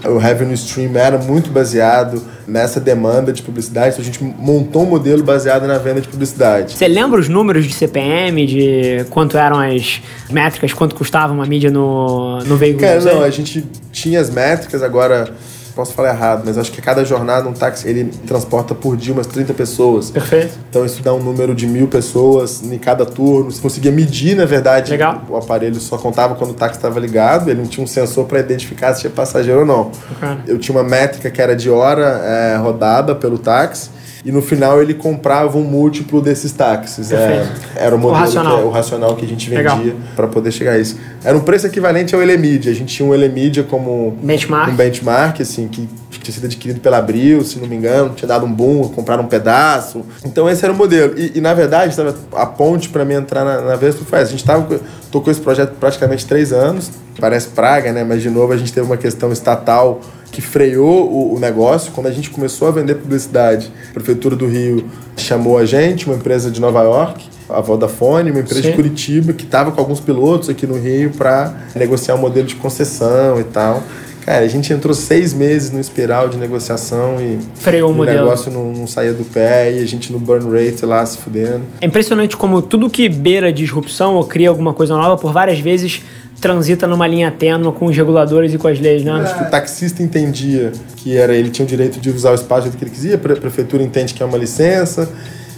Tá. 0.01 0.09
o 0.09 0.17
revenue 0.17 0.53
stream 0.55 0.95
era 0.95 1.17
muito 1.17 1.51
baseado 1.51 2.21
nessa 2.47 2.79
demanda 2.79 3.31
de 3.31 3.41
publicidade. 3.41 3.89
Então 3.89 4.01
a 4.01 4.05
gente 4.05 4.23
montou 4.23 4.83
um 4.83 4.87
modelo 4.87 5.23
baseado 5.23 5.67
na 5.67 5.77
venda 5.77 6.01
de 6.01 6.07
publicidade. 6.07 6.73
Você 6.75 6.87
lembra 6.87 7.19
os 7.19 7.29
números 7.29 7.65
de 7.65 7.73
CPM, 7.73 8.45
de 8.45 9.05
quanto 9.09 9.37
eram 9.37 9.59
as 9.59 10.01
métricas, 10.29 10.73
quanto 10.73 10.95
custava 10.95 11.31
uma 11.31 11.45
mídia 11.45 11.69
no, 11.69 12.39
no 12.39 12.57
veículo? 12.57 12.81
Cara, 12.85 12.99
não, 13.01 13.21
a 13.23 13.29
gente 13.29 13.63
tinha 13.91 14.19
as 14.19 14.29
métricas, 14.29 14.81
agora 14.81 15.31
posso 15.73 15.93
falar 15.93 16.09
errado, 16.09 16.43
mas 16.45 16.57
acho 16.57 16.71
que 16.71 16.81
cada 16.81 17.03
jornada 17.03 17.47
um 17.47 17.53
táxi 17.53 17.87
ele 17.87 18.05
transporta 18.25 18.75
por 18.75 18.95
dia 18.95 19.13
umas 19.13 19.27
30 19.27 19.53
pessoas. 19.53 20.11
Perfeito. 20.11 20.57
Então 20.69 20.85
isso 20.85 21.01
dá 21.01 21.13
um 21.13 21.21
número 21.21 21.53
de 21.55 21.67
mil 21.67 21.87
pessoas 21.87 22.61
em 22.63 22.77
cada 22.77 23.05
turno. 23.05 23.51
Você 23.51 23.61
conseguia 23.61 23.91
medir, 23.91 24.35
na 24.35 24.45
verdade. 24.45 24.91
Legal. 24.91 25.23
O 25.29 25.37
aparelho 25.37 25.79
só 25.79 25.97
contava 25.97 26.35
quando 26.35 26.51
o 26.51 26.53
táxi 26.53 26.77
estava 26.77 26.99
ligado, 26.99 27.49
ele 27.49 27.61
não 27.61 27.67
tinha 27.67 27.83
um 27.83 27.87
sensor 27.87 28.25
para 28.25 28.39
identificar 28.39 28.93
se 28.93 29.01
tinha 29.01 29.11
passageiro 29.11 29.61
ou 29.61 29.65
não. 29.65 29.91
Bacana. 30.09 30.43
Eu 30.47 30.59
tinha 30.59 30.75
uma 30.77 30.83
métrica 30.83 31.29
que 31.29 31.41
era 31.41 31.55
de 31.55 31.69
hora 31.69 32.21
é, 32.23 32.57
rodada 32.57 33.15
pelo 33.15 33.37
táxi. 33.37 33.89
E 34.23 34.31
no 34.31 34.41
final 34.41 34.81
ele 34.81 34.93
comprava 34.93 35.57
um 35.57 35.63
múltiplo 35.63 36.21
desses 36.21 36.51
táxis. 36.51 37.11
É, 37.11 37.47
era 37.75 37.95
o 37.95 37.99
modelo, 37.99 38.21
O 38.21 38.25
racional. 38.25 38.57
Que, 38.57 38.63
o 38.65 38.69
racional 38.69 39.15
que 39.15 39.25
a 39.25 39.27
gente 39.27 39.49
vendia 39.49 39.95
para 40.15 40.27
poder 40.27 40.51
chegar 40.51 40.73
a 40.73 40.79
isso. 40.79 40.99
Era 41.23 41.35
um 41.37 41.41
preço 41.41 41.65
equivalente 41.65 42.13
ao 42.13 42.21
Elemedia. 42.21 42.71
A 42.71 42.75
gente 42.75 42.95
tinha 42.95 43.07
um 43.07 43.13
Elemedia 43.13 43.63
como 43.63 44.17
Benchmark. 44.21 44.71
um 44.71 44.75
benchmark, 44.75 45.41
assim, 45.41 45.67
que 45.67 45.89
tinha 46.23 46.33
sido 46.33 46.45
adquirido 46.45 46.79
pela 46.79 46.97
Abril, 46.97 47.43
se 47.43 47.59
não 47.59 47.67
me 47.67 47.75
engano, 47.75 48.13
tinha 48.15 48.27
dado 48.27 48.45
um 48.45 48.51
boom, 48.51 48.89
compraram 48.89 49.23
um 49.23 49.27
pedaço. 49.27 50.05
Então 50.23 50.49
esse 50.49 50.63
era 50.63 50.73
o 50.73 50.75
modelo. 50.75 51.17
E, 51.17 51.37
e, 51.37 51.41
na 51.41 51.53
verdade, 51.53 51.95
a 52.33 52.45
ponte 52.45 52.89
para 52.89 53.03
mim 53.05 53.15
entrar 53.15 53.43
na, 53.43 53.61
na 53.61 53.75
Vespa 53.75 54.03
foi 54.05 54.19
essa. 54.19 54.29
A 54.29 54.31
gente 54.31 54.45
tava, 54.45 54.79
tocou 55.11 55.31
esse 55.31 55.41
projeto 55.41 55.75
praticamente 55.79 56.25
três 56.25 56.51
anos. 56.51 56.89
Parece 57.19 57.49
praga, 57.49 57.91
né? 57.91 58.03
Mas 58.03 58.21
de 58.21 58.29
novo 58.29 58.53
a 58.53 58.57
gente 58.57 58.71
teve 58.71 58.85
uma 58.85 58.97
questão 58.97 59.31
estatal 59.31 60.01
que 60.31 60.41
freou 60.41 61.11
o, 61.11 61.35
o 61.35 61.39
negócio. 61.39 61.91
Quando 61.91 62.07
a 62.07 62.11
gente 62.11 62.29
começou 62.29 62.67
a 62.67 62.71
vender 62.71 62.95
publicidade, 62.95 63.71
a 63.89 63.93
Prefeitura 63.93 64.35
do 64.35 64.47
Rio 64.47 64.85
chamou 65.17 65.57
a 65.57 65.65
gente, 65.65 66.05
uma 66.05 66.15
empresa 66.15 66.49
de 66.49 66.59
Nova 66.59 66.81
York, 66.81 67.29
a 67.49 67.59
Vodafone, 67.59 68.31
uma 68.31 68.39
empresa 68.39 68.61
Sim. 68.61 68.69
de 68.69 68.75
Curitiba, 68.75 69.33
que 69.33 69.43
estava 69.43 69.71
com 69.71 69.79
alguns 69.79 69.99
pilotos 69.99 70.49
aqui 70.49 70.65
no 70.65 70.79
Rio 70.79 71.11
para 71.11 71.53
negociar 71.75 72.15
um 72.15 72.19
modelo 72.19 72.47
de 72.47 72.55
concessão 72.55 73.39
e 73.39 73.43
tal. 73.43 73.83
Cara, 74.31 74.45
a 74.45 74.47
gente 74.47 74.71
entrou 74.71 74.93
seis 74.93 75.33
meses 75.33 75.71
no 75.71 75.79
espiral 75.81 76.29
de 76.29 76.37
negociação 76.37 77.19
e 77.19 77.37
Freou 77.55 77.91
o 77.91 77.93
modelo. 77.93 78.19
negócio 78.23 78.49
não, 78.49 78.71
não 78.71 78.87
saía 78.87 79.11
do 79.11 79.25
pé 79.25 79.73
e 79.73 79.79
a 79.83 79.85
gente 79.85 80.09
no 80.09 80.17
burn 80.19 80.45
rate 80.49 80.85
lá 80.85 81.05
se 81.05 81.17
fudendo. 81.17 81.63
É 81.81 81.85
impressionante 81.85 82.37
como 82.37 82.61
tudo 82.61 82.89
que 82.89 83.09
beira 83.09 83.51
disrupção 83.51 84.15
ou 84.15 84.23
cria 84.23 84.47
alguma 84.47 84.73
coisa 84.73 84.95
nova, 84.95 85.17
por 85.17 85.33
várias 85.33 85.59
vezes 85.59 86.01
transita 86.39 86.87
numa 86.87 87.05
linha 87.07 87.29
tênue 87.29 87.73
com 87.73 87.87
os 87.87 87.97
reguladores 87.97 88.53
e 88.53 88.57
com 88.57 88.69
as 88.69 88.79
leis, 88.79 89.03
né? 89.03 89.11
Acho 89.11 89.37
que 89.37 89.43
o 89.43 89.49
taxista 89.49 90.01
entendia 90.01 90.71
que 90.95 91.17
era 91.17 91.35
ele 91.35 91.49
tinha 91.49 91.65
o 91.65 91.67
direito 91.67 91.99
de 91.99 92.09
usar 92.09 92.31
o 92.31 92.35
espaço 92.35 92.69
do 92.69 92.77
que 92.77 92.85
ele 92.85 92.91
quisia, 92.91 93.15
a 93.15 93.17
pre- 93.17 93.35
prefeitura 93.35 93.83
entende 93.83 94.13
que 94.13 94.23
é 94.23 94.25
uma 94.25 94.37
licença. 94.37 95.09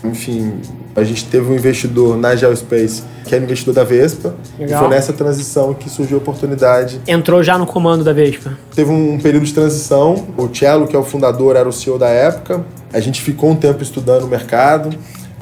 Enfim, 0.04 0.60
a 0.96 1.04
gente 1.04 1.26
teve 1.26 1.50
um 1.52 1.56
investidor 1.56 2.18
na 2.18 2.36
Geospace, 2.36 3.04
que 3.26 3.34
era 3.34 3.44
investidor 3.44 3.74
da 3.74 3.84
Vespa, 3.84 4.36
Legal. 4.60 4.78
e 4.78 4.80
foi 4.80 4.96
nessa 4.96 5.14
transição 5.14 5.74
que 5.74 5.90
surgiu 5.90 6.18
a 6.18 6.22
oportunidade. 6.22 7.00
Entrou 7.08 7.42
já 7.42 7.58
no 7.58 7.66
comando 7.66 8.04
da 8.04 8.12
Vespa. 8.12 8.52
Teve 8.76 8.92
um 8.92 9.18
período 9.20 9.46
de 9.46 9.54
transição, 9.54 10.28
o 10.38 10.50
Cello, 10.54 10.88
que 10.88 10.96
é 10.96 11.00
o 11.00 11.04
fundador, 11.04 11.56
era 11.56 11.68
o 11.68 11.72
CEO 11.72 11.98
da 11.98 12.10
época. 12.10 12.66
A 12.92 13.00
gente 13.00 13.22
ficou 13.22 13.50
um 13.52 13.56
tempo 13.56 13.82
estudando 13.82 14.24
o 14.24 14.28
mercado, 14.28 14.90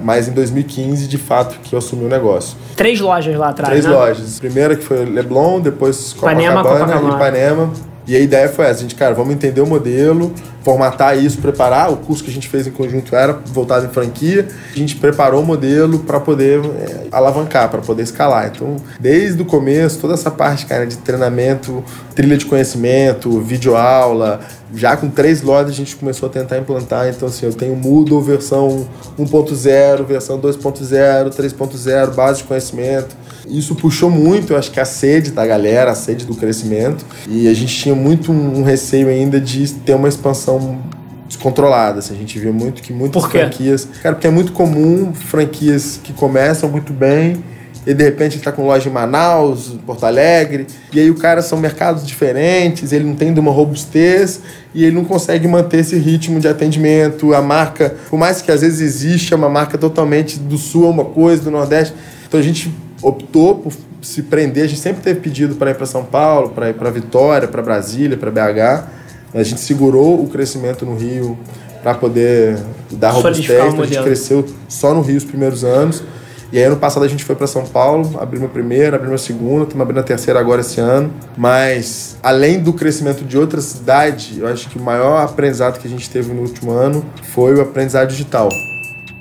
mas 0.02 0.28
em 0.28 0.32
2015, 0.32 1.08
de 1.08 1.18
fato, 1.18 1.60
que 1.64 1.74
eu 1.74 1.80
assumi 1.80 2.06
o 2.06 2.10
negócio. 2.10 2.56
Três 2.76 3.00
lojas 3.00 3.36
lá 3.36 3.50
atrás, 3.50 3.72
Três 3.72 3.86
né? 3.86 3.92
lojas. 3.92 4.40
Primeira 4.40 4.76
que 4.76 4.84
foi 4.84 5.06
Leblon, 5.06 5.60
depois 5.60 6.12
Ipanema, 6.12 6.62
Copacabana, 6.62 6.94
Copacabana. 6.94 7.14
e 7.14 7.16
Ipanema. 7.16 7.91
E 8.12 8.16
a 8.18 8.20
ideia 8.20 8.50
foi 8.50 8.66
essa, 8.66 8.80
a 8.80 8.82
gente, 8.82 8.94
cara, 8.94 9.16
vamos 9.16 9.34
entender 9.34 9.62
o 9.62 9.66
modelo, 9.66 10.34
formatar 10.66 11.18
isso, 11.18 11.38
preparar. 11.38 11.94
O 11.94 11.96
curso 11.96 12.22
que 12.22 12.30
a 12.30 12.34
gente 12.34 12.50
fez 12.50 12.68
em 12.68 12.72
conjunto 12.72 13.16
era 13.16 13.32
voltado 13.32 13.86
em 13.86 13.90
franquia. 13.90 14.50
A 14.70 14.78
gente 14.78 14.98
preparou 14.98 15.42
o 15.42 15.46
modelo 15.46 16.00
para 16.00 16.20
poder 16.20 16.60
é, 16.60 17.08
alavancar, 17.10 17.70
para 17.70 17.80
poder 17.80 18.04
escalar. 18.04 18.52
Então, 18.54 18.76
desde 19.00 19.42
o 19.42 19.46
começo, 19.46 19.98
toda 19.98 20.14
essa 20.14 20.30
parte, 20.30 20.66
cara, 20.66 20.86
de 20.86 20.98
treinamento, 20.98 21.82
trilha 22.14 22.36
de 22.36 22.46
conhecimento, 22.46 23.40
videoaula, 23.40 24.42
já 24.74 24.96
com 24.96 25.10
três 25.10 25.42
lojas 25.42 25.72
a 25.72 25.76
gente 25.76 25.96
começou 25.96 26.28
a 26.28 26.32
tentar 26.32 26.58
implantar. 26.58 27.08
Então, 27.10 27.28
assim, 27.28 27.46
eu 27.46 27.54
tenho 27.54 27.76
Moodle 27.76 28.22
versão 28.22 28.88
1.0, 29.20 30.06
versão 30.06 30.40
2.0, 30.40 31.30
3.0, 31.30 32.14
base 32.14 32.40
de 32.40 32.44
conhecimento. 32.46 33.16
Isso 33.48 33.76
puxou 33.76 34.10
muito, 34.10 34.54
eu 34.54 34.58
acho 34.58 34.72
que 34.72 34.80
a 34.80 34.86
sede 34.86 35.32
da 35.32 35.46
galera, 35.46 35.92
a 35.92 35.96
sede 35.96 36.26
do 36.26 36.36
crescimento. 36.36 37.06
E 37.28 37.48
a 37.48 37.54
gente 37.54 37.76
tinha 37.76 37.96
muito 37.96 38.32
um 38.32 38.64
receio 38.64 39.08
ainda 39.08 39.40
de 39.42 39.68
ter 39.74 39.94
uma 39.96 40.08
expansão 40.08 40.80
descontrolada. 41.28 42.00
Assim, 42.00 42.14
a 42.14 42.18
gente 42.18 42.38
via 42.40 42.52
muito 42.52 42.82
que 42.82 42.94
muitas 42.94 43.22
Por 43.22 43.32
quê? 43.32 43.40
franquias. 43.40 43.88
Cara, 44.02 44.16
porque 44.16 44.28
é 44.28 44.32
muito 44.32 44.52
comum 44.52 45.14
franquias 45.14 46.00
que 46.02 46.14
começam 46.14 46.70
muito 46.70 46.94
bem 46.94 47.44
e 47.86 47.94
de 47.94 48.04
repente 48.04 48.36
ele 48.36 48.44
tá 48.44 48.52
com 48.52 48.66
loja 48.66 48.88
em 48.88 48.92
Manaus, 48.92 49.76
Porto 49.86 50.06
Alegre, 50.06 50.68
e 50.94 51.00
aí 51.00 51.10
o 51.10 51.16
cara 51.16 51.42
são 51.42 51.58
mercados 51.58 52.06
diferentes, 52.06 52.92
ele 52.92 53.06
não 53.06 53.16
tem 53.16 53.34
de 53.34 53.40
uma 53.40 53.52
robustez 53.52 54.42
e 54.74 54.86
ele 54.86 54.96
não 54.96 55.04
consegue 55.04 55.48
manter 55.48 55.80
esse 55.80 55.98
ritmo 55.98 56.40
de 56.40 56.48
atendimento. 56.48 57.34
A 57.34 57.42
marca, 57.42 57.96
por 58.10 58.18
mais 58.18 58.42
que 58.42 58.52
às 58.52 58.62
vezes 58.62 58.82
existe, 58.82 59.34
é 59.34 59.38
uma 59.38 59.50
marca 59.50 59.78
totalmente 59.78 60.38
do 60.38 60.58
sul 60.58 60.86
é 60.86 60.90
uma 60.90 61.06
coisa, 61.06 61.44
do 61.44 61.52
nordeste. 61.52 61.94
Então 62.28 62.40
a 62.40 62.44
gente 62.44 62.72
optou 63.02 63.56
por 63.56 63.74
se 64.02 64.24
prender, 64.24 64.64
a 64.64 64.68
gente 64.68 64.80
sempre 64.80 65.02
teve 65.02 65.20
pedido 65.20 65.56
para 65.56 65.72
ir 65.72 65.76
para 65.76 65.86
São 65.86 66.04
Paulo, 66.04 66.50
para 66.50 66.70
ir 66.70 66.74
para 66.74 66.90
Vitória, 66.90 67.48
para 67.48 67.62
Brasília, 67.62 68.16
para 68.18 68.32
BH. 68.32 68.88
A 69.34 69.44
gente 69.44 69.62
segurou 69.62 70.22
o 70.22 70.28
crescimento 70.28 70.86
no 70.86 70.96
Rio 70.96 71.38
para 71.82 71.96
poder 71.96 72.60
dar 72.92 73.12
robustez. 73.12 73.50
A 73.60 73.86
gente 73.86 74.04
cresceu 74.04 74.46
só 74.68 74.94
no 74.94 75.02
Rio 75.02 75.18
os 75.18 75.24
primeiros 75.24 75.64
anos. 75.64 76.04
E 76.52 76.58
aí 76.58 76.66
ano 76.66 76.76
passado 76.76 77.04
a 77.04 77.08
gente 77.08 77.24
foi 77.24 77.34
para 77.34 77.48
São 77.48 77.66
Paulo, 77.66 78.20
abrimos 78.20 78.50
a 78.50 78.52
primeira, 78.52 78.98
abrimos 78.98 79.22
a 79.22 79.26
segunda, 79.26 79.64
estamos 79.64 79.82
abrindo 79.82 80.00
a 80.00 80.04
terceira 80.04 80.38
agora 80.38 80.60
esse 80.60 80.82
ano. 80.82 81.10
Mas 81.38 82.18
além 82.22 82.60
do 82.60 82.74
crescimento 82.74 83.24
de 83.24 83.38
outra 83.38 83.62
cidade, 83.62 84.40
eu 84.40 84.48
acho 84.48 84.70
que 84.70 84.78
o 84.78 84.82
maior 84.82 85.24
aprendizado 85.24 85.80
que 85.80 85.88
a 85.88 85.90
gente 85.90 86.10
teve 86.10 86.34
no 86.34 86.42
último 86.42 86.72
ano 86.72 87.06
foi 87.32 87.56
o 87.56 87.62
aprendizado 87.62 88.10
digital. 88.10 88.50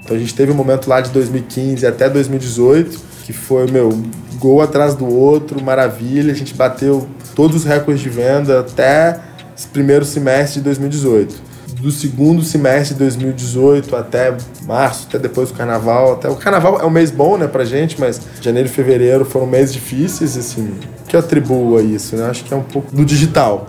Então 0.02 0.16
a 0.16 0.18
gente 0.18 0.34
teve 0.34 0.50
um 0.50 0.56
momento 0.56 0.88
lá 0.88 1.00
de 1.00 1.10
2015 1.10 1.86
até 1.86 2.08
2018, 2.08 2.98
que 3.24 3.32
foi, 3.32 3.70
meu, 3.70 3.96
gol 4.40 4.60
atrás 4.60 4.96
do 4.96 5.06
outro, 5.06 5.62
maravilha. 5.62 6.32
A 6.32 6.36
gente 6.36 6.52
bateu 6.52 7.06
todos 7.36 7.58
os 7.58 7.64
recordes 7.64 8.02
de 8.02 8.08
venda 8.08 8.58
até 8.58 9.20
esse 9.56 9.68
primeiro 9.68 10.04
semestre 10.04 10.58
de 10.58 10.64
2018. 10.64 11.49
Do 11.80 11.90
segundo 11.90 12.42
semestre 12.42 12.94
de 12.94 12.98
2018 12.98 13.96
até 13.96 14.36
março, 14.64 15.06
até 15.08 15.18
depois 15.18 15.50
do 15.50 15.54
carnaval. 15.56 16.12
Até... 16.14 16.28
O 16.28 16.36
carnaval 16.36 16.78
é 16.80 16.84
um 16.84 16.90
mês 16.90 17.10
bom, 17.10 17.38
né, 17.38 17.46
pra 17.46 17.64
gente, 17.64 17.98
mas 17.98 18.20
janeiro 18.40 18.68
e 18.68 18.70
fevereiro 18.70 19.24
foram 19.24 19.46
meses 19.46 19.72
difíceis, 19.72 20.36
assim. 20.36 20.74
O 21.04 21.08
que 21.08 21.16
eu 21.16 21.20
atribuo 21.20 21.78
a 21.78 21.82
isso, 21.82 22.16
né? 22.16 22.26
Acho 22.28 22.44
que 22.44 22.52
é 22.52 22.56
um 22.56 22.62
pouco 22.62 22.94
do 22.94 23.04
digital. 23.04 23.66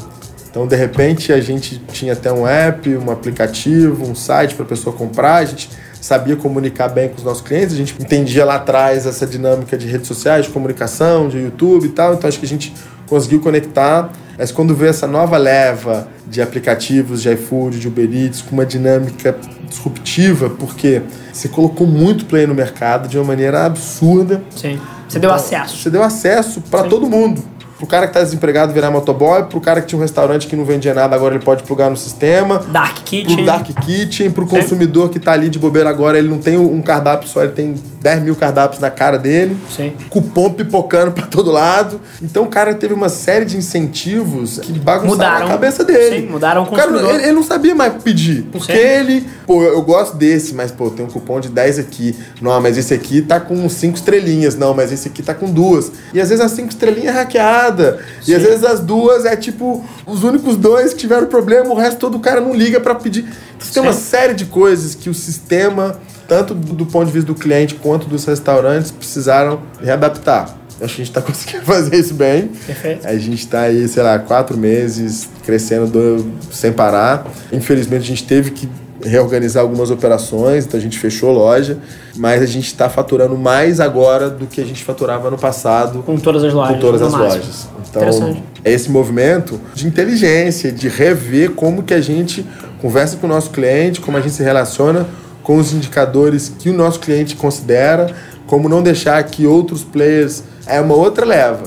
Então, 0.50 0.68
de 0.68 0.76
repente, 0.76 1.32
a 1.32 1.40
gente 1.40 1.78
tinha 1.94 2.12
até 2.12 2.30
um 2.32 2.46
app, 2.46 2.98
um 2.98 3.10
aplicativo, 3.10 4.06
um 4.06 4.14
site 4.14 4.54
para 4.54 4.66
a 4.66 4.68
pessoa 4.68 4.94
comprar, 4.94 5.36
a 5.36 5.46
gente 5.46 5.70
sabia 6.02 6.36
comunicar 6.36 6.90
bem 6.90 7.08
com 7.08 7.16
os 7.16 7.24
nossos 7.24 7.42
clientes, 7.42 7.74
a 7.74 7.78
gente 7.78 7.96
entendia 7.98 8.44
lá 8.44 8.56
atrás 8.56 9.06
essa 9.06 9.26
dinâmica 9.26 9.78
de 9.78 9.88
redes 9.88 10.08
sociais, 10.08 10.48
de 10.48 10.52
comunicação, 10.52 11.30
de 11.30 11.38
YouTube 11.38 11.86
e 11.86 11.90
tal, 11.90 12.16
então 12.16 12.28
acho 12.28 12.38
que 12.38 12.46
a 12.46 12.50
gente 12.50 12.74
conseguiu 13.08 13.40
conectar. 13.40 14.12
Mas 14.42 14.52
quando 14.52 14.74
veio 14.74 14.90
essa 14.90 15.06
nova 15.06 15.38
leva 15.38 16.08
de 16.26 16.42
aplicativos 16.42 17.22
de 17.22 17.32
iFood, 17.32 17.80
de 17.80 17.88
Uber 17.88 18.10
Eats, 18.12 18.42
com 18.42 18.54
uma 18.54 18.66
dinâmica 18.66 19.38
disruptiva, 19.70 20.50
porque 20.50 21.04
você 21.32 21.48
colocou 21.48 21.86
muito 21.86 22.26
play 22.26 22.48
no 22.48 22.56
mercado 22.56 23.08
de 23.08 23.20
uma 23.20 23.24
maneira 23.24 23.68
absurda. 23.68 24.42
Sim. 24.50 24.80
Você 25.08 25.20
deu 25.20 25.30
Então, 25.30 25.36
acesso. 25.36 25.78
Você 25.78 25.92
deu 25.92 26.02
acesso 26.02 26.60
para 26.72 26.90
todo 26.90 27.08
mundo. 27.08 27.44
Pro 27.82 27.88
cara 27.88 28.06
que 28.06 28.14
tá 28.14 28.22
desempregado 28.22 28.72
virar 28.72 28.92
motoboy, 28.92 29.46
pro 29.46 29.60
cara 29.60 29.82
que 29.82 29.88
tinha 29.88 29.98
um 29.98 30.04
restaurante 30.04 30.46
que 30.46 30.56
não 30.56 30.64
vendia 30.64 30.94
nada, 30.94 31.16
agora 31.16 31.34
ele 31.34 31.44
pode 31.44 31.64
plugar 31.64 31.90
no 31.90 31.98
sistema. 31.98 32.60
Dark 32.72 32.98
Kitchen. 33.04 33.38
Pro 33.38 33.46
Dark 33.46 33.66
Kitchen, 33.66 34.30
pro 34.30 34.46
consumidor 34.46 35.10
que 35.10 35.20
tá 35.20 35.32
ali 35.32 35.50
de 35.50 35.58
bobeira 35.58 35.90
agora, 35.90 36.20
ele 36.20 36.28
não 36.28 36.38
tem 36.38 36.60
um 36.60 36.80
cardápio 36.80 37.28
só, 37.28 37.42
ele 37.42 37.54
tem 37.54 37.74
10 38.00 38.22
mil 38.22 38.36
cardápios 38.36 38.80
na 38.80 38.92
cara 38.92 39.18
dele. 39.18 39.58
Sim. 39.76 39.94
Cupom 40.12 40.52
pipocando 40.52 41.12
pra 41.12 41.26
todo 41.26 41.52
lado. 41.52 42.00
Então 42.22 42.44
o 42.44 42.48
cara 42.48 42.76
teve 42.76 42.94
uma 42.94 43.10
série 43.10 43.46
de 43.46 43.58
incentivos 43.58 44.60
que 44.60 44.74
bagunçaram 44.74 45.48
a 45.48 45.50
cabeça 45.50 45.84
dele. 45.84 46.22
Sim, 46.22 46.28
mudaram 46.28 46.62
o 46.62 46.66
cara, 46.68 46.84
consumidor. 46.84 47.16
ele, 47.16 47.24
ele 47.24 47.32
não 47.32 47.44
sabia 47.44 47.74
mais 47.74 47.94
pedir. 48.04 48.44
Porque 48.52 48.74
Sim. 48.74 48.80
ele, 48.80 49.28
pô, 49.48 49.64
eu 49.64 49.82
gosto 49.82 50.18
desse, 50.18 50.54
mas 50.54 50.72
pô, 50.72 50.92
tem 50.92 51.04
um 51.04 51.10
cupom 51.10 51.40
de 51.40 51.50
10 51.50 51.80
aqui. 51.80 52.16
Não, 52.40 52.62
mas 52.62 52.78
esse 52.78 52.94
aqui 52.94 53.24
tá 53.24 53.40
com 53.40 53.68
5 53.68 53.96
estrelinhas. 53.98 54.56
Não, 54.56 54.76
mas 54.76 54.92
esse 54.92 55.08
aqui 55.08 55.24
tá 55.24 55.34
com 55.34 55.52
duas. 55.52 55.92
E 56.14 56.22
às 56.22 56.30
vezes 56.30 56.44
as 56.44 56.52
5 56.52 56.70
estrelinhas 56.70 57.16
é 57.16 57.20
hackeada. 57.20 57.71
E 58.28 58.36
às 58.36 58.42
vezes 58.42 58.64
as 58.64 58.80
duas 58.80 59.26
é 59.26 59.36
tipo 59.36 59.84
os 60.06 60.24
únicos 60.24 60.56
dois 60.58 60.94
que 60.94 61.00
tiveram 61.00 61.28
problema, 61.28 61.70
o 61.70 61.76
resto 61.76 61.98
todo 62.00 62.16
o 62.18 62.20
cara 62.20 62.40
não 62.42 62.54
liga 62.54 62.80
pra 62.80 62.96
pedir. 62.96 63.22
Então, 63.58 63.68
tem 63.74 63.84
uma 63.84 63.94
Sim. 63.94 64.00
série 64.00 64.34
de 64.34 64.46
coisas 64.46 64.96
que 64.96 65.10
o 65.10 65.14
sistema, 65.14 66.00
tanto 66.28 66.54
do, 66.54 66.74
do 66.74 66.86
ponto 66.86 67.06
de 67.08 67.12
vista 67.14 67.28
do 67.28 67.36
cliente 67.36 67.76
quanto 67.76 68.08
dos 68.08 68.26
restaurantes, 68.26 68.92
precisaram 68.92 69.62
readaptar. 69.82 70.58
Acho 70.84 70.96
que 70.96 71.02
a 71.02 71.06
gente 71.06 71.10
está 71.10 71.22
conseguindo 71.24 71.64
fazer 71.64 71.96
isso 71.96 72.14
bem. 72.16 72.48
Perfeito. 72.66 73.08
A 73.08 73.16
gente 73.18 73.40
está 73.40 73.62
aí, 73.62 73.88
sei 73.88 74.02
lá, 74.02 74.18
quatro 74.18 74.58
meses 74.58 75.30
crescendo 75.46 75.86
do- 75.88 76.32
sem 76.52 76.72
parar. 76.74 77.28
Infelizmente, 77.52 78.02
a 78.02 78.08
gente 78.08 78.24
teve 78.24 78.50
que 78.52 78.68
reorganizar 79.04 79.64
algumas 79.64 79.90
operações, 79.90 80.66
então 80.66 80.80
a 80.80 80.84
gente 80.84 80.98
fechou 80.98 81.32
loja, 81.32 81.78
mas 82.16 82.42
a 82.42 82.46
gente 82.46 82.68
está 82.68 82.90
faturando 82.90 83.38
mais 83.38 83.80
agora 83.80 84.30
do 84.30 84.48
que 84.48 84.62
a 84.62 84.66
gente 84.66 84.84
faturava 84.84 85.30
no 85.30 85.38
passado. 85.38 86.04
Com 86.04 86.18
todas 86.18 86.44
as 86.44 86.54
lojas. 86.54 86.76
Com 86.76 86.82
todas 86.82 87.02
as 87.02 87.12
máximo. 87.12 87.28
lojas. 87.28 87.68
Então, 87.90 88.44
é 88.64 88.72
esse 88.72 88.90
movimento 88.90 89.60
de 89.74 89.88
inteligência, 89.88 90.72
de 90.72 90.88
rever 90.88 91.52
como 91.52 91.84
que 91.84 91.94
a 91.94 92.02
gente 92.02 92.46
conversa 92.82 93.18
com 93.18 93.28
o 93.28 93.30
nosso 93.30 93.50
cliente, 93.50 94.00
como 94.00 94.18
a 94.18 94.22
gente 94.22 94.34
se 94.34 94.44
relaciona 94.44 95.06
com 95.44 95.58
os 95.58 95.74
indicadores 95.74 96.52
que 96.58 96.70
o 96.70 96.74
nosso 96.74 97.00
cliente 97.00 97.36
considera, 97.36 98.14
como 98.48 98.70
não 98.70 98.82
deixar 98.82 99.22
que 99.24 99.46
outros 99.46 99.84
players 99.84 100.44
é 100.66 100.80
uma 100.80 100.96
outra 100.96 101.26
leva. 101.26 101.64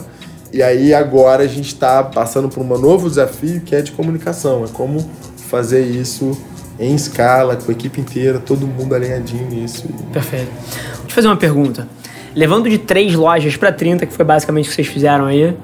E 0.52 0.62
aí 0.62 0.94
agora 0.94 1.42
a 1.42 1.48
gente 1.48 1.66
está 1.66 2.02
passando 2.02 2.48
por 2.48 2.62
um 2.62 2.78
novo 2.78 3.08
desafio 3.08 3.60
que 3.60 3.74
é 3.74 3.82
de 3.82 3.92
comunicação, 3.92 4.64
é 4.64 4.68
como 4.68 5.04
fazer 5.48 5.84
isso 5.84 6.36
em 6.78 6.94
escala, 6.94 7.56
com 7.56 7.70
a 7.70 7.74
equipe 7.74 8.00
inteira, 8.00 8.38
todo 8.38 8.66
mundo 8.66 8.94
alinhadinho 8.94 9.48
nisso. 9.48 9.88
Perfeito. 10.12 10.50
Vou 10.98 11.06
te 11.06 11.14
fazer 11.14 11.28
uma 11.28 11.36
pergunta. 11.36 11.88
Levando 12.34 12.68
de 12.68 12.78
três 12.78 13.14
lojas 13.14 13.56
para 13.56 13.72
30, 13.72 14.06
que 14.06 14.12
foi 14.12 14.24
basicamente 14.24 14.66
o 14.66 14.68
que 14.68 14.74
vocês 14.74 14.88
fizeram 14.88 15.26
aí, 15.26 15.56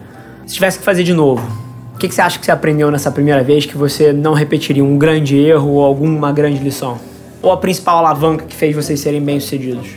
se 0.46 0.54
tivesse 0.54 0.78
que 0.78 0.84
fazer 0.84 1.02
de 1.02 1.12
novo, 1.12 1.44
o 1.94 1.98
que, 1.98 2.08
que 2.08 2.14
você 2.14 2.22
acha 2.22 2.38
que 2.38 2.46
você 2.46 2.52
aprendeu 2.52 2.90
nessa 2.90 3.10
primeira 3.10 3.42
vez 3.42 3.66
que 3.66 3.76
você 3.76 4.12
não 4.12 4.32
repetiria? 4.32 4.84
Um 4.84 4.96
grande 4.96 5.36
erro 5.36 5.70
ou 5.72 5.84
alguma 5.84 6.32
grande 6.32 6.62
lição? 6.62 6.98
Ou 7.42 7.52
a 7.52 7.56
principal 7.56 7.98
alavanca 7.98 8.44
que 8.44 8.54
fez 8.54 8.74
vocês 8.74 9.00
serem 9.00 9.20
bem-sucedidos? 9.20 9.88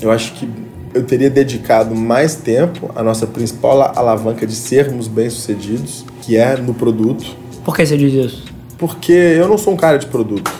Eu 0.00 0.10
acho 0.10 0.32
que 0.34 0.48
eu 0.92 1.04
teria 1.04 1.30
dedicado 1.30 1.94
mais 1.94 2.34
tempo 2.34 2.90
à 2.94 3.02
nossa 3.02 3.26
principal 3.26 3.92
alavanca 3.96 4.46
de 4.46 4.54
sermos 4.54 5.08
bem-sucedidos, 5.08 6.04
que 6.22 6.36
é 6.36 6.56
no 6.56 6.74
produto. 6.74 7.36
Por 7.64 7.76
que 7.76 7.84
você 7.84 7.96
diz 7.96 8.12
isso? 8.12 8.49
Porque 8.80 9.12
eu 9.12 9.46
não 9.46 9.58
sou 9.58 9.74
um 9.74 9.76
cara 9.76 9.98
de 9.98 10.06
produto. 10.06 10.50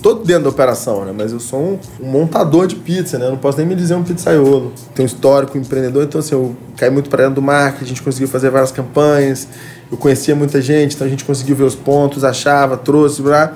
Tô 0.00 0.14
dentro 0.14 0.44
da 0.44 0.50
operação, 0.50 1.04
né? 1.06 1.12
Mas 1.16 1.32
eu 1.32 1.40
sou 1.40 1.80
um, 2.00 2.06
montador 2.06 2.66
de 2.66 2.76
pizza, 2.76 3.18
né? 3.18 3.26
Eu 3.26 3.30
não 3.30 3.38
posso 3.38 3.56
nem 3.56 3.66
me 3.66 3.74
dizer 3.74 3.94
um 3.94 4.04
pizzaiolo. 4.04 4.72
Tenho 4.94 5.06
histórico 5.06 5.56
empreendedor, 5.56 6.04
então 6.04 6.20
assim, 6.20 6.34
eu 6.34 6.54
caí 6.76 6.90
muito 6.90 7.08
para 7.08 7.22
dentro 7.22 7.36
do 7.36 7.42
marketing, 7.42 7.84
a 7.84 7.88
gente 7.88 8.02
conseguiu 8.02 8.28
fazer 8.28 8.50
várias 8.50 8.70
campanhas, 8.70 9.48
eu 9.90 9.96
conhecia 9.96 10.36
muita 10.36 10.60
gente, 10.60 10.94
então 10.94 11.06
a 11.06 11.10
gente 11.10 11.24
conseguiu 11.24 11.56
ver 11.56 11.64
os 11.64 11.74
pontos, 11.74 12.22
achava, 12.22 12.76
trouxe, 12.76 13.22
blá. 13.22 13.54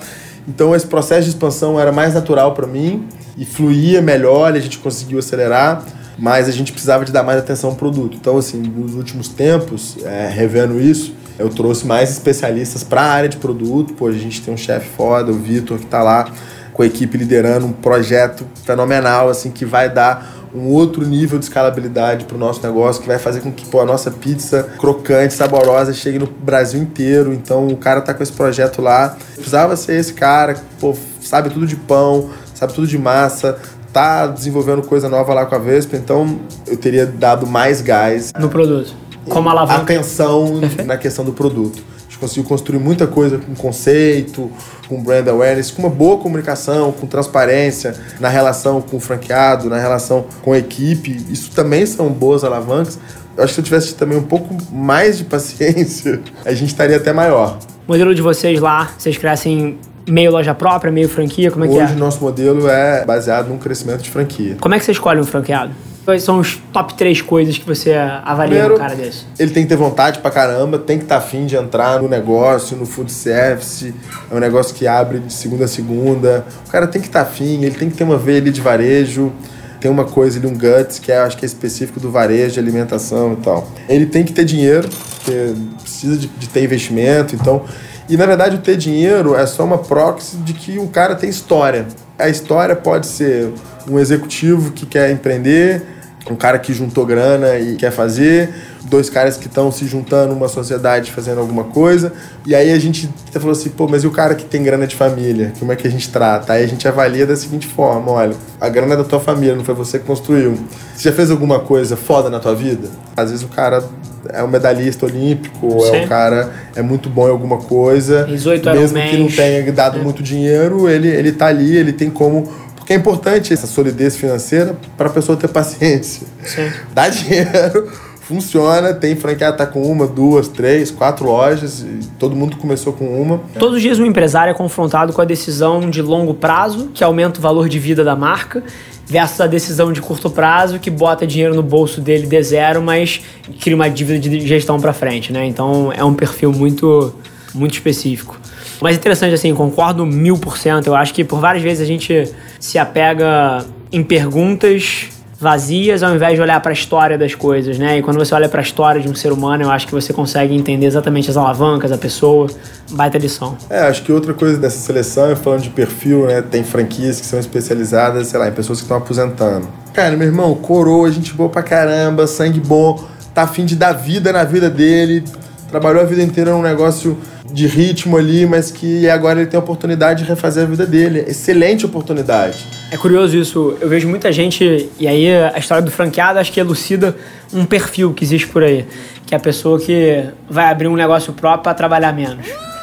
Então 0.49 0.75
esse 0.75 0.87
processo 0.87 1.25
de 1.25 1.29
expansão 1.29 1.79
era 1.79 1.93
mais 1.93 2.15
natural 2.15 2.55
para 2.55 2.67
mim 2.67 3.07
e 3.37 3.45
fluía 3.45 4.01
melhor, 4.01 4.55
e 4.55 4.59
a 4.59 4.63
gente 4.63 4.79
conseguiu 4.79 5.19
acelerar 5.19 5.85
mas 6.19 6.49
a 6.49 6.51
gente 6.51 6.73
precisava 6.73 7.05
de 7.05 7.13
dar 7.13 7.23
mais 7.23 7.39
atenção 7.39 7.69
ao 7.69 7.77
produto. 7.77 8.17
Então, 8.19 8.39
assim, 8.39 8.57
nos 8.57 8.95
últimos 8.95 9.29
tempos, 9.29 9.99
é, 10.03 10.27
revendo 10.27 10.81
isso, 10.81 11.13
eu 11.39 11.49
trouxe 11.49 11.87
mais 11.87 12.11
especialistas 12.11 12.83
para 12.83 13.03
a 13.03 13.11
área 13.11 13.29
de 13.29 13.37
produto. 13.37 13.95
Pô, 13.95 14.07
a 14.07 14.13
gente 14.13 14.43
tem 14.43 14.53
um 14.53 14.57
chefe 14.57 14.89
foda, 14.97 15.31
o 15.31 15.35
Vitor, 15.35 15.79
que 15.79 15.85
está 15.85 16.03
lá 16.03 16.27
com 16.73 16.83
a 16.83 16.87
equipe 16.87 17.17
liderando 17.17 17.67
um 17.67 17.73
projeto 17.73 18.47
fenomenal, 18.65 19.29
assim, 19.29 19.51
que 19.51 19.65
vai 19.65 19.89
dar 19.89 20.35
um 20.55 20.69
outro 20.69 21.07
nível 21.07 21.39
de 21.39 21.45
escalabilidade 21.47 22.25
para 22.25 22.37
o 22.37 22.39
nosso 22.39 22.63
negócio, 22.63 23.03
que 23.03 23.09
vai 23.09 23.19
fazer 23.19 23.41
com 23.41 23.53
que 23.53 23.67
pô, 23.67 23.81
a 23.81 23.85
nossa 23.85 24.11
pizza 24.11 24.63
crocante, 24.79 25.35
saborosa, 25.35 25.93
chegue 25.93 26.19
no 26.19 26.27
Brasil 26.27 26.81
inteiro. 26.81 27.33
Então, 27.33 27.67
o 27.67 27.77
cara 27.77 28.01
tá 28.01 28.15
com 28.15 28.23
esse 28.23 28.33
projeto 28.33 28.81
lá. 28.81 29.17
Precisava 29.35 29.77
ser 29.77 29.99
esse 29.99 30.15
cara, 30.15 30.57
pô, 30.81 30.95
sabe 31.21 31.51
tudo 31.51 31.67
de 31.67 31.77
pão, 31.77 32.31
sabe 32.55 32.73
tudo 32.73 32.87
de 32.87 32.99
massa, 32.99 33.59
tá 33.93 34.27
desenvolvendo 34.27 34.83
coisa 34.83 35.09
nova 35.09 35.33
lá 35.33 35.47
com 35.47 35.55
a 35.55 35.59
Vespa, 35.59 35.97
então 35.97 36.39
eu 36.67 36.77
teria 36.77 37.07
dado 37.07 37.47
mais 37.47 37.81
gás. 37.81 38.33
No 38.39 38.49
produto. 38.49 38.95
Como 39.29 39.49
alavanca. 39.49 39.83
Atenção 39.83 40.61
Perfeito. 40.61 40.87
na 40.87 40.97
questão 40.97 41.25
do 41.25 41.33
produto. 41.33 41.83
A 41.99 42.03
gente 42.03 42.19
conseguiu 42.19 42.45
construir 42.45 42.79
muita 42.79 43.07
coisa 43.07 43.39
com 43.39 43.55
conceito, 43.55 44.51
com 44.89 45.03
brand 45.03 45.27
awareness, 45.29 45.71
com 45.71 45.83
uma 45.83 45.91
boa 45.91 46.19
comunicação, 46.19 46.93
com 46.93 47.07
transparência 47.07 47.95
na 48.21 48.29
relação 48.29 48.81
com 48.81 48.97
o 48.97 49.01
franqueado, 49.01 49.69
na 49.69 49.79
relação 49.79 50.27
com 50.43 50.53
a 50.53 50.59
equipe. 50.59 51.25
Isso 51.29 51.51
também 51.51 51.85
são 51.85 52.09
boas 52.09 52.45
alavancas. 52.45 52.99
Eu 53.37 53.45
acho 53.45 53.51
que 53.51 53.55
se 53.55 53.61
eu 53.61 53.65
tivesse 53.65 53.95
também 53.95 54.17
um 54.17 54.23
pouco 54.23 54.57
mais 54.73 55.19
de 55.19 55.25
paciência, 55.25 56.21
a 56.45 56.55
gente 56.55 56.69
estaria 56.71 56.97
até 56.97 57.13
maior. 57.13 57.59
O 57.87 57.93
modelo 57.93 58.15
de 58.15 58.23
vocês 58.23 58.59
lá, 58.61 58.91
vocês 58.97 59.19
crescem 59.19 59.79
meio 60.09 60.31
loja 60.31 60.55
própria, 60.55 60.91
meio 60.91 61.09
franquia? 61.09 61.51
Como 61.51 61.65
é 61.65 61.69
Hoje, 61.69 61.77
que 61.77 61.83
é? 61.83 61.85
Hoje 61.87 61.95
o 61.95 61.99
nosso 61.99 62.21
modelo 62.23 62.69
é 62.69 63.05
baseado 63.05 63.49
num 63.49 63.59
crescimento 63.59 64.03
de 64.03 64.11
franquia. 64.11 64.57
Como 64.61 64.75
é 64.75 64.79
que 64.79 64.85
você 64.85 64.93
escolhe 64.93 65.21
um 65.21 65.25
franqueado? 65.25 65.73
Quais 66.07 66.23
são 66.23 66.39
os 66.39 66.63
top 66.73 66.95
três 66.95 67.21
coisas 67.21 67.59
que 67.59 67.67
você 67.67 67.93
avalia 67.93 68.61
Primeiro, 68.61 68.75
num 68.75 68.79
cara 68.79 68.95
desse? 68.95 69.25
Ele 69.37 69.51
tem 69.51 69.65
que 69.65 69.69
ter 69.69 69.75
vontade 69.75 70.21
pra 70.21 70.31
caramba, 70.31 70.79
tem 70.79 70.99
que 70.99 71.05
estar 71.05 71.19
tá 71.19 71.27
afim 71.27 71.47
de 71.47 71.57
entrar 71.57 72.01
no 72.01 72.09
negócio, 72.09 72.77
no 72.77 72.87
food 72.87 73.11
service. 73.11 73.93
É 74.31 74.33
um 74.33 74.39
negócio 74.39 74.73
que 74.73 74.87
abre 74.87 75.19
de 75.19 75.33
segunda 75.33 75.65
a 75.65 75.69
segunda. 75.69 76.47
O 76.65 76.71
cara 76.71 76.87
tem 76.87 77.03
que 77.03 77.09
estar 77.09 77.25
tá 77.25 77.29
afim, 77.29 77.65
ele 77.65 77.75
tem 77.75 77.91
que 77.91 77.97
ter 77.97 78.05
uma 78.05 78.17
veia 78.17 78.39
ali 78.39 78.53
de 78.53 78.61
varejo. 78.61 79.33
Tem 79.81 79.91
uma 79.91 80.05
coisa 80.05 80.39
ali, 80.39 80.47
um 80.47 80.57
guts, 80.57 81.01
que 81.01 81.11
é, 81.11 81.19
acho 81.19 81.37
que 81.37 81.45
é 81.45 81.47
específico 81.47 81.99
do 81.99 82.09
varejo, 82.09 82.55
de 82.55 82.61
alimentação 82.61 83.33
e 83.33 83.37
tal. 83.43 83.69
Ele 83.89 84.07
tem 84.07 84.23
que 84.23 84.33
ter 84.33 84.45
dinheiro, 84.45 84.89
porque 84.89 85.55
precisa 85.83 86.17
de, 86.17 86.29
de 86.29 86.49
ter 86.49 86.63
investimento. 86.63 87.35
Então, 87.35 87.65
e 88.09 88.17
na 88.17 88.27
verdade 88.27 88.55
o 88.55 88.61
ter 88.61 88.77
dinheiro 88.77 89.35
é 89.35 89.45
só 89.45 89.65
uma 89.65 89.79
proxy 89.79 90.37
de 90.37 90.53
que 90.53 90.79
um 90.79 90.87
cara 90.87 91.17
tem 91.17 91.29
história. 91.29 91.85
A 92.17 92.29
história 92.29 92.77
pode 92.77 93.09
ser 93.09 93.53
um 93.91 93.99
executivo 93.99 94.71
que 94.71 94.87
quer 94.87 95.11
empreender, 95.11 95.96
um 96.31 96.37
cara 96.37 96.59
que 96.59 96.73
juntou 96.73 97.07
grana 97.07 97.59
e 97.59 97.77
quer 97.77 97.91
fazer, 97.91 98.53
dois 98.85 99.09
caras 99.09 99.37
que 99.37 99.47
estão 99.47 99.71
se 99.71 99.87
juntando 99.87 100.35
numa 100.35 100.49
sociedade 100.49 101.13
fazendo 101.13 101.41
alguma 101.41 101.65
coisa. 101.65 102.13
E 102.45 102.55
aí 102.55 102.73
a 102.73 102.79
gente 102.79 103.09
falou 103.33 103.53
assim, 103.53 103.71
pô, 103.71 103.87
mas 103.89 104.05
e 104.05 104.07
o 104.07 104.11
cara 104.11 104.35
que 104.35 104.45
tem 104.45 104.63
grana 104.63 104.87
de 104.87 104.97
família? 104.97 105.53
Como 105.59 105.73
é 105.73 105.77
que 105.77 105.87
a 105.87 105.91
gente 105.91 106.09
trata? 106.11 106.53
Aí 106.53 106.65
a 106.65 106.67
gente 106.67 106.87
avalia 106.87 107.27
da 107.27 107.37
seguinte 107.37 107.67
forma, 107.67 108.11
olha, 108.11 108.37
a 108.61 108.69
grana 108.69 108.95
é 108.95 108.97
da 108.97 109.05
tua 109.05 109.21
família, 109.21 109.55
não 109.55 109.65
foi 109.65 109.75
você 109.75 109.99
que 109.99 110.05
construiu. 110.05 110.59
Você 110.95 111.09
já 111.09 111.15
fez 111.15 111.31
alguma 111.31 111.61
coisa 111.61 111.97
foda 111.97 112.29
na 112.29 112.41
tua 112.41 112.55
vida? 112.55 112.89
Às 113.17 113.31
vezes 113.31 113.45
o 113.45 113.49
cara 113.49 113.85
é 114.33 114.43
um 114.43 114.49
medalhista 114.49 115.07
olímpico, 115.07 115.81
Sim. 115.81 115.97
é 115.97 116.05
um 116.05 116.09
cara 116.09 116.53
é 116.75 116.83
muito 116.83 117.09
bom 117.09 117.29
em 117.29 117.31
alguma 117.31 117.59
coisa. 117.59 118.25
18 118.25 118.71
mesmo 118.71 119.01
que 119.01 119.17
não 119.17 119.29
tenha 119.29 119.73
dado 119.73 119.99
muito 120.01 120.23
dinheiro, 120.23 120.89
ele, 120.89 121.09
ele 121.09 121.33
tá 121.33 121.47
ali, 121.47 121.77
ele 121.77 121.93
tem 121.93 122.11
como 122.11 122.66
porque 122.87 122.93
é 122.93 122.97
importante 122.97 123.53
essa 123.53 123.67
solidez 123.67 124.17
financeira 124.17 124.77
para 124.97 125.09
a 125.09 125.11
pessoa 125.11 125.37
ter 125.37 125.49
paciência. 125.49 126.25
Sim. 126.45 126.71
Dá 126.95 127.09
dinheiro, 127.09 127.91
funciona, 128.21 128.95
tem 128.95 129.17
franqueado 129.17 129.57
tá 129.57 129.67
com 129.67 129.83
uma, 129.83 130.07
duas, 130.07 130.47
três, 130.47 130.89
quatro 130.93 131.27
lojas, 131.27 131.81
e 131.81 132.07
todo 132.17 132.37
mundo 132.37 132.57
começou 132.57 132.93
com 132.93 133.21
uma. 133.21 133.41
Todos 133.59 133.79
os 133.79 133.83
dias 133.83 133.99
um 133.99 134.07
empresário 134.07 134.53
é 134.53 134.55
confrontado 134.55 135.13
com 135.13 135.21
a 135.21 135.25
decisão 135.25 135.91
de 135.91 136.01
longo 136.01 136.33
prazo, 136.33 136.91
que 136.95 137.03
aumenta 137.03 137.41
o 137.41 137.43
valor 137.43 137.69
de 137.69 137.77
vida 137.81 138.05
da 138.05 138.15
marca, 138.15 138.63
versus 139.05 139.41
a 139.41 139.49
decisão 139.49 139.93
de 139.93 140.01
curto 140.01 140.31
prazo, 140.31 140.79
que 140.79 140.89
bota 140.89 141.27
dinheiro 141.27 141.57
no 141.57 141.65
bolso 141.65 142.01
dele 142.01 142.25
de 142.25 142.41
zero, 142.41 142.81
mas 142.81 143.21
cria 143.61 143.75
uma 143.75 143.91
dívida 143.91 144.21
de 144.21 144.47
gestão 144.47 144.79
para 144.79 144.93
frente, 144.93 145.33
né? 145.33 145.45
Então 145.45 145.93
é 145.93 146.05
um 146.05 146.15
perfil 146.15 146.53
muito, 146.53 147.13
muito 147.53 147.75
específico. 147.75 148.39
Mas 148.81 148.97
interessante, 148.97 149.35
assim, 149.35 149.55
concordo 149.55 150.05
mil 150.05 150.37
por 150.37 150.59
cento. 150.59 150.89
Eu 150.89 150.95
acho 150.95 151.15
que 151.15 151.25
por 151.25 151.41
várias 151.41 151.65
vezes 151.65 151.83
a 151.83 151.87
gente 151.87 152.31
se 152.67 152.79
apega 152.79 153.65
em 153.93 154.03
perguntas 154.03 155.09
vazias 155.39 156.03
ao 156.03 156.15
invés 156.17 156.35
de 156.35 156.41
olhar 156.41 156.61
para 156.61 156.73
a 156.73 156.75
história 156.75 157.17
das 157.17 157.33
coisas, 157.33 157.79
né? 157.79 157.99
E 157.99 158.03
quando 158.03 158.17
você 158.17 158.35
olha 158.35 158.49
para 158.49 158.61
a 158.61 158.63
história 158.63 159.01
de 159.01 159.09
um 159.09 159.15
ser 159.15 159.31
humano, 159.31 159.63
eu 159.63 159.71
acho 159.71 159.87
que 159.87 159.93
você 159.93 160.13
consegue 160.13 160.53
entender 160.53 160.87
exatamente 160.87 161.31
as 161.31 161.37
alavancas, 161.37 161.93
a 161.93 161.99
pessoa. 161.99 162.49
Baita 162.91 163.19
lição. 163.19 163.57
É, 163.71 163.83
acho 163.83 164.03
que 164.03 164.11
outra 164.11 164.35
coisa 164.35 164.59
dessa 164.59 164.79
seleção, 164.79 165.37
falando 165.37 165.63
de 165.63 165.71
perfil, 165.71 166.27
né? 166.27 166.43
Tem 166.43 166.65
franquias 166.65 167.21
que 167.21 167.27
são 167.27 167.39
especializadas, 167.39 168.27
sei 168.29 168.41
lá, 168.41 168.49
em 168.49 168.53
pessoas 168.53 168.79
que 168.81 168.85
estão 168.85 168.97
aposentando. 168.97 169.69
Cara, 169.93 170.17
meu 170.17 170.27
irmão, 170.27 170.53
coroa, 170.57 171.09
gente 171.13 171.33
boa 171.35 171.49
pra 171.49 171.63
caramba, 171.63 172.27
sangue 172.27 172.59
bom, 172.59 173.05
tá 173.33 173.43
afim 173.43 173.65
de 173.65 173.77
dar 173.77 173.93
vida 173.93 174.33
na 174.33 174.43
vida 174.43 174.69
dele, 174.69 175.23
trabalhou 175.71 176.03
a 176.03 176.05
vida 176.05 176.23
inteira 176.23 176.51
num 176.51 176.63
negócio 176.63 177.17
de 177.57 177.67
ritmo 177.67 178.19
ali, 178.19 178.45
mas 178.45 178.71
que 178.71 179.09
agora 179.09 179.41
ele 179.41 179.49
tem 179.49 179.57
a 179.57 179.63
oportunidade 179.63 180.23
de 180.23 180.29
refazer 180.29 180.65
a 180.65 180.67
vida 180.67 180.85
dele. 180.85 181.25
Excelente 181.27 181.87
oportunidade. 181.87 182.67
É 182.91 182.99
curioso 182.99 183.35
isso. 183.35 183.79
Eu 183.81 183.89
vejo 183.89 184.07
muita 184.07 184.31
gente, 184.31 184.91
e 184.99 185.09
aí 185.09 185.35
a 185.35 185.59
história 185.59 185.83
do 185.83 185.91
franqueado 185.91 186.39
acho 186.39 186.53
que 186.53 186.61
elucida 186.61 187.17
um 187.55 187.65
perfil 187.65 188.13
que 188.13 188.23
existe 188.23 188.47
por 188.47 188.63
aí, 188.63 188.85
que 189.25 189.35
é 189.35 189.39
a 189.39 189.41
pessoa 189.41 189.81
que 189.81 190.23
vai 190.51 190.67
abrir 190.67 190.87
um 190.87 190.97
negócio 190.97 191.33
próprio 191.33 191.63
para 191.63 191.73
trabalhar 191.73 192.13
menos. 192.13 192.47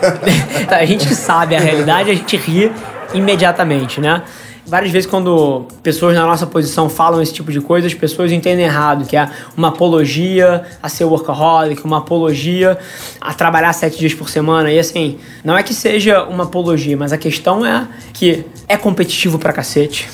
a 0.70 0.84
gente 0.84 1.12
sabe 1.12 1.56
a 1.56 1.60
realidade, 1.60 2.08
a 2.08 2.14
gente 2.14 2.36
ri 2.36 2.70
imediatamente, 3.12 4.00
né? 4.00 4.22
Várias 4.66 4.90
vezes, 4.90 5.08
quando 5.08 5.64
pessoas 5.80 6.16
na 6.16 6.26
nossa 6.26 6.44
posição 6.44 6.88
falam 6.88 7.22
esse 7.22 7.32
tipo 7.32 7.52
de 7.52 7.60
coisa, 7.60 7.86
as 7.86 7.94
pessoas 7.94 8.32
entendem 8.32 8.64
errado, 8.64 9.06
que 9.06 9.16
é 9.16 9.30
uma 9.56 9.68
apologia 9.68 10.64
a 10.82 10.88
ser 10.88 11.04
workaholic, 11.04 11.84
uma 11.84 11.98
apologia 11.98 12.76
a 13.20 13.32
trabalhar 13.32 13.72
sete 13.72 13.96
dias 13.96 14.12
por 14.12 14.28
semana. 14.28 14.72
E 14.72 14.78
assim, 14.78 15.18
não 15.44 15.56
é 15.56 15.62
que 15.62 15.72
seja 15.72 16.24
uma 16.24 16.44
apologia, 16.44 16.96
mas 16.96 17.12
a 17.12 17.18
questão 17.18 17.64
é 17.64 17.86
que 18.12 18.44
é 18.66 18.76
competitivo 18.76 19.38
pra 19.38 19.52
cacete. 19.52 20.08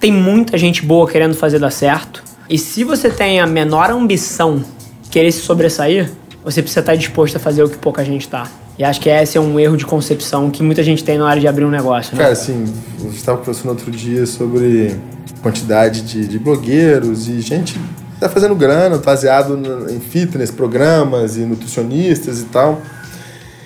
Tem 0.00 0.10
muita 0.10 0.56
gente 0.56 0.86
boa 0.86 1.06
querendo 1.06 1.34
fazer 1.34 1.58
dar 1.58 1.70
certo. 1.70 2.22
E 2.48 2.56
se 2.56 2.84
você 2.84 3.10
tem 3.10 3.40
a 3.40 3.46
menor 3.46 3.90
ambição, 3.90 4.64
querer 5.10 5.32
se 5.32 5.40
sobressair, 5.42 6.10
você 6.42 6.62
precisa 6.62 6.80
estar 6.80 6.96
disposto 6.96 7.36
a 7.36 7.38
fazer 7.38 7.62
o 7.62 7.68
que 7.68 7.76
pouca 7.76 8.02
gente 8.02 8.22
está. 8.22 8.48
E 8.78 8.84
acho 8.84 9.00
que 9.00 9.08
esse 9.08 9.36
é 9.36 9.40
um 9.40 9.58
erro 9.58 9.76
de 9.76 9.84
concepção 9.84 10.50
que 10.50 10.62
muita 10.62 10.84
gente 10.84 11.02
tem 11.02 11.18
na 11.18 11.26
hora 11.26 11.40
de 11.40 11.48
abrir 11.48 11.64
um 11.64 11.70
negócio, 11.70 12.14
né? 12.14 12.22
Cara, 12.22 12.32
assim, 12.32 12.64
a 12.98 13.02
gente 13.02 13.16
estava 13.16 13.38
conversando 13.38 13.70
outro 13.70 13.90
dia 13.90 14.24
sobre 14.24 14.96
quantidade 15.42 16.02
de, 16.02 16.28
de 16.28 16.38
blogueiros 16.38 17.28
e 17.28 17.40
gente 17.40 17.74
que 17.74 17.80
tá 18.20 18.28
fazendo 18.28 18.54
grana 18.54 18.98
baseado 18.98 19.58
em 19.90 19.98
fitness, 19.98 20.50
programas 20.50 21.36
e 21.36 21.40
nutricionistas 21.40 22.40
e 22.40 22.44
tal. 22.44 22.80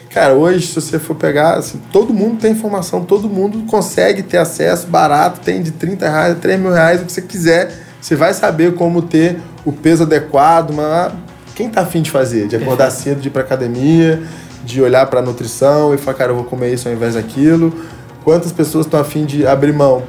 Cara, 0.08 0.34
hoje, 0.34 0.66
se 0.66 0.74
você 0.74 0.98
for 0.98 1.14
pegar, 1.14 1.54
assim, 1.54 1.80
todo 1.90 2.12
mundo 2.12 2.38
tem 2.38 2.52
informação, 2.52 3.02
todo 3.02 3.28
mundo 3.28 3.64
consegue 3.66 4.22
ter 4.22 4.38
acesso 4.38 4.86
barato, 4.86 5.40
tem 5.40 5.62
de 5.62 5.70
30 5.70 6.08
reais 6.08 6.32
a 6.32 6.34
3 6.36 6.60
mil 6.60 6.70
reais, 6.70 7.00
o 7.00 7.04
que 7.04 7.12
você 7.12 7.22
quiser. 7.22 7.72
Você 8.00 8.14
vai 8.14 8.34
saber 8.34 8.74
como 8.74 9.00
ter 9.00 9.38
o 9.64 9.72
peso 9.72 10.02
adequado, 10.02 10.72
mas 10.72 11.12
quem 11.54 11.70
tá 11.70 11.82
afim 11.82 12.02
de 12.02 12.10
fazer? 12.10 12.46
De 12.46 12.56
acordar 12.56 12.90
cedo, 12.90 13.20
de 13.20 13.28
ir 13.28 13.30
pra 13.30 13.42
academia, 13.42 14.22
de 14.64 14.82
olhar 14.82 15.06
pra 15.06 15.22
nutrição 15.22 15.94
e 15.94 15.98
falar, 15.98 16.16
cara, 16.16 16.32
eu 16.32 16.36
vou 16.36 16.44
comer 16.44 16.72
isso 16.72 16.88
ao 16.88 16.94
invés 16.94 17.14
daquilo. 17.14 17.72
Quantas 18.24 18.52
pessoas 18.52 18.86
estão 18.86 19.00
afim 19.00 19.24
de 19.24 19.46
abrir 19.46 19.72
mão? 19.72 20.02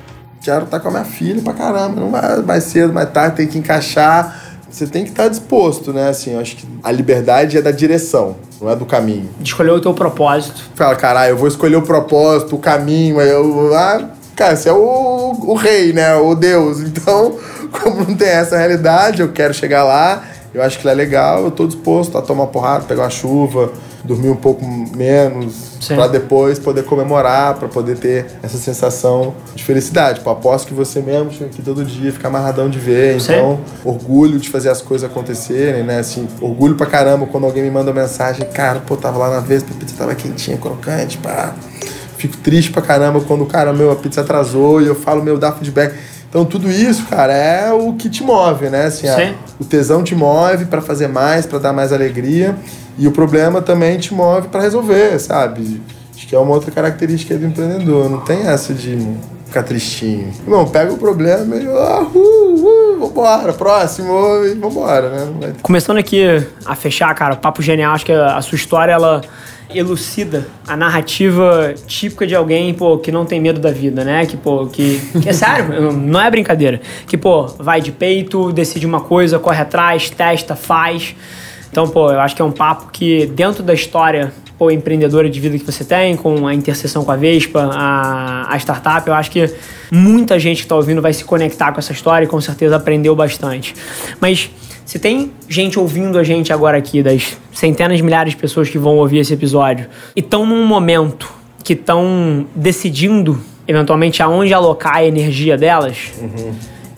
Quero 0.43 0.65
estar 0.65 0.77
tá 0.77 0.79
com 0.79 0.89
a 0.89 0.91
minha 0.91 1.05
filha 1.05 1.41
pra 1.41 1.53
caramba, 1.53 2.01
não 2.01 2.11
vai 2.11 2.41
mais 2.41 2.65
cedo, 2.65 2.93
mais 2.93 3.09
tarde, 3.09 3.37
tem 3.37 3.47
que 3.47 3.57
encaixar 3.57 4.53
você 4.73 4.87
tem 4.87 5.03
que 5.03 5.11
estar 5.11 5.27
disposto, 5.27 5.93
né? 5.93 6.09
Assim, 6.09 6.33
eu 6.33 6.39
acho 6.39 6.55
que 6.55 6.65
a 6.81 6.91
liberdade 6.91 7.55
é 7.55 7.61
da 7.61 7.69
direção, 7.69 8.35
não 8.59 8.71
é 8.71 8.75
do 8.75 8.87
caminho. 8.87 9.29
De 9.39 9.47
escolher 9.47 9.69
o 9.69 9.79
teu 9.79 9.93
propósito. 9.93 10.63
Fala, 10.73 10.95
caralho, 10.95 11.33
eu 11.33 11.37
vou 11.37 11.47
escolher 11.47 11.75
o 11.75 11.83
propósito, 11.83 12.55
o 12.55 12.59
caminho, 12.59 13.21
eu. 13.21 13.75
Ah, 13.75 14.09
cara, 14.35 14.55
você 14.55 14.69
é 14.69 14.73
o, 14.73 15.35
o 15.45 15.53
rei, 15.53 15.93
né? 15.93 16.15
O 16.15 16.33
Deus. 16.33 16.81
Então, 17.03 17.37
como 17.71 18.03
não 18.03 18.15
tem 18.15 18.29
essa 18.29 18.57
realidade, 18.57 19.21
eu 19.21 19.31
quero 19.31 19.53
chegar 19.53 19.83
lá, 19.83 20.23
eu 20.53 20.63
acho 20.63 20.79
que 20.79 20.87
é 20.87 20.93
legal, 20.93 21.43
eu 21.43 21.51
tô 21.51 21.67
disposto 21.67 22.17
a 22.17 22.21
tomar 22.21 22.47
porrada, 22.47 22.85
pegar 22.85 23.03
uma 23.03 23.09
chuva, 23.11 23.71
dormir 24.03 24.29
um 24.29 24.35
pouco 24.35 24.65
menos, 24.95 25.77
para 25.87 26.07
depois 26.07 26.59
poder 26.59 26.83
comemorar, 26.83 27.55
para 27.55 27.67
poder 27.67 27.97
ter 27.97 28.25
essa 28.41 28.57
sensação 28.57 29.33
de 29.55 29.63
felicidade. 29.63 30.19
Pô, 30.19 30.29
aposto 30.29 30.67
que 30.67 30.73
você 30.73 31.01
mesmo 31.01 31.31
chega 31.31 31.45
aqui 31.45 31.61
todo 31.61 31.85
dia, 31.85 32.11
fica 32.11 32.27
amarradão 32.27 32.69
de 32.69 32.79
ver. 32.79 33.19
Sim. 33.21 33.33
Então, 33.33 33.59
orgulho 33.83 34.37
de 34.39 34.49
fazer 34.49 34.69
as 34.69 34.81
coisas 34.81 35.09
acontecerem, 35.09 35.83
né? 35.83 35.99
Assim, 35.99 36.27
orgulho 36.41 36.75
pra 36.75 36.85
caramba 36.85 37.25
quando 37.25 37.45
alguém 37.45 37.63
me 37.63 37.71
manda 37.71 37.91
uma 37.91 38.01
mensagem, 38.01 38.45
cara, 38.47 38.81
pô, 38.81 38.97
tava 38.97 39.17
lá 39.17 39.29
na 39.29 39.39
vez, 39.39 39.63
a 39.63 39.73
pizza 39.79 39.95
tava 39.97 40.13
quentinha, 40.15 40.57
crocante, 40.57 41.17
pá. 41.17 41.53
Fico 42.17 42.37
triste 42.37 42.71
pra 42.71 42.81
caramba 42.81 43.21
quando, 43.21 43.45
cara, 43.45 43.73
meu, 43.73 43.91
a 43.91 43.95
pizza 43.95 44.21
atrasou 44.21 44.81
e 44.81 44.87
eu 44.87 44.95
falo, 44.95 45.23
meu, 45.23 45.37
dá 45.37 45.51
feedback. 45.51 45.93
Então 46.29 46.45
tudo 46.45 46.71
isso, 46.71 47.05
cara, 47.05 47.31
é 47.31 47.71
o 47.71 47.93
que 47.93 48.09
te 48.09 48.23
move, 48.23 48.67
né? 48.67 48.85
Assim, 48.85 49.07
a, 49.07 49.35
o 49.59 49.63
tesão 49.63 50.03
te 50.03 50.15
move 50.15 50.65
para 50.65 50.81
fazer 50.81 51.07
mais, 51.07 51.45
para 51.45 51.59
dar 51.59 51.73
mais 51.73 51.93
alegria. 51.93 52.55
E 52.97 53.07
o 53.07 53.11
problema 53.11 53.61
também 53.61 53.97
te 53.97 54.13
move 54.13 54.47
para 54.49 54.61
resolver, 54.61 55.19
sabe? 55.19 55.81
Acho 56.15 56.27
que 56.27 56.35
é 56.35 56.39
uma 56.39 56.53
outra 56.53 56.71
característica 56.71 57.35
do 57.37 57.45
empreendedor. 57.45 58.09
Não 58.09 58.21
tem 58.21 58.47
essa 58.47 58.73
de 58.73 58.97
ficar 59.45 59.63
tristinho. 59.63 60.31
Irmão, 60.43 60.67
pega 60.67 60.91
o 60.91 60.97
problema 60.97 61.55
e 61.55 61.67
uh, 61.67 61.71
uh, 61.71 62.95
uh, 62.95 62.99
vambora, 62.99 63.53
próximo 63.53 64.45
e 64.45 64.55
vambora, 64.55 65.09
né? 65.09 65.53
Começando 65.61 65.97
aqui 65.97 66.23
a 66.65 66.75
fechar, 66.75 67.13
cara, 67.13 67.35
papo 67.35 67.61
genial. 67.61 67.93
Acho 67.93 68.05
que 68.05 68.11
a 68.11 68.41
sua 68.41 68.55
história, 68.55 68.91
ela 68.91 69.21
elucida 69.73 70.47
a 70.67 70.75
narrativa 70.75 71.73
típica 71.87 72.27
de 72.27 72.35
alguém, 72.35 72.73
pô, 72.73 72.97
que 72.97 73.11
não 73.11 73.25
tem 73.25 73.39
medo 73.39 73.59
da 73.59 73.71
vida, 73.71 74.03
né? 74.03 74.25
Que, 74.25 74.37
pô, 74.37 74.67
que, 74.67 74.99
que 75.21 75.29
é 75.29 75.33
sério, 75.33 75.91
não 75.93 76.21
é 76.21 76.29
brincadeira. 76.29 76.81
Que, 77.07 77.17
pô, 77.17 77.45
vai 77.45 77.81
de 77.81 77.91
peito, 77.91 78.51
decide 78.51 78.85
uma 78.85 79.01
coisa, 79.01 79.39
corre 79.39 79.61
atrás, 79.61 80.09
testa, 80.09 80.55
faz. 80.55 81.15
Então, 81.73 81.87
pô, 81.89 82.11
eu 82.11 82.19
acho 82.19 82.35
que 82.35 82.41
é 82.43 82.45
um 82.45 82.51
papo 82.51 82.91
que, 82.91 83.25
dentro 83.25 83.63
da 83.63 83.73
história 83.73 84.31
pô, 84.59 84.69
empreendedora 84.69 85.27
de 85.27 85.39
vida 85.39 85.57
que 85.57 85.65
você 85.65 85.83
tem, 85.83 86.15
com 86.15 86.45
a 86.45 86.53
interseção 86.53 87.03
com 87.03 87.11
a 87.11 87.15
Vespa, 87.15 87.67
a, 87.73 88.53
a 88.53 88.55
startup, 88.57 89.07
eu 89.07 89.15
acho 89.15 89.31
que 89.31 89.51
muita 89.91 90.37
gente 90.37 90.57
que 90.57 90.65
está 90.65 90.75
ouvindo 90.75 91.01
vai 91.01 91.11
se 91.13 91.25
conectar 91.25 91.71
com 91.71 91.79
essa 91.79 91.91
história 91.91 92.25
e 92.25 92.27
com 92.27 92.39
certeza 92.39 92.75
aprendeu 92.75 93.15
bastante. 93.15 93.73
Mas 94.21 94.51
se 94.85 94.99
tem 94.99 95.31
gente 95.49 95.79
ouvindo 95.79 96.19
a 96.19 96.23
gente 96.23 96.53
agora 96.53 96.77
aqui, 96.77 97.01
das 97.01 97.35
centenas 97.51 97.99
milhares 98.01 98.35
de 98.35 98.37
pessoas 98.39 98.69
que 98.69 98.77
vão 98.77 98.97
ouvir 98.97 99.17
esse 99.17 99.33
episódio, 99.33 99.87
e 100.15 100.19
estão 100.19 100.45
num 100.45 100.67
momento 100.67 101.27
que 101.63 101.73
estão 101.73 102.45
decidindo 102.55 103.41
eventualmente 103.67 104.21
aonde 104.21 104.53
alocar 104.53 104.97
a 104.97 105.05
energia 105.05 105.57
delas. 105.57 106.11
Uhum 106.21 106.53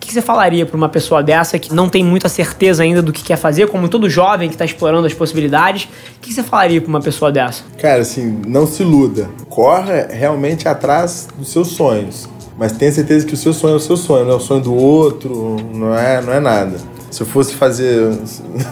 que 0.06 0.14
você 0.14 0.22
falaria 0.22 0.66
para 0.66 0.78
uma 0.78 0.89
pessoa 0.89 1.24
dessa 1.24 1.58
que 1.58 1.74
não 1.74 1.89
tem 1.89 2.03
muita 2.03 2.30
certeza 2.30 2.84
ainda 2.84 3.01
do 3.01 3.12
que 3.12 3.24
quer 3.24 3.38
fazer, 3.38 3.68
como 3.68 3.89
todo 3.89 4.10
jovem 4.10 4.47
que 4.47 4.56
está 4.56 4.66
explorando 4.66 5.08
as 5.08 5.14
possibilidades? 5.14 5.88
O 6.18 6.20
que 6.22 6.34
você 6.34 6.43
falaria 6.43 6.80
para 6.80 6.89
uma 6.89 7.01
pessoa 7.01 7.32
dessa? 7.32 7.64
Cara, 7.80 8.01
assim, 8.01 8.41
não 8.47 8.68
se 8.68 8.84
iluda. 8.84 9.30
Corra 9.49 10.08
realmente 10.10 10.68
atrás 10.68 11.28
dos 11.38 11.51
seus 11.51 11.70
sonhos. 11.70 12.30
Mas 12.58 12.72
tenha 12.72 12.91
certeza 12.91 13.26
que 13.26 13.34
o 13.34 13.38
seu 13.38 13.53
sonho 13.53 13.74
é 13.74 13.78
o 13.78 13.80
seu 13.80 13.97
sonho, 13.97 14.26
não 14.26 14.34
é 14.34 14.36
o 14.36 14.39
sonho 14.39 14.62
do 14.62 14.74
outro, 14.74 15.58
não 15.74 15.93
é, 15.93 16.22
não 16.22 16.34
é 16.34 16.39
nada. 16.39 16.78
Se 17.12 17.22
eu 17.22 17.28
fosse 17.28 17.53
fazer, 17.53 18.12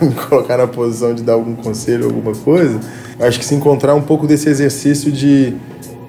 me 0.02 0.14
colocar 0.30 0.58
na 0.58 0.68
posição 0.68 1.14
de 1.14 1.22
dar 1.22 1.34
algum 1.34 1.56
conselho, 1.56 2.06
alguma 2.06 2.34
coisa, 2.34 2.80
acho 3.20 3.40
que 3.40 3.46
se 3.46 3.56
encontrar 3.56 3.94
um 3.96 4.02
pouco 4.02 4.26
desse 4.26 4.50
exercício 4.50 5.12
de 5.12 5.54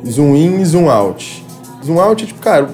zoom 0.08 0.36
in 0.36 0.60
e 0.60 0.64
zoom 0.64 0.88
out. 0.88 1.44
Zoom 1.84 2.00
out 2.00 2.24
é 2.24 2.26
tipo, 2.26 2.40
cara, 2.40 2.68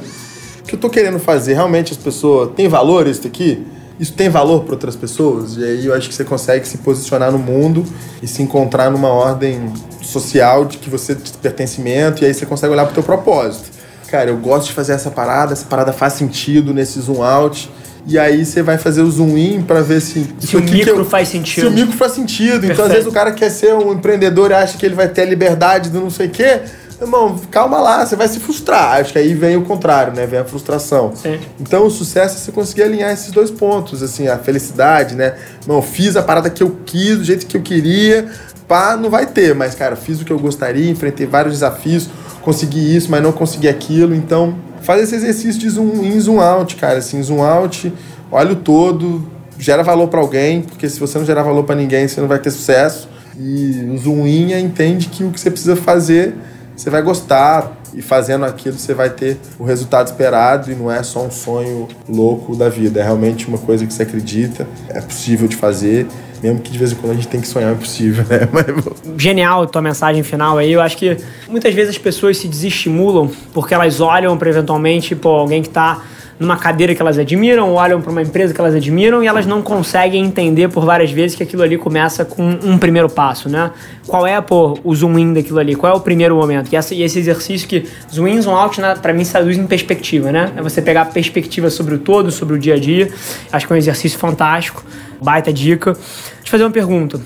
que 0.70 0.76
eu 0.76 0.80
tô 0.80 0.88
querendo 0.88 1.18
fazer, 1.18 1.54
realmente 1.54 1.92
as 1.92 1.98
pessoas. 1.98 2.50
Tem 2.54 2.68
valor 2.68 3.06
isso 3.06 3.26
aqui? 3.26 3.66
Isso 3.98 4.14
tem 4.14 4.28
valor 4.30 4.62
para 4.62 4.74
outras 4.74 4.96
pessoas? 4.96 5.56
E 5.56 5.64
aí 5.64 5.86
eu 5.86 5.94
acho 5.94 6.08
que 6.08 6.14
você 6.14 6.24
consegue 6.24 6.66
se 6.66 6.78
posicionar 6.78 7.30
no 7.30 7.38
mundo 7.38 7.84
e 8.22 8.26
se 8.26 8.40
encontrar 8.40 8.90
numa 8.90 9.08
ordem 9.08 9.72
social 10.00 10.64
de 10.64 10.78
que 10.78 10.88
você 10.88 11.14
tem 11.14 11.32
pertencimento, 11.42 12.22
e 12.22 12.26
aí 12.26 12.32
você 12.32 12.46
consegue 12.46 12.72
olhar 12.72 12.86
pro 12.86 12.94
teu 12.94 13.02
propósito. 13.02 13.68
Cara, 14.08 14.30
eu 14.30 14.36
gosto 14.38 14.68
de 14.68 14.72
fazer 14.72 14.92
essa 14.92 15.10
parada, 15.10 15.52
essa 15.52 15.66
parada 15.66 15.92
faz 15.92 16.14
sentido 16.14 16.72
nesse 16.72 17.00
zoom 17.00 17.22
out. 17.22 17.70
E 18.06 18.18
aí 18.18 18.46
você 18.46 18.62
vai 18.62 18.78
fazer 18.78 19.02
o 19.02 19.10
zoom 19.10 19.36
in 19.36 19.62
para 19.62 19.82
ver 19.82 20.00
se. 20.00 20.26
Se 20.38 20.56
o 20.56 20.60
micro 20.60 21.00
eu, 21.00 21.04
faz 21.04 21.28
sentido. 21.28 21.64
Se 21.64 21.66
o 21.68 21.70
micro 21.70 21.92
faz 21.92 22.12
sentido. 22.12 22.52
Perfeito. 22.52 22.72
Então, 22.72 22.84
às 22.86 22.92
vezes, 22.92 23.06
o 23.06 23.12
cara 23.12 23.32
quer 23.32 23.50
ser 23.50 23.74
um 23.74 23.92
empreendedor 23.92 24.50
e 24.50 24.54
acha 24.54 24.78
que 24.78 24.86
ele 24.86 24.94
vai 24.94 25.08
ter 25.08 25.22
a 25.22 25.26
liberdade 25.26 25.90
do 25.90 26.00
não 26.00 26.10
sei 26.10 26.28
o 26.28 26.30
quê. 26.30 26.60
Irmão, 27.00 27.40
calma 27.50 27.78
lá, 27.78 28.04
você 28.04 28.14
vai 28.14 28.28
se 28.28 28.38
frustrar. 28.38 29.00
Acho 29.00 29.12
que 29.12 29.18
aí 29.18 29.32
vem 29.32 29.56
o 29.56 29.62
contrário, 29.62 30.12
né? 30.12 30.26
Vem 30.26 30.38
a 30.38 30.44
frustração. 30.44 31.12
Sim. 31.16 31.40
Então 31.58 31.86
o 31.86 31.90
sucesso 31.90 32.36
é 32.36 32.38
você 32.38 32.52
conseguir 32.52 32.82
alinhar 32.82 33.10
esses 33.10 33.30
dois 33.30 33.50
pontos, 33.50 34.02
assim, 34.02 34.28
a 34.28 34.36
felicidade, 34.36 35.14
né? 35.14 35.34
Não, 35.66 35.80
fiz 35.80 36.14
a 36.16 36.22
parada 36.22 36.50
que 36.50 36.62
eu 36.62 36.76
quis, 36.84 37.16
do 37.16 37.24
jeito 37.24 37.46
que 37.46 37.56
eu 37.56 37.62
queria, 37.62 38.30
pá, 38.68 38.96
não 38.96 39.08
vai 39.08 39.26
ter, 39.26 39.54
mas, 39.54 39.74
cara, 39.74 39.96
fiz 39.96 40.20
o 40.20 40.24
que 40.24 40.32
eu 40.32 40.38
gostaria, 40.38 40.90
enfrentei 40.90 41.26
vários 41.26 41.54
desafios, 41.54 42.10
consegui 42.42 42.94
isso, 42.94 43.10
mas 43.10 43.22
não 43.22 43.32
consegui 43.32 43.68
aquilo. 43.68 44.14
Então, 44.14 44.56
faz 44.82 45.02
esse 45.02 45.14
exercício 45.14 45.58
de 45.58 45.70
zoom 45.70 46.04
in, 46.04 46.20
zoom 46.20 46.38
out, 46.38 46.76
cara. 46.76 46.98
Assim, 46.98 47.22
zoom 47.22 47.42
out, 47.42 47.92
olha 48.30 48.52
o 48.52 48.56
todo, 48.56 49.26
gera 49.58 49.82
valor 49.82 50.08
para 50.08 50.20
alguém, 50.20 50.60
porque 50.60 50.86
se 50.88 51.00
você 51.00 51.18
não 51.18 51.24
gerar 51.24 51.42
valor 51.42 51.64
para 51.64 51.74
ninguém, 51.76 52.06
você 52.06 52.20
não 52.20 52.28
vai 52.28 52.38
ter 52.38 52.50
sucesso. 52.50 53.08
E 53.38 53.88
o 53.90 53.96
zoom 53.96 54.26
in 54.26 54.52
é, 54.52 54.60
entende 54.60 55.08
que 55.08 55.24
o 55.24 55.30
que 55.30 55.40
você 55.40 55.50
precisa 55.50 55.74
fazer 55.74 56.34
você 56.80 56.88
vai 56.88 57.02
gostar 57.02 57.76
e 57.92 58.00
fazendo 58.00 58.46
aquilo 58.46 58.78
você 58.78 58.94
vai 58.94 59.10
ter 59.10 59.36
o 59.58 59.64
resultado 59.64 60.06
esperado 60.06 60.72
e 60.72 60.74
não 60.74 60.90
é 60.90 61.02
só 61.02 61.22
um 61.22 61.30
sonho 61.30 61.86
louco 62.08 62.56
da 62.56 62.70
vida, 62.70 63.00
é 63.00 63.02
realmente 63.02 63.46
uma 63.46 63.58
coisa 63.58 63.84
que 63.86 63.92
você 63.92 64.04
acredita, 64.04 64.66
é 64.88 64.98
possível 64.98 65.46
de 65.46 65.56
fazer, 65.56 66.06
mesmo 66.42 66.60
que 66.60 66.70
de 66.70 66.78
vez 66.78 66.92
em 66.92 66.94
quando 66.94 67.12
a 67.12 67.14
gente 67.16 67.28
tem 67.28 67.38
que 67.38 67.46
sonhar 67.46 67.68
é 67.68 67.74
impossível, 67.74 68.24
né? 68.30 68.48
Mas... 68.50 69.18
Genial 69.18 69.66
tua 69.66 69.82
mensagem 69.82 70.22
final 70.22 70.56
aí. 70.56 70.72
Eu 70.72 70.80
acho 70.80 70.96
que 70.96 71.18
muitas 71.50 71.74
vezes 71.74 71.90
as 71.90 71.98
pessoas 71.98 72.38
se 72.38 72.48
desestimulam 72.48 73.30
porque 73.52 73.74
elas 73.74 74.00
olham 74.00 74.38
para 74.38 74.48
eventualmente 74.48 75.14
pô, 75.14 75.28
alguém 75.28 75.60
que 75.60 75.68
está 75.68 76.02
numa 76.40 76.56
cadeira 76.56 76.94
que 76.94 77.02
elas 77.02 77.18
admiram, 77.18 77.74
olham 77.74 78.00
para 78.00 78.10
uma 78.10 78.22
empresa 78.22 78.54
que 78.54 78.60
elas 78.60 78.74
admiram 78.74 79.22
e 79.22 79.26
elas 79.26 79.44
não 79.44 79.60
conseguem 79.60 80.24
entender 80.24 80.68
por 80.68 80.86
várias 80.86 81.10
vezes 81.10 81.36
que 81.36 81.42
aquilo 81.42 81.62
ali 81.62 81.76
começa 81.76 82.24
com 82.24 82.42
um 82.42 82.78
primeiro 82.78 83.10
passo, 83.10 83.50
né? 83.50 83.70
Qual 84.06 84.26
é, 84.26 84.40
pô, 84.40 84.78
o 84.82 84.94
zoom 84.94 85.18
in 85.18 85.34
daquilo 85.34 85.58
ali? 85.58 85.74
Qual 85.74 85.92
é 85.92 85.94
o 85.94 86.00
primeiro 86.00 86.34
momento? 86.34 86.72
E, 86.72 86.76
essa, 86.76 86.94
e 86.94 87.02
esse 87.02 87.18
exercício 87.18 87.68
que 87.68 87.86
zoom 88.10 88.26
in, 88.26 88.40
zoom 88.40 88.54
out, 88.54 88.80
né, 88.80 88.94
para 88.94 89.12
mim 89.12 89.22
se 89.22 89.32
traduz 89.32 89.58
em 89.58 89.66
perspectiva, 89.66 90.32
né? 90.32 90.50
É 90.56 90.62
você 90.62 90.80
pegar 90.80 91.04
perspectiva 91.06 91.68
sobre 91.68 91.96
o 91.96 91.98
todo, 91.98 92.30
sobre 92.30 92.54
o 92.54 92.58
dia 92.58 92.74
a 92.74 92.78
dia. 92.78 93.12
Acho 93.52 93.66
que 93.66 93.72
é 93.72 93.76
um 93.76 93.78
exercício 93.78 94.18
fantástico, 94.18 94.82
baita 95.20 95.52
dica. 95.52 95.92
Deixa 95.92 96.46
eu 96.46 96.50
fazer 96.50 96.64
uma 96.64 96.70
pergunta. 96.70 97.20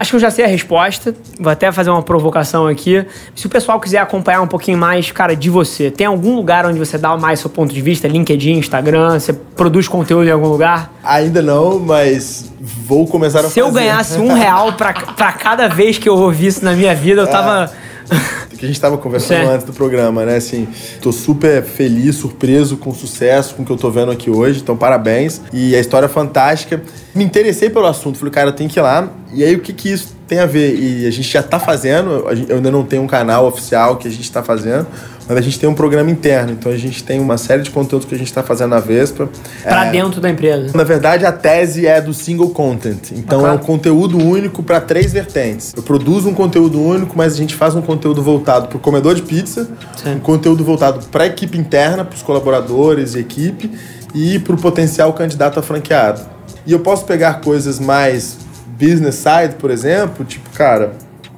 Acho 0.00 0.12
que 0.12 0.16
eu 0.16 0.20
já 0.20 0.30
sei 0.30 0.46
a 0.46 0.48
resposta. 0.48 1.14
Vou 1.38 1.52
até 1.52 1.70
fazer 1.70 1.90
uma 1.90 2.02
provocação 2.02 2.66
aqui. 2.66 3.04
Se 3.36 3.46
o 3.46 3.50
pessoal 3.50 3.78
quiser 3.78 3.98
acompanhar 3.98 4.40
um 4.40 4.46
pouquinho 4.46 4.78
mais, 4.78 5.12
cara, 5.12 5.36
de 5.36 5.50
você, 5.50 5.90
tem 5.90 6.06
algum 6.06 6.34
lugar 6.34 6.64
onde 6.64 6.78
você 6.78 6.96
dá 6.96 7.14
mais 7.18 7.38
seu 7.40 7.50
ponto 7.50 7.74
de 7.74 7.82
vista? 7.82 8.08
LinkedIn, 8.08 8.52
Instagram? 8.52 9.20
Você 9.20 9.34
produz 9.34 9.86
conteúdo 9.88 10.26
em 10.26 10.30
algum 10.30 10.48
lugar? 10.48 10.90
Ainda 11.04 11.42
não, 11.42 11.78
mas 11.78 12.50
vou 12.58 13.06
começar 13.06 13.40
a 13.40 13.42
Se 13.42 13.48
fazer. 13.48 13.60
eu 13.60 13.70
ganhasse 13.70 14.18
um 14.18 14.32
real 14.32 14.72
pra, 14.72 14.94
pra 14.94 15.32
cada 15.32 15.68
vez 15.68 15.98
que 15.98 16.08
eu 16.08 16.16
ouvi 16.16 16.46
isso 16.46 16.64
na 16.64 16.72
minha 16.72 16.94
vida, 16.94 17.20
eu 17.20 17.26
tava. 17.26 17.70
Que 18.60 18.66
a 18.66 18.68
gente 18.68 18.76
estava 18.76 18.98
conversando 18.98 19.38
Certo. 19.38 19.50
antes 19.52 19.66
do 19.66 19.72
programa, 19.72 20.26
né? 20.26 20.36
Assim, 20.36 20.68
tô 21.00 21.10
super 21.12 21.62
feliz, 21.62 22.16
surpreso 22.16 22.76
com 22.76 22.90
o 22.90 22.94
sucesso, 22.94 23.54
com 23.54 23.62
o 23.62 23.64
que 23.64 23.72
eu 23.72 23.76
tô 23.76 23.90
vendo 23.90 24.12
aqui 24.12 24.28
hoje. 24.28 24.60
Então, 24.60 24.76
parabéns. 24.76 25.40
E 25.50 25.74
a 25.74 25.80
história 25.80 26.04
é 26.04 26.08
fantástica. 26.10 26.82
Me 27.14 27.24
interessei 27.24 27.70
pelo 27.70 27.86
assunto, 27.86 28.18
falei, 28.18 28.30
cara, 28.32 28.48
eu 28.50 28.52
tenho 28.52 28.68
que 28.68 28.78
ir 28.78 28.82
lá. 28.82 29.08
E 29.32 29.42
aí, 29.42 29.56
o 29.56 29.60
que 29.60 29.72
que 29.72 29.88
isso 29.88 30.14
tem 30.28 30.40
a 30.40 30.46
ver? 30.46 30.78
E 30.78 31.06
a 31.06 31.10
gente 31.10 31.30
já 31.32 31.42
tá 31.42 31.58
fazendo, 31.58 32.28
eu 32.48 32.56
ainda 32.56 32.70
não 32.70 32.84
tenho 32.84 33.02
um 33.02 33.06
canal 33.06 33.46
oficial 33.46 33.96
que 33.96 34.06
a 34.06 34.10
gente 34.10 34.30
tá 34.30 34.42
fazendo, 34.42 34.86
mas 35.30 35.38
a 35.38 35.40
gente 35.42 35.60
tem 35.60 35.68
um 35.68 35.74
programa 35.74 36.10
interno. 36.10 36.50
Então, 36.52 36.72
a 36.72 36.76
gente 36.76 37.04
tem 37.04 37.20
uma 37.20 37.38
série 37.38 37.62
de 37.62 37.70
conteúdos 37.70 38.06
que 38.08 38.14
a 38.14 38.18
gente 38.18 38.32
tá 38.32 38.42
fazendo 38.42 38.70
na 38.70 38.80
Vespa. 38.80 39.28
Pra 39.62 39.86
É, 39.86 39.90
dentro 39.92 40.20
da 40.20 40.28
empresa. 40.28 40.76
na 40.76 40.82
verdade, 40.82 41.24
a 41.24 41.30
tese 41.30 41.86
é 41.86 42.00
do 42.00 42.12
single 42.12 42.50
content. 42.50 43.12
Então 43.12 43.46
é 43.46 43.52
um 43.52 43.58
conteúdo 43.58 44.18
único 44.18 44.60
para 44.62 44.80
três 44.80 45.12
vertentes. 45.12 45.72
Eu 45.76 45.84
produzo 45.84 46.28
um 46.28 46.34
conteúdo 46.34 46.80
único, 46.82 47.16
mas 47.16 47.34
a 47.34 47.36
gente 47.36 47.54
faz 47.54 47.76
um 47.76 47.80
conteúdo 47.82 48.20
voltado 48.22 48.66
para 48.66 48.76
o 48.76 48.80
comedor 48.80 49.14
de 49.14 49.22
pizza, 49.22 49.68
Sim. 50.02 50.16
um 50.16 50.20
conteúdo 50.20 50.64
voltado 50.64 51.06
para 51.06 51.24
a 51.24 51.26
equipe 51.28 51.56
interna, 51.56 52.04
para 52.04 52.16
os 52.16 52.22
colaboradores 52.22 53.14
e 53.14 53.20
equipe, 53.20 53.70
e 54.12 54.40
para 54.40 54.54
o 54.54 54.58
potencial 54.58 55.12
candidato 55.12 55.60
a 55.60 55.62
franqueado. 55.62 56.22
E 56.66 56.72
eu 56.72 56.80
posso 56.80 57.04
pegar 57.04 57.34
coisas 57.40 57.78
mais 57.78 58.36
business 58.78 59.14
side, 59.14 59.54
por 59.58 59.70
exemplo, 59.70 60.24
tipo, 60.24 60.50
cara, 60.50 60.92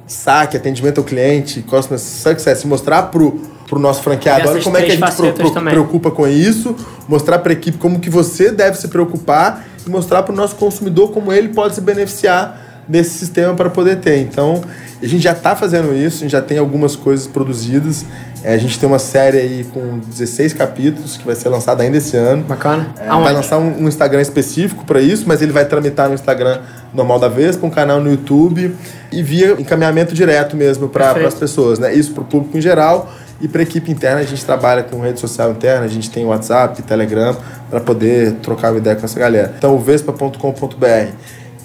saque, 0.07 0.57
atendimento 0.57 0.97
ao 0.99 1.03
cliente, 1.03 1.61
customer 1.61 1.99
success, 1.99 2.63
mostrar 2.63 3.03
pro, 3.03 3.39
pro 3.73 3.79
nosso 3.79 4.03
franqueado, 4.03 4.41
Essas 4.41 4.55
olha 4.55 4.63
como 4.63 4.77
é 4.77 4.83
que 4.83 4.91
a 4.91 4.95
gente 4.95 5.53
também. 5.53 5.73
preocupa 5.73 6.11
com 6.11 6.27
isso, 6.27 6.75
mostrar 7.07 7.39
para 7.39 7.51
a 7.51 7.53
equipe 7.53 7.77
como 7.79 7.99
que 7.99 8.09
você 8.09 8.51
deve 8.51 8.77
se 8.77 8.87
preocupar 8.87 9.65
e 9.85 9.89
mostrar 9.89 10.21
para 10.21 10.31
o 10.31 10.35
nosso 10.35 10.55
consumidor 10.55 11.11
como 11.11 11.33
ele 11.33 11.49
pode 11.49 11.73
se 11.73 11.81
beneficiar 11.81 12.83
desse 12.87 13.17
sistema 13.17 13.53
para 13.55 13.69
poder 13.69 13.97
ter. 13.97 14.19
Então, 14.19 14.61
a 15.01 15.05
gente 15.07 15.23
já 15.23 15.31
está 15.31 15.55
fazendo 15.55 15.95
isso, 15.95 16.17
a 16.17 16.19
gente 16.21 16.31
já 16.31 16.41
tem 16.41 16.57
algumas 16.57 16.95
coisas 16.95 17.25
produzidas. 17.25 18.05
É, 18.43 18.53
a 18.53 18.57
gente 18.57 18.77
tem 18.77 18.87
uma 18.87 18.99
série 18.99 19.37
aí 19.37 19.65
com 19.73 19.99
16 19.99 20.51
capítulos 20.53 21.15
que 21.15 21.25
vai 21.25 21.33
ser 21.33 21.47
lançada 21.47 21.81
ainda 21.81 21.97
esse 21.97 22.15
ano. 22.17 22.43
Bacana. 22.43 22.93
É, 22.99 23.07
vai 23.07 23.33
lançar 23.33 23.57
um, 23.57 23.83
um 23.83 23.87
Instagram 23.87 24.21
específico 24.21 24.85
para 24.85 25.01
isso, 25.01 25.23
mas 25.25 25.41
ele 25.41 25.53
vai 25.53 25.63
tramitar 25.63 26.09
no 26.09 26.13
Instagram 26.13 26.59
normal 26.93 27.19
da 27.19 27.29
Vespa, 27.29 27.65
um 27.65 27.69
canal 27.69 28.01
no 28.01 28.11
YouTube 28.11 28.75
e 29.11 29.23
via 29.23 29.53
encaminhamento 29.53 30.13
direto 30.13 30.57
mesmo 30.57 30.89
para 30.89 31.11
as 31.25 31.33
pessoas, 31.33 31.79
né? 31.79 31.93
Isso 31.93 32.11
para 32.11 32.23
o 32.23 32.25
público 32.25 32.57
em 32.57 32.61
geral 32.61 33.09
e 33.43 33.47
para 33.47 33.61
a 33.61 33.63
equipe 33.63 33.91
interna. 33.91 34.21
A 34.21 34.23
gente 34.23 34.43
trabalha 34.43 34.81
com 34.81 35.01
rede 35.01 35.19
social 35.19 35.51
interna, 35.51 35.85
a 35.85 35.89
gente 35.89 36.09
tem 36.09 36.25
WhatsApp, 36.25 36.81
Telegram 36.81 37.35
para 37.69 37.81
poder 37.81 38.35
trocar 38.35 38.71
uma 38.71 38.77
ideia 38.77 38.95
com 38.95 39.03
essa 39.03 39.19
galera. 39.19 39.53
Então, 39.57 39.75
o 39.75 39.79
vespa.com.br 39.79 41.11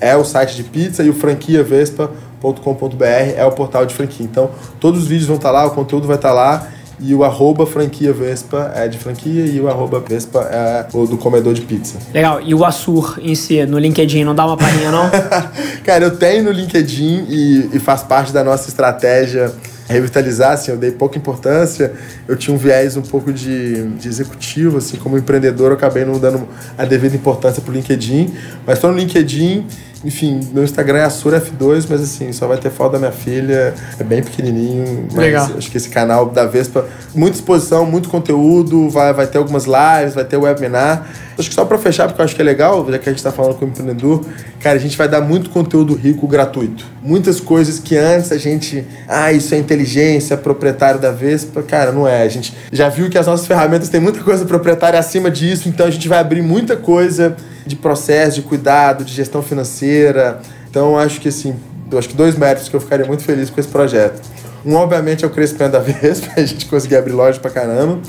é 0.00 0.16
o 0.16 0.24
site 0.24 0.56
de 0.56 0.64
pizza 0.64 1.04
e 1.04 1.10
o 1.10 1.14
franquiavespa.com.br 1.14 3.04
é 3.36 3.44
o 3.44 3.52
portal 3.52 3.86
de 3.86 3.94
franquia. 3.94 4.26
Então, 4.26 4.50
todos 4.80 5.02
os 5.02 5.08
vídeos 5.08 5.28
vão 5.28 5.36
estar 5.36 5.52
lá, 5.52 5.66
o 5.66 5.70
conteúdo 5.70 6.06
vai 6.06 6.16
estar 6.16 6.32
lá. 6.32 6.66
E 7.00 7.14
o 7.14 7.22
arroba 7.22 7.64
franquia 7.64 8.12
Vespa 8.12 8.72
é 8.74 8.88
de 8.88 8.98
franquia 8.98 9.46
e 9.46 9.60
o 9.60 9.68
arroba 9.68 10.00
Vespa 10.00 10.40
é 10.50 10.84
o 10.92 11.06
do 11.06 11.16
comedor 11.16 11.54
de 11.54 11.60
pizza. 11.60 11.96
Legal. 12.12 12.40
E 12.40 12.52
o 12.52 12.64
Assur 12.64 13.20
em 13.22 13.36
si, 13.36 13.64
no 13.66 13.78
LinkedIn, 13.78 14.24
não 14.24 14.34
dá 14.34 14.44
uma 14.44 14.56
palhinha, 14.56 14.90
não? 14.90 15.08
Cara, 15.86 16.06
eu 16.06 16.16
tenho 16.16 16.42
no 16.42 16.50
LinkedIn 16.50 17.26
e, 17.28 17.70
e 17.72 17.78
faz 17.78 18.02
parte 18.02 18.32
da 18.32 18.42
nossa 18.42 18.68
estratégia 18.68 19.54
revitalizar, 19.88 20.52
assim, 20.52 20.70
eu 20.70 20.76
dei 20.76 20.90
pouca 20.90 21.16
importância, 21.16 21.92
eu 22.26 22.36
tinha 22.36 22.54
um 22.54 22.58
viés 22.58 22.96
um 22.96 23.02
pouco 23.02 23.32
de, 23.32 23.88
de 23.90 24.08
executivo, 24.08 24.78
assim, 24.78 24.96
como 24.96 25.16
empreendedor 25.16 25.70
eu 25.70 25.76
acabei 25.76 26.04
não 26.04 26.18
dando 26.18 26.46
a 26.76 26.84
devida 26.84 27.16
importância 27.16 27.62
pro 27.62 27.72
LinkedIn, 27.72 28.34
mas 28.66 28.76
estou 28.76 28.92
no 28.92 28.98
LinkedIn, 28.98 29.66
enfim, 30.04 30.40
meu 30.52 30.62
Instagram 30.62 30.98
é 30.98 31.06
AsuraF2, 31.06 31.86
mas 31.88 32.00
assim, 32.00 32.32
só 32.32 32.46
vai 32.46 32.56
ter 32.58 32.70
foto 32.70 32.92
da 32.92 32.98
minha 32.98 33.10
filha, 33.10 33.74
é 33.98 34.04
bem 34.04 34.22
pequenininho, 34.22 35.08
mas 35.12 35.16
Legal. 35.16 35.50
acho 35.56 35.70
que 35.70 35.76
esse 35.76 35.88
canal 35.88 36.30
da 36.30 36.46
Vespa, 36.46 36.86
muita 37.14 37.36
exposição, 37.36 37.84
muito 37.84 38.08
conteúdo, 38.08 38.88
vai, 38.88 39.12
vai 39.12 39.26
ter 39.26 39.38
algumas 39.38 39.64
lives, 39.64 40.14
vai 40.14 40.24
ter 40.24 40.36
webinar. 40.36 41.06
Acho 41.36 41.48
que 41.48 41.54
só 41.54 41.64
para 41.64 41.78
fechar, 41.78 42.06
porque 42.06 42.20
eu 42.20 42.24
acho 42.24 42.34
que 42.34 42.42
é 42.42 42.44
legal, 42.44 42.86
já 42.90 42.98
que 42.98 43.08
a 43.08 43.12
gente 43.12 43.18
está 43.18 43.32
falando 43.32 43.56
com 43.56 43.64
o 43.64 43.68
empreendedor, 43.68 44.24
cara, 44.60 44.76
a 44.76 44.80
gente 44.80 44.96
vai 44.96 45.08
dar 45.08 45.20
muito 45.20 45.50
conteúdo 45.50 45.94
rico 45.94 46.26
gratuito. 46.26 46.84
Muitas 47.02 47.40
coisas 47.40 47.78
que 47.78 47.96
antes 47.96 48.30
a 48.32 48.38
gente, 48.38 48.84
ah, 49.08 49.32
isso 49.32 49.54
é 49.54 49.58
inteligência, 49.58 50.36
proprietário 50.36 51.00
da 51.00 51.10
Vespa, 51.10 51.62
cara, 51.62 51.92
não 51.92 52.06
é. 52.06 52.22
A 52.22 52.28
gente 52.28 52.54
já 52.72 52.88
viu 52.88 53.08
que 53.08 53.18
as 53.18 53.26
nossas 53.26 53.46
ferramentas 53.46 53.88
têm 53.88 54.00
muita 54.00 54.20
coisa 54.20 54.44
proprietária 54.44 54.98
acima 54.98 55.30
disso, 55.30 55.68
então 55.68 55.86
a 55.86 55.90
gente 55.90 56.08
vai 56.08 56.18
abrir 56.18 56.42
muita 56.42 56.76
coisa 56.76 57.36
de 57.68 57.76
processo, 57.76 58.36
de 58.36 58.42
cuidado, 58.42 59.04
de 59.04 59.12
gestão 59.12 59.42
financeira. 59.42 60.40
Então 60.70 60.98
acho 60.98 61.20
que 61.20 61.28
assim, 61.28 61.54
acho 61.96 62.08
que 62.08 62.14
dois 62.16 62.36
méritos 62.36 62.68
que 62.68 62.74
eu 62.74 62.80
ficaria 62.80 63.06
muito 63.06 63.22
feliz 63.22 63.50
com 63.50 63.60
esse 63.60 63.68
projeto. 63.68 64.20
Um, 64.64 64.74
obviamente, 64.74 65.24
é 65.24 65.26
o 65.26 65.30
crescimento 65.30 65.72
da 65.72 65.78
Vespa, 65.80 66.32
a 66.36 66.44
gente 66.44 66.66
conseguir 66.66 66.96
abrir 66.96 67.12
loja 67.12 67.38
pra 67.38 67.50
caramba. 67.50 68.00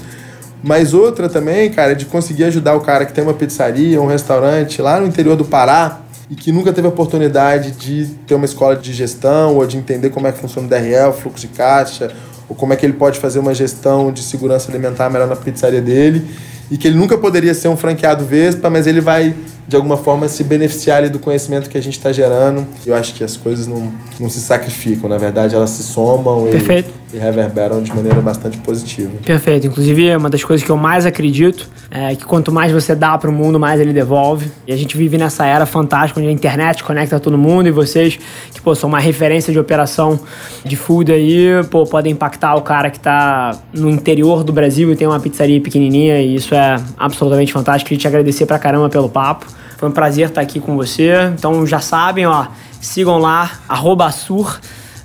Mas 0.63 0.93
outra 0.93 1.29
também, 1.29 1.69
cara, 1.71 1.93
é 1.93 1.95
de 1.95 2.05
conseguir 2.05 2.45
ajudar 2.45 2.75
o 2.75 2.81
cara 2.81 3.05
que 3.05 3.13
tem 3.13 3.23
uma 3.23 3.33
pizzaria, 3.33 4.01
um 4.01 4.07
restaurante 4.07 4.81
lá 4.81 4.99
no 4.99 5.07
interior 5.07 5.35
do 5.35 5.45
Pará 5.45 6.01
e 6.29 6.35
que 6.35 6.51
nunca 6.51 6.73
teve 6.73 6.85
a 6.85 6.89
oportunidade 6.89 7.71
de 7.71 8.05
ter 8.27 8.35
uma 8.35 8.45
escola 8.45 8.75
de 8.75 8.93
gestão 8.93 9.55
ou 9.55 9.65
de 9.65 9.77
entender 9.77 10.09
como 10.09 10.27
é 10.27 10.31
que 10.31 10.39
funciona 10.39 10.67
o 10.67 10.69
DRL, 10.69 11.13
fluxo 11.13 11.47
de 11.47 11.47
caixa, 11.47 12.11
ou 12.47 12.55
como 12.55 12.73
é 12.73 12.75
que 12.75 12.85
ele 12.85 12.93
pode 12.93 13.19
fazer 13.19 13.39
uma 13.39 13.53
gestão 13.53 14.11
de 14.11 14.21
segurança 14.21 14.69
alimentar 14.69 15.09
melhor 15.09 15.27
na 15.27 15.35
pizzaria 15.35 15.81
dele. 15.81 16.27
E 16.71 16.77
que 16.77 16.87
ele 16.87 16.97
nunca 16.97 17.17
poderia 17.17 17.53
ser 17.53 17.67
um 17.67 17.75
franqueado 17.75 18.25
Vespa, 18.25 18.69
mas 18.69 18.85
ele 18.85 19.01
vai, 19.01 19.33
de 19.67 19.75
alguma 19.75 19.97
forma, 19.97 20.27
se 20.27 20.43
beneficiar 20.43 20.99
ali 20.99 21.09
do 21.09 21.19
conhecimento 21.19 21.69
que 21.69 21.77
a 21.77 21.81
gente 21.81 21.97
está 21.97 22.11
gerando. 22.11 22.67
Eu 22.85 22.93
acho 22.95 23.13
que 23.15 23.23
as 23.23 23.35
coisas 23.35 23.65
não, 23.65 23.91
não 24.19 24.29
se 24.29 24.39
sacrificam, 24.39 25.09
na 25.09 25.17
verdade, 25.17 25.55
elas 25.55 25.71
se 25.71 25.83
somam 25.83 26.45
Perfeito. 26.51 26.98
E 27.13 27.17
reverberam 27.17 27.81
de 27.81 27.93
maneira 27.93 28.21
bastante 28.21 28.57
positiva. 28.59 29.11
Perfeito. 29.25 29.67
Inclusive, 29.67 30.15
uma 30.15 30.29
das 30.29 30.43
coisas 30.43 30.65
que 30.65 30.71
eu 30.71 30.77
mais 30.77 31.05
acredito 31.05 31.67
é 31.89 32.15
que 32.15 32.23
quanto 32.23 32.51
mais 32.51 32.71
você 32.71 32.93
dá 32.93 33.17
pro 33.17 33.31
mundo, 33.31 33.59
mais 33.59 33.81
ele 33.81 33.91
devolve. 33.91 34.51
E 34.67 34.71
a 34.71 34.77
gente 34.77 34.95
vive 34.95 35.17
nessa 35.17 35.45
era 35.45 35.65
fantástica 35.65 36.19
onde 36.19 36.29
a 36.29 36.31
internet 36.31 36.83
conecta 36.83 37.19
todo 37.19 37.37
mundo 37.37 37.67
e 37.67 37.71
vocês, 37.71 38.19
que 38.53 38.61
pô, 38.61 38.75
são 38.75 38.87
uma 38.87 38.99
referência 38.99 39.51
de 39.51 39.59
operação 39.59 40.19
de 40.63 40.75
food 40.75 41.11
aí, 41.11 41.63
pô, 41.71 41.83
podem 41.83 42.13
impactar 42.13 42.55
o 42.55 42.61
cara 42.61 42.91
que 42.91 42.99
tá 42.99 43.57
no 43.73 43.89
interior 43.89 44.43
do 44.43 44.53
Brasil 44.53 44.91
e 44.91 44.95
tem 44.95 45.07
uma 45.07 45.19
pizzaria 45.19 45.59
pequenininha 45.59 46.21
e 46.21 46.35
isso 46.35 46.53
é 46.53 46.75
absolutamente 46.97 47.51
fantástico. 47.51 47.89
Queria 47.89 48.01
te 48.01 48.07
agradecer 48.07 48.45
pra 48.45 48.59
caramba 48.59 48.87
pelo 48.87 49.09
papo. 49.09 49.47
Foi 49.77 49.89
um 49.89 49.93
prazer 49.93 50.27
estar 50.27 50.41
aqui 50.41 50.59
com 50.59 50.75
você. 50.75 51.13
Então 51.33 51.65
já 51.65 51.79
sabem, 51.79 52.25
ó, 52.25 52.47
sigam 52.79 53.17
lá, 53.17 53.51
arroba 53.67 54.05
Assur. 54.05 54.59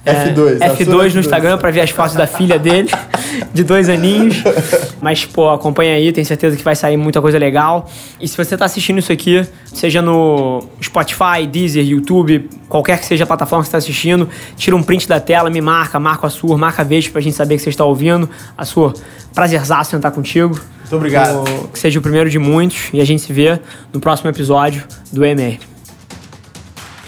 F2, 0.04 0.60
É, 0.60 0.66
Assur 0.66 0.86
F2 0.86 0.88
no 0.88 0.98
F2. 1.02 1.16
Instagram 1.20 1.58
pra 1.58 1.70
ver 1.70 1.80
as 1.80 1.90
fotos 1.90 2.14
da 2.14 2.26
filha 2.26 2.58
dele, 2.58 2.90
de 3.54 3.64
dois 3.64 3.88
aninhos. 3.88 4.36
Mas, 5.00 5.24
pô, 5.24 5.48
acompanha 5.50 5.94
aí, 5.94 6.12
tenho 6.12 6.26
certeza 6.26 6.56
que 6.56 6.62
vai 6.62 6.76
sair 6.76 6.96
muita 6.96 7.20
coisa 7.22 7.38
legal. 7.38 7.88
E 8.20 8.28
se 8.28 8.36
você 8.36 8.56
tá 8.56 8.64
assistindo 8.66 8.98
isso 8.98 9.10
aqui, 9.12 9.46
seja 9.64 10.02
no 10.02 10.64
Spotify, 10.82 11.46
Deezer, 11.50 11.84
YouTube, 11.84 12.48
qualquer 12.68 12.98
que 12.98 13.06
seja 13.06 13.24
a 13.24 13.26
plataforma 13.26 13.62
que 13.62 13.68
você 13.68 13.72
tá 13.72 13.78
assistindo, 13.78 14.28
tira 14.56 14.76
um 14.76 14.82
print 14.82 15.08
da 15.08 15.18
tela, 15.20 15.48
me 15.48 15.60
marca, 15.60 15.98
marca 15.98 16.26
a 16.26 16.30
sua, 16.30 16.56
marca 16.58 16.82
a 16.82 16.84
vez 16.84 17.08
pra 17.08 17.20
gente 17.20 17.34
saber 17.36 17.56
que 17.56 17.62
você 17.62 17.70
está 17.70 17.84
ouvindo. 17.84 18.28
A 18.58 18.64
sua, 18.64 18.92
prazerzaço 19.34 19.94
em 19.94 19.98
estar 19.98 20.10
contigo. 20.10 20.60
Muito 20.80 20.96
obrigado. 20.96 21.44
Que- 21.44 21.68
Que 21.72 21.78
seja 21.78 21.98
o 21.98 22.02
primeiro 22.02 22.28
de 22.28 22.38
muitos 22.38 22.88
e 22.92 23.00
a 23.00 23.04
gente 23.06 23.22
se 23.22 23.32
vê 23.32 23.58
no 23.92 24.00
próximo 24.00 24.28
episódio 24.30 24.82
do 25.10 25.24
EMR. 25.24 25.58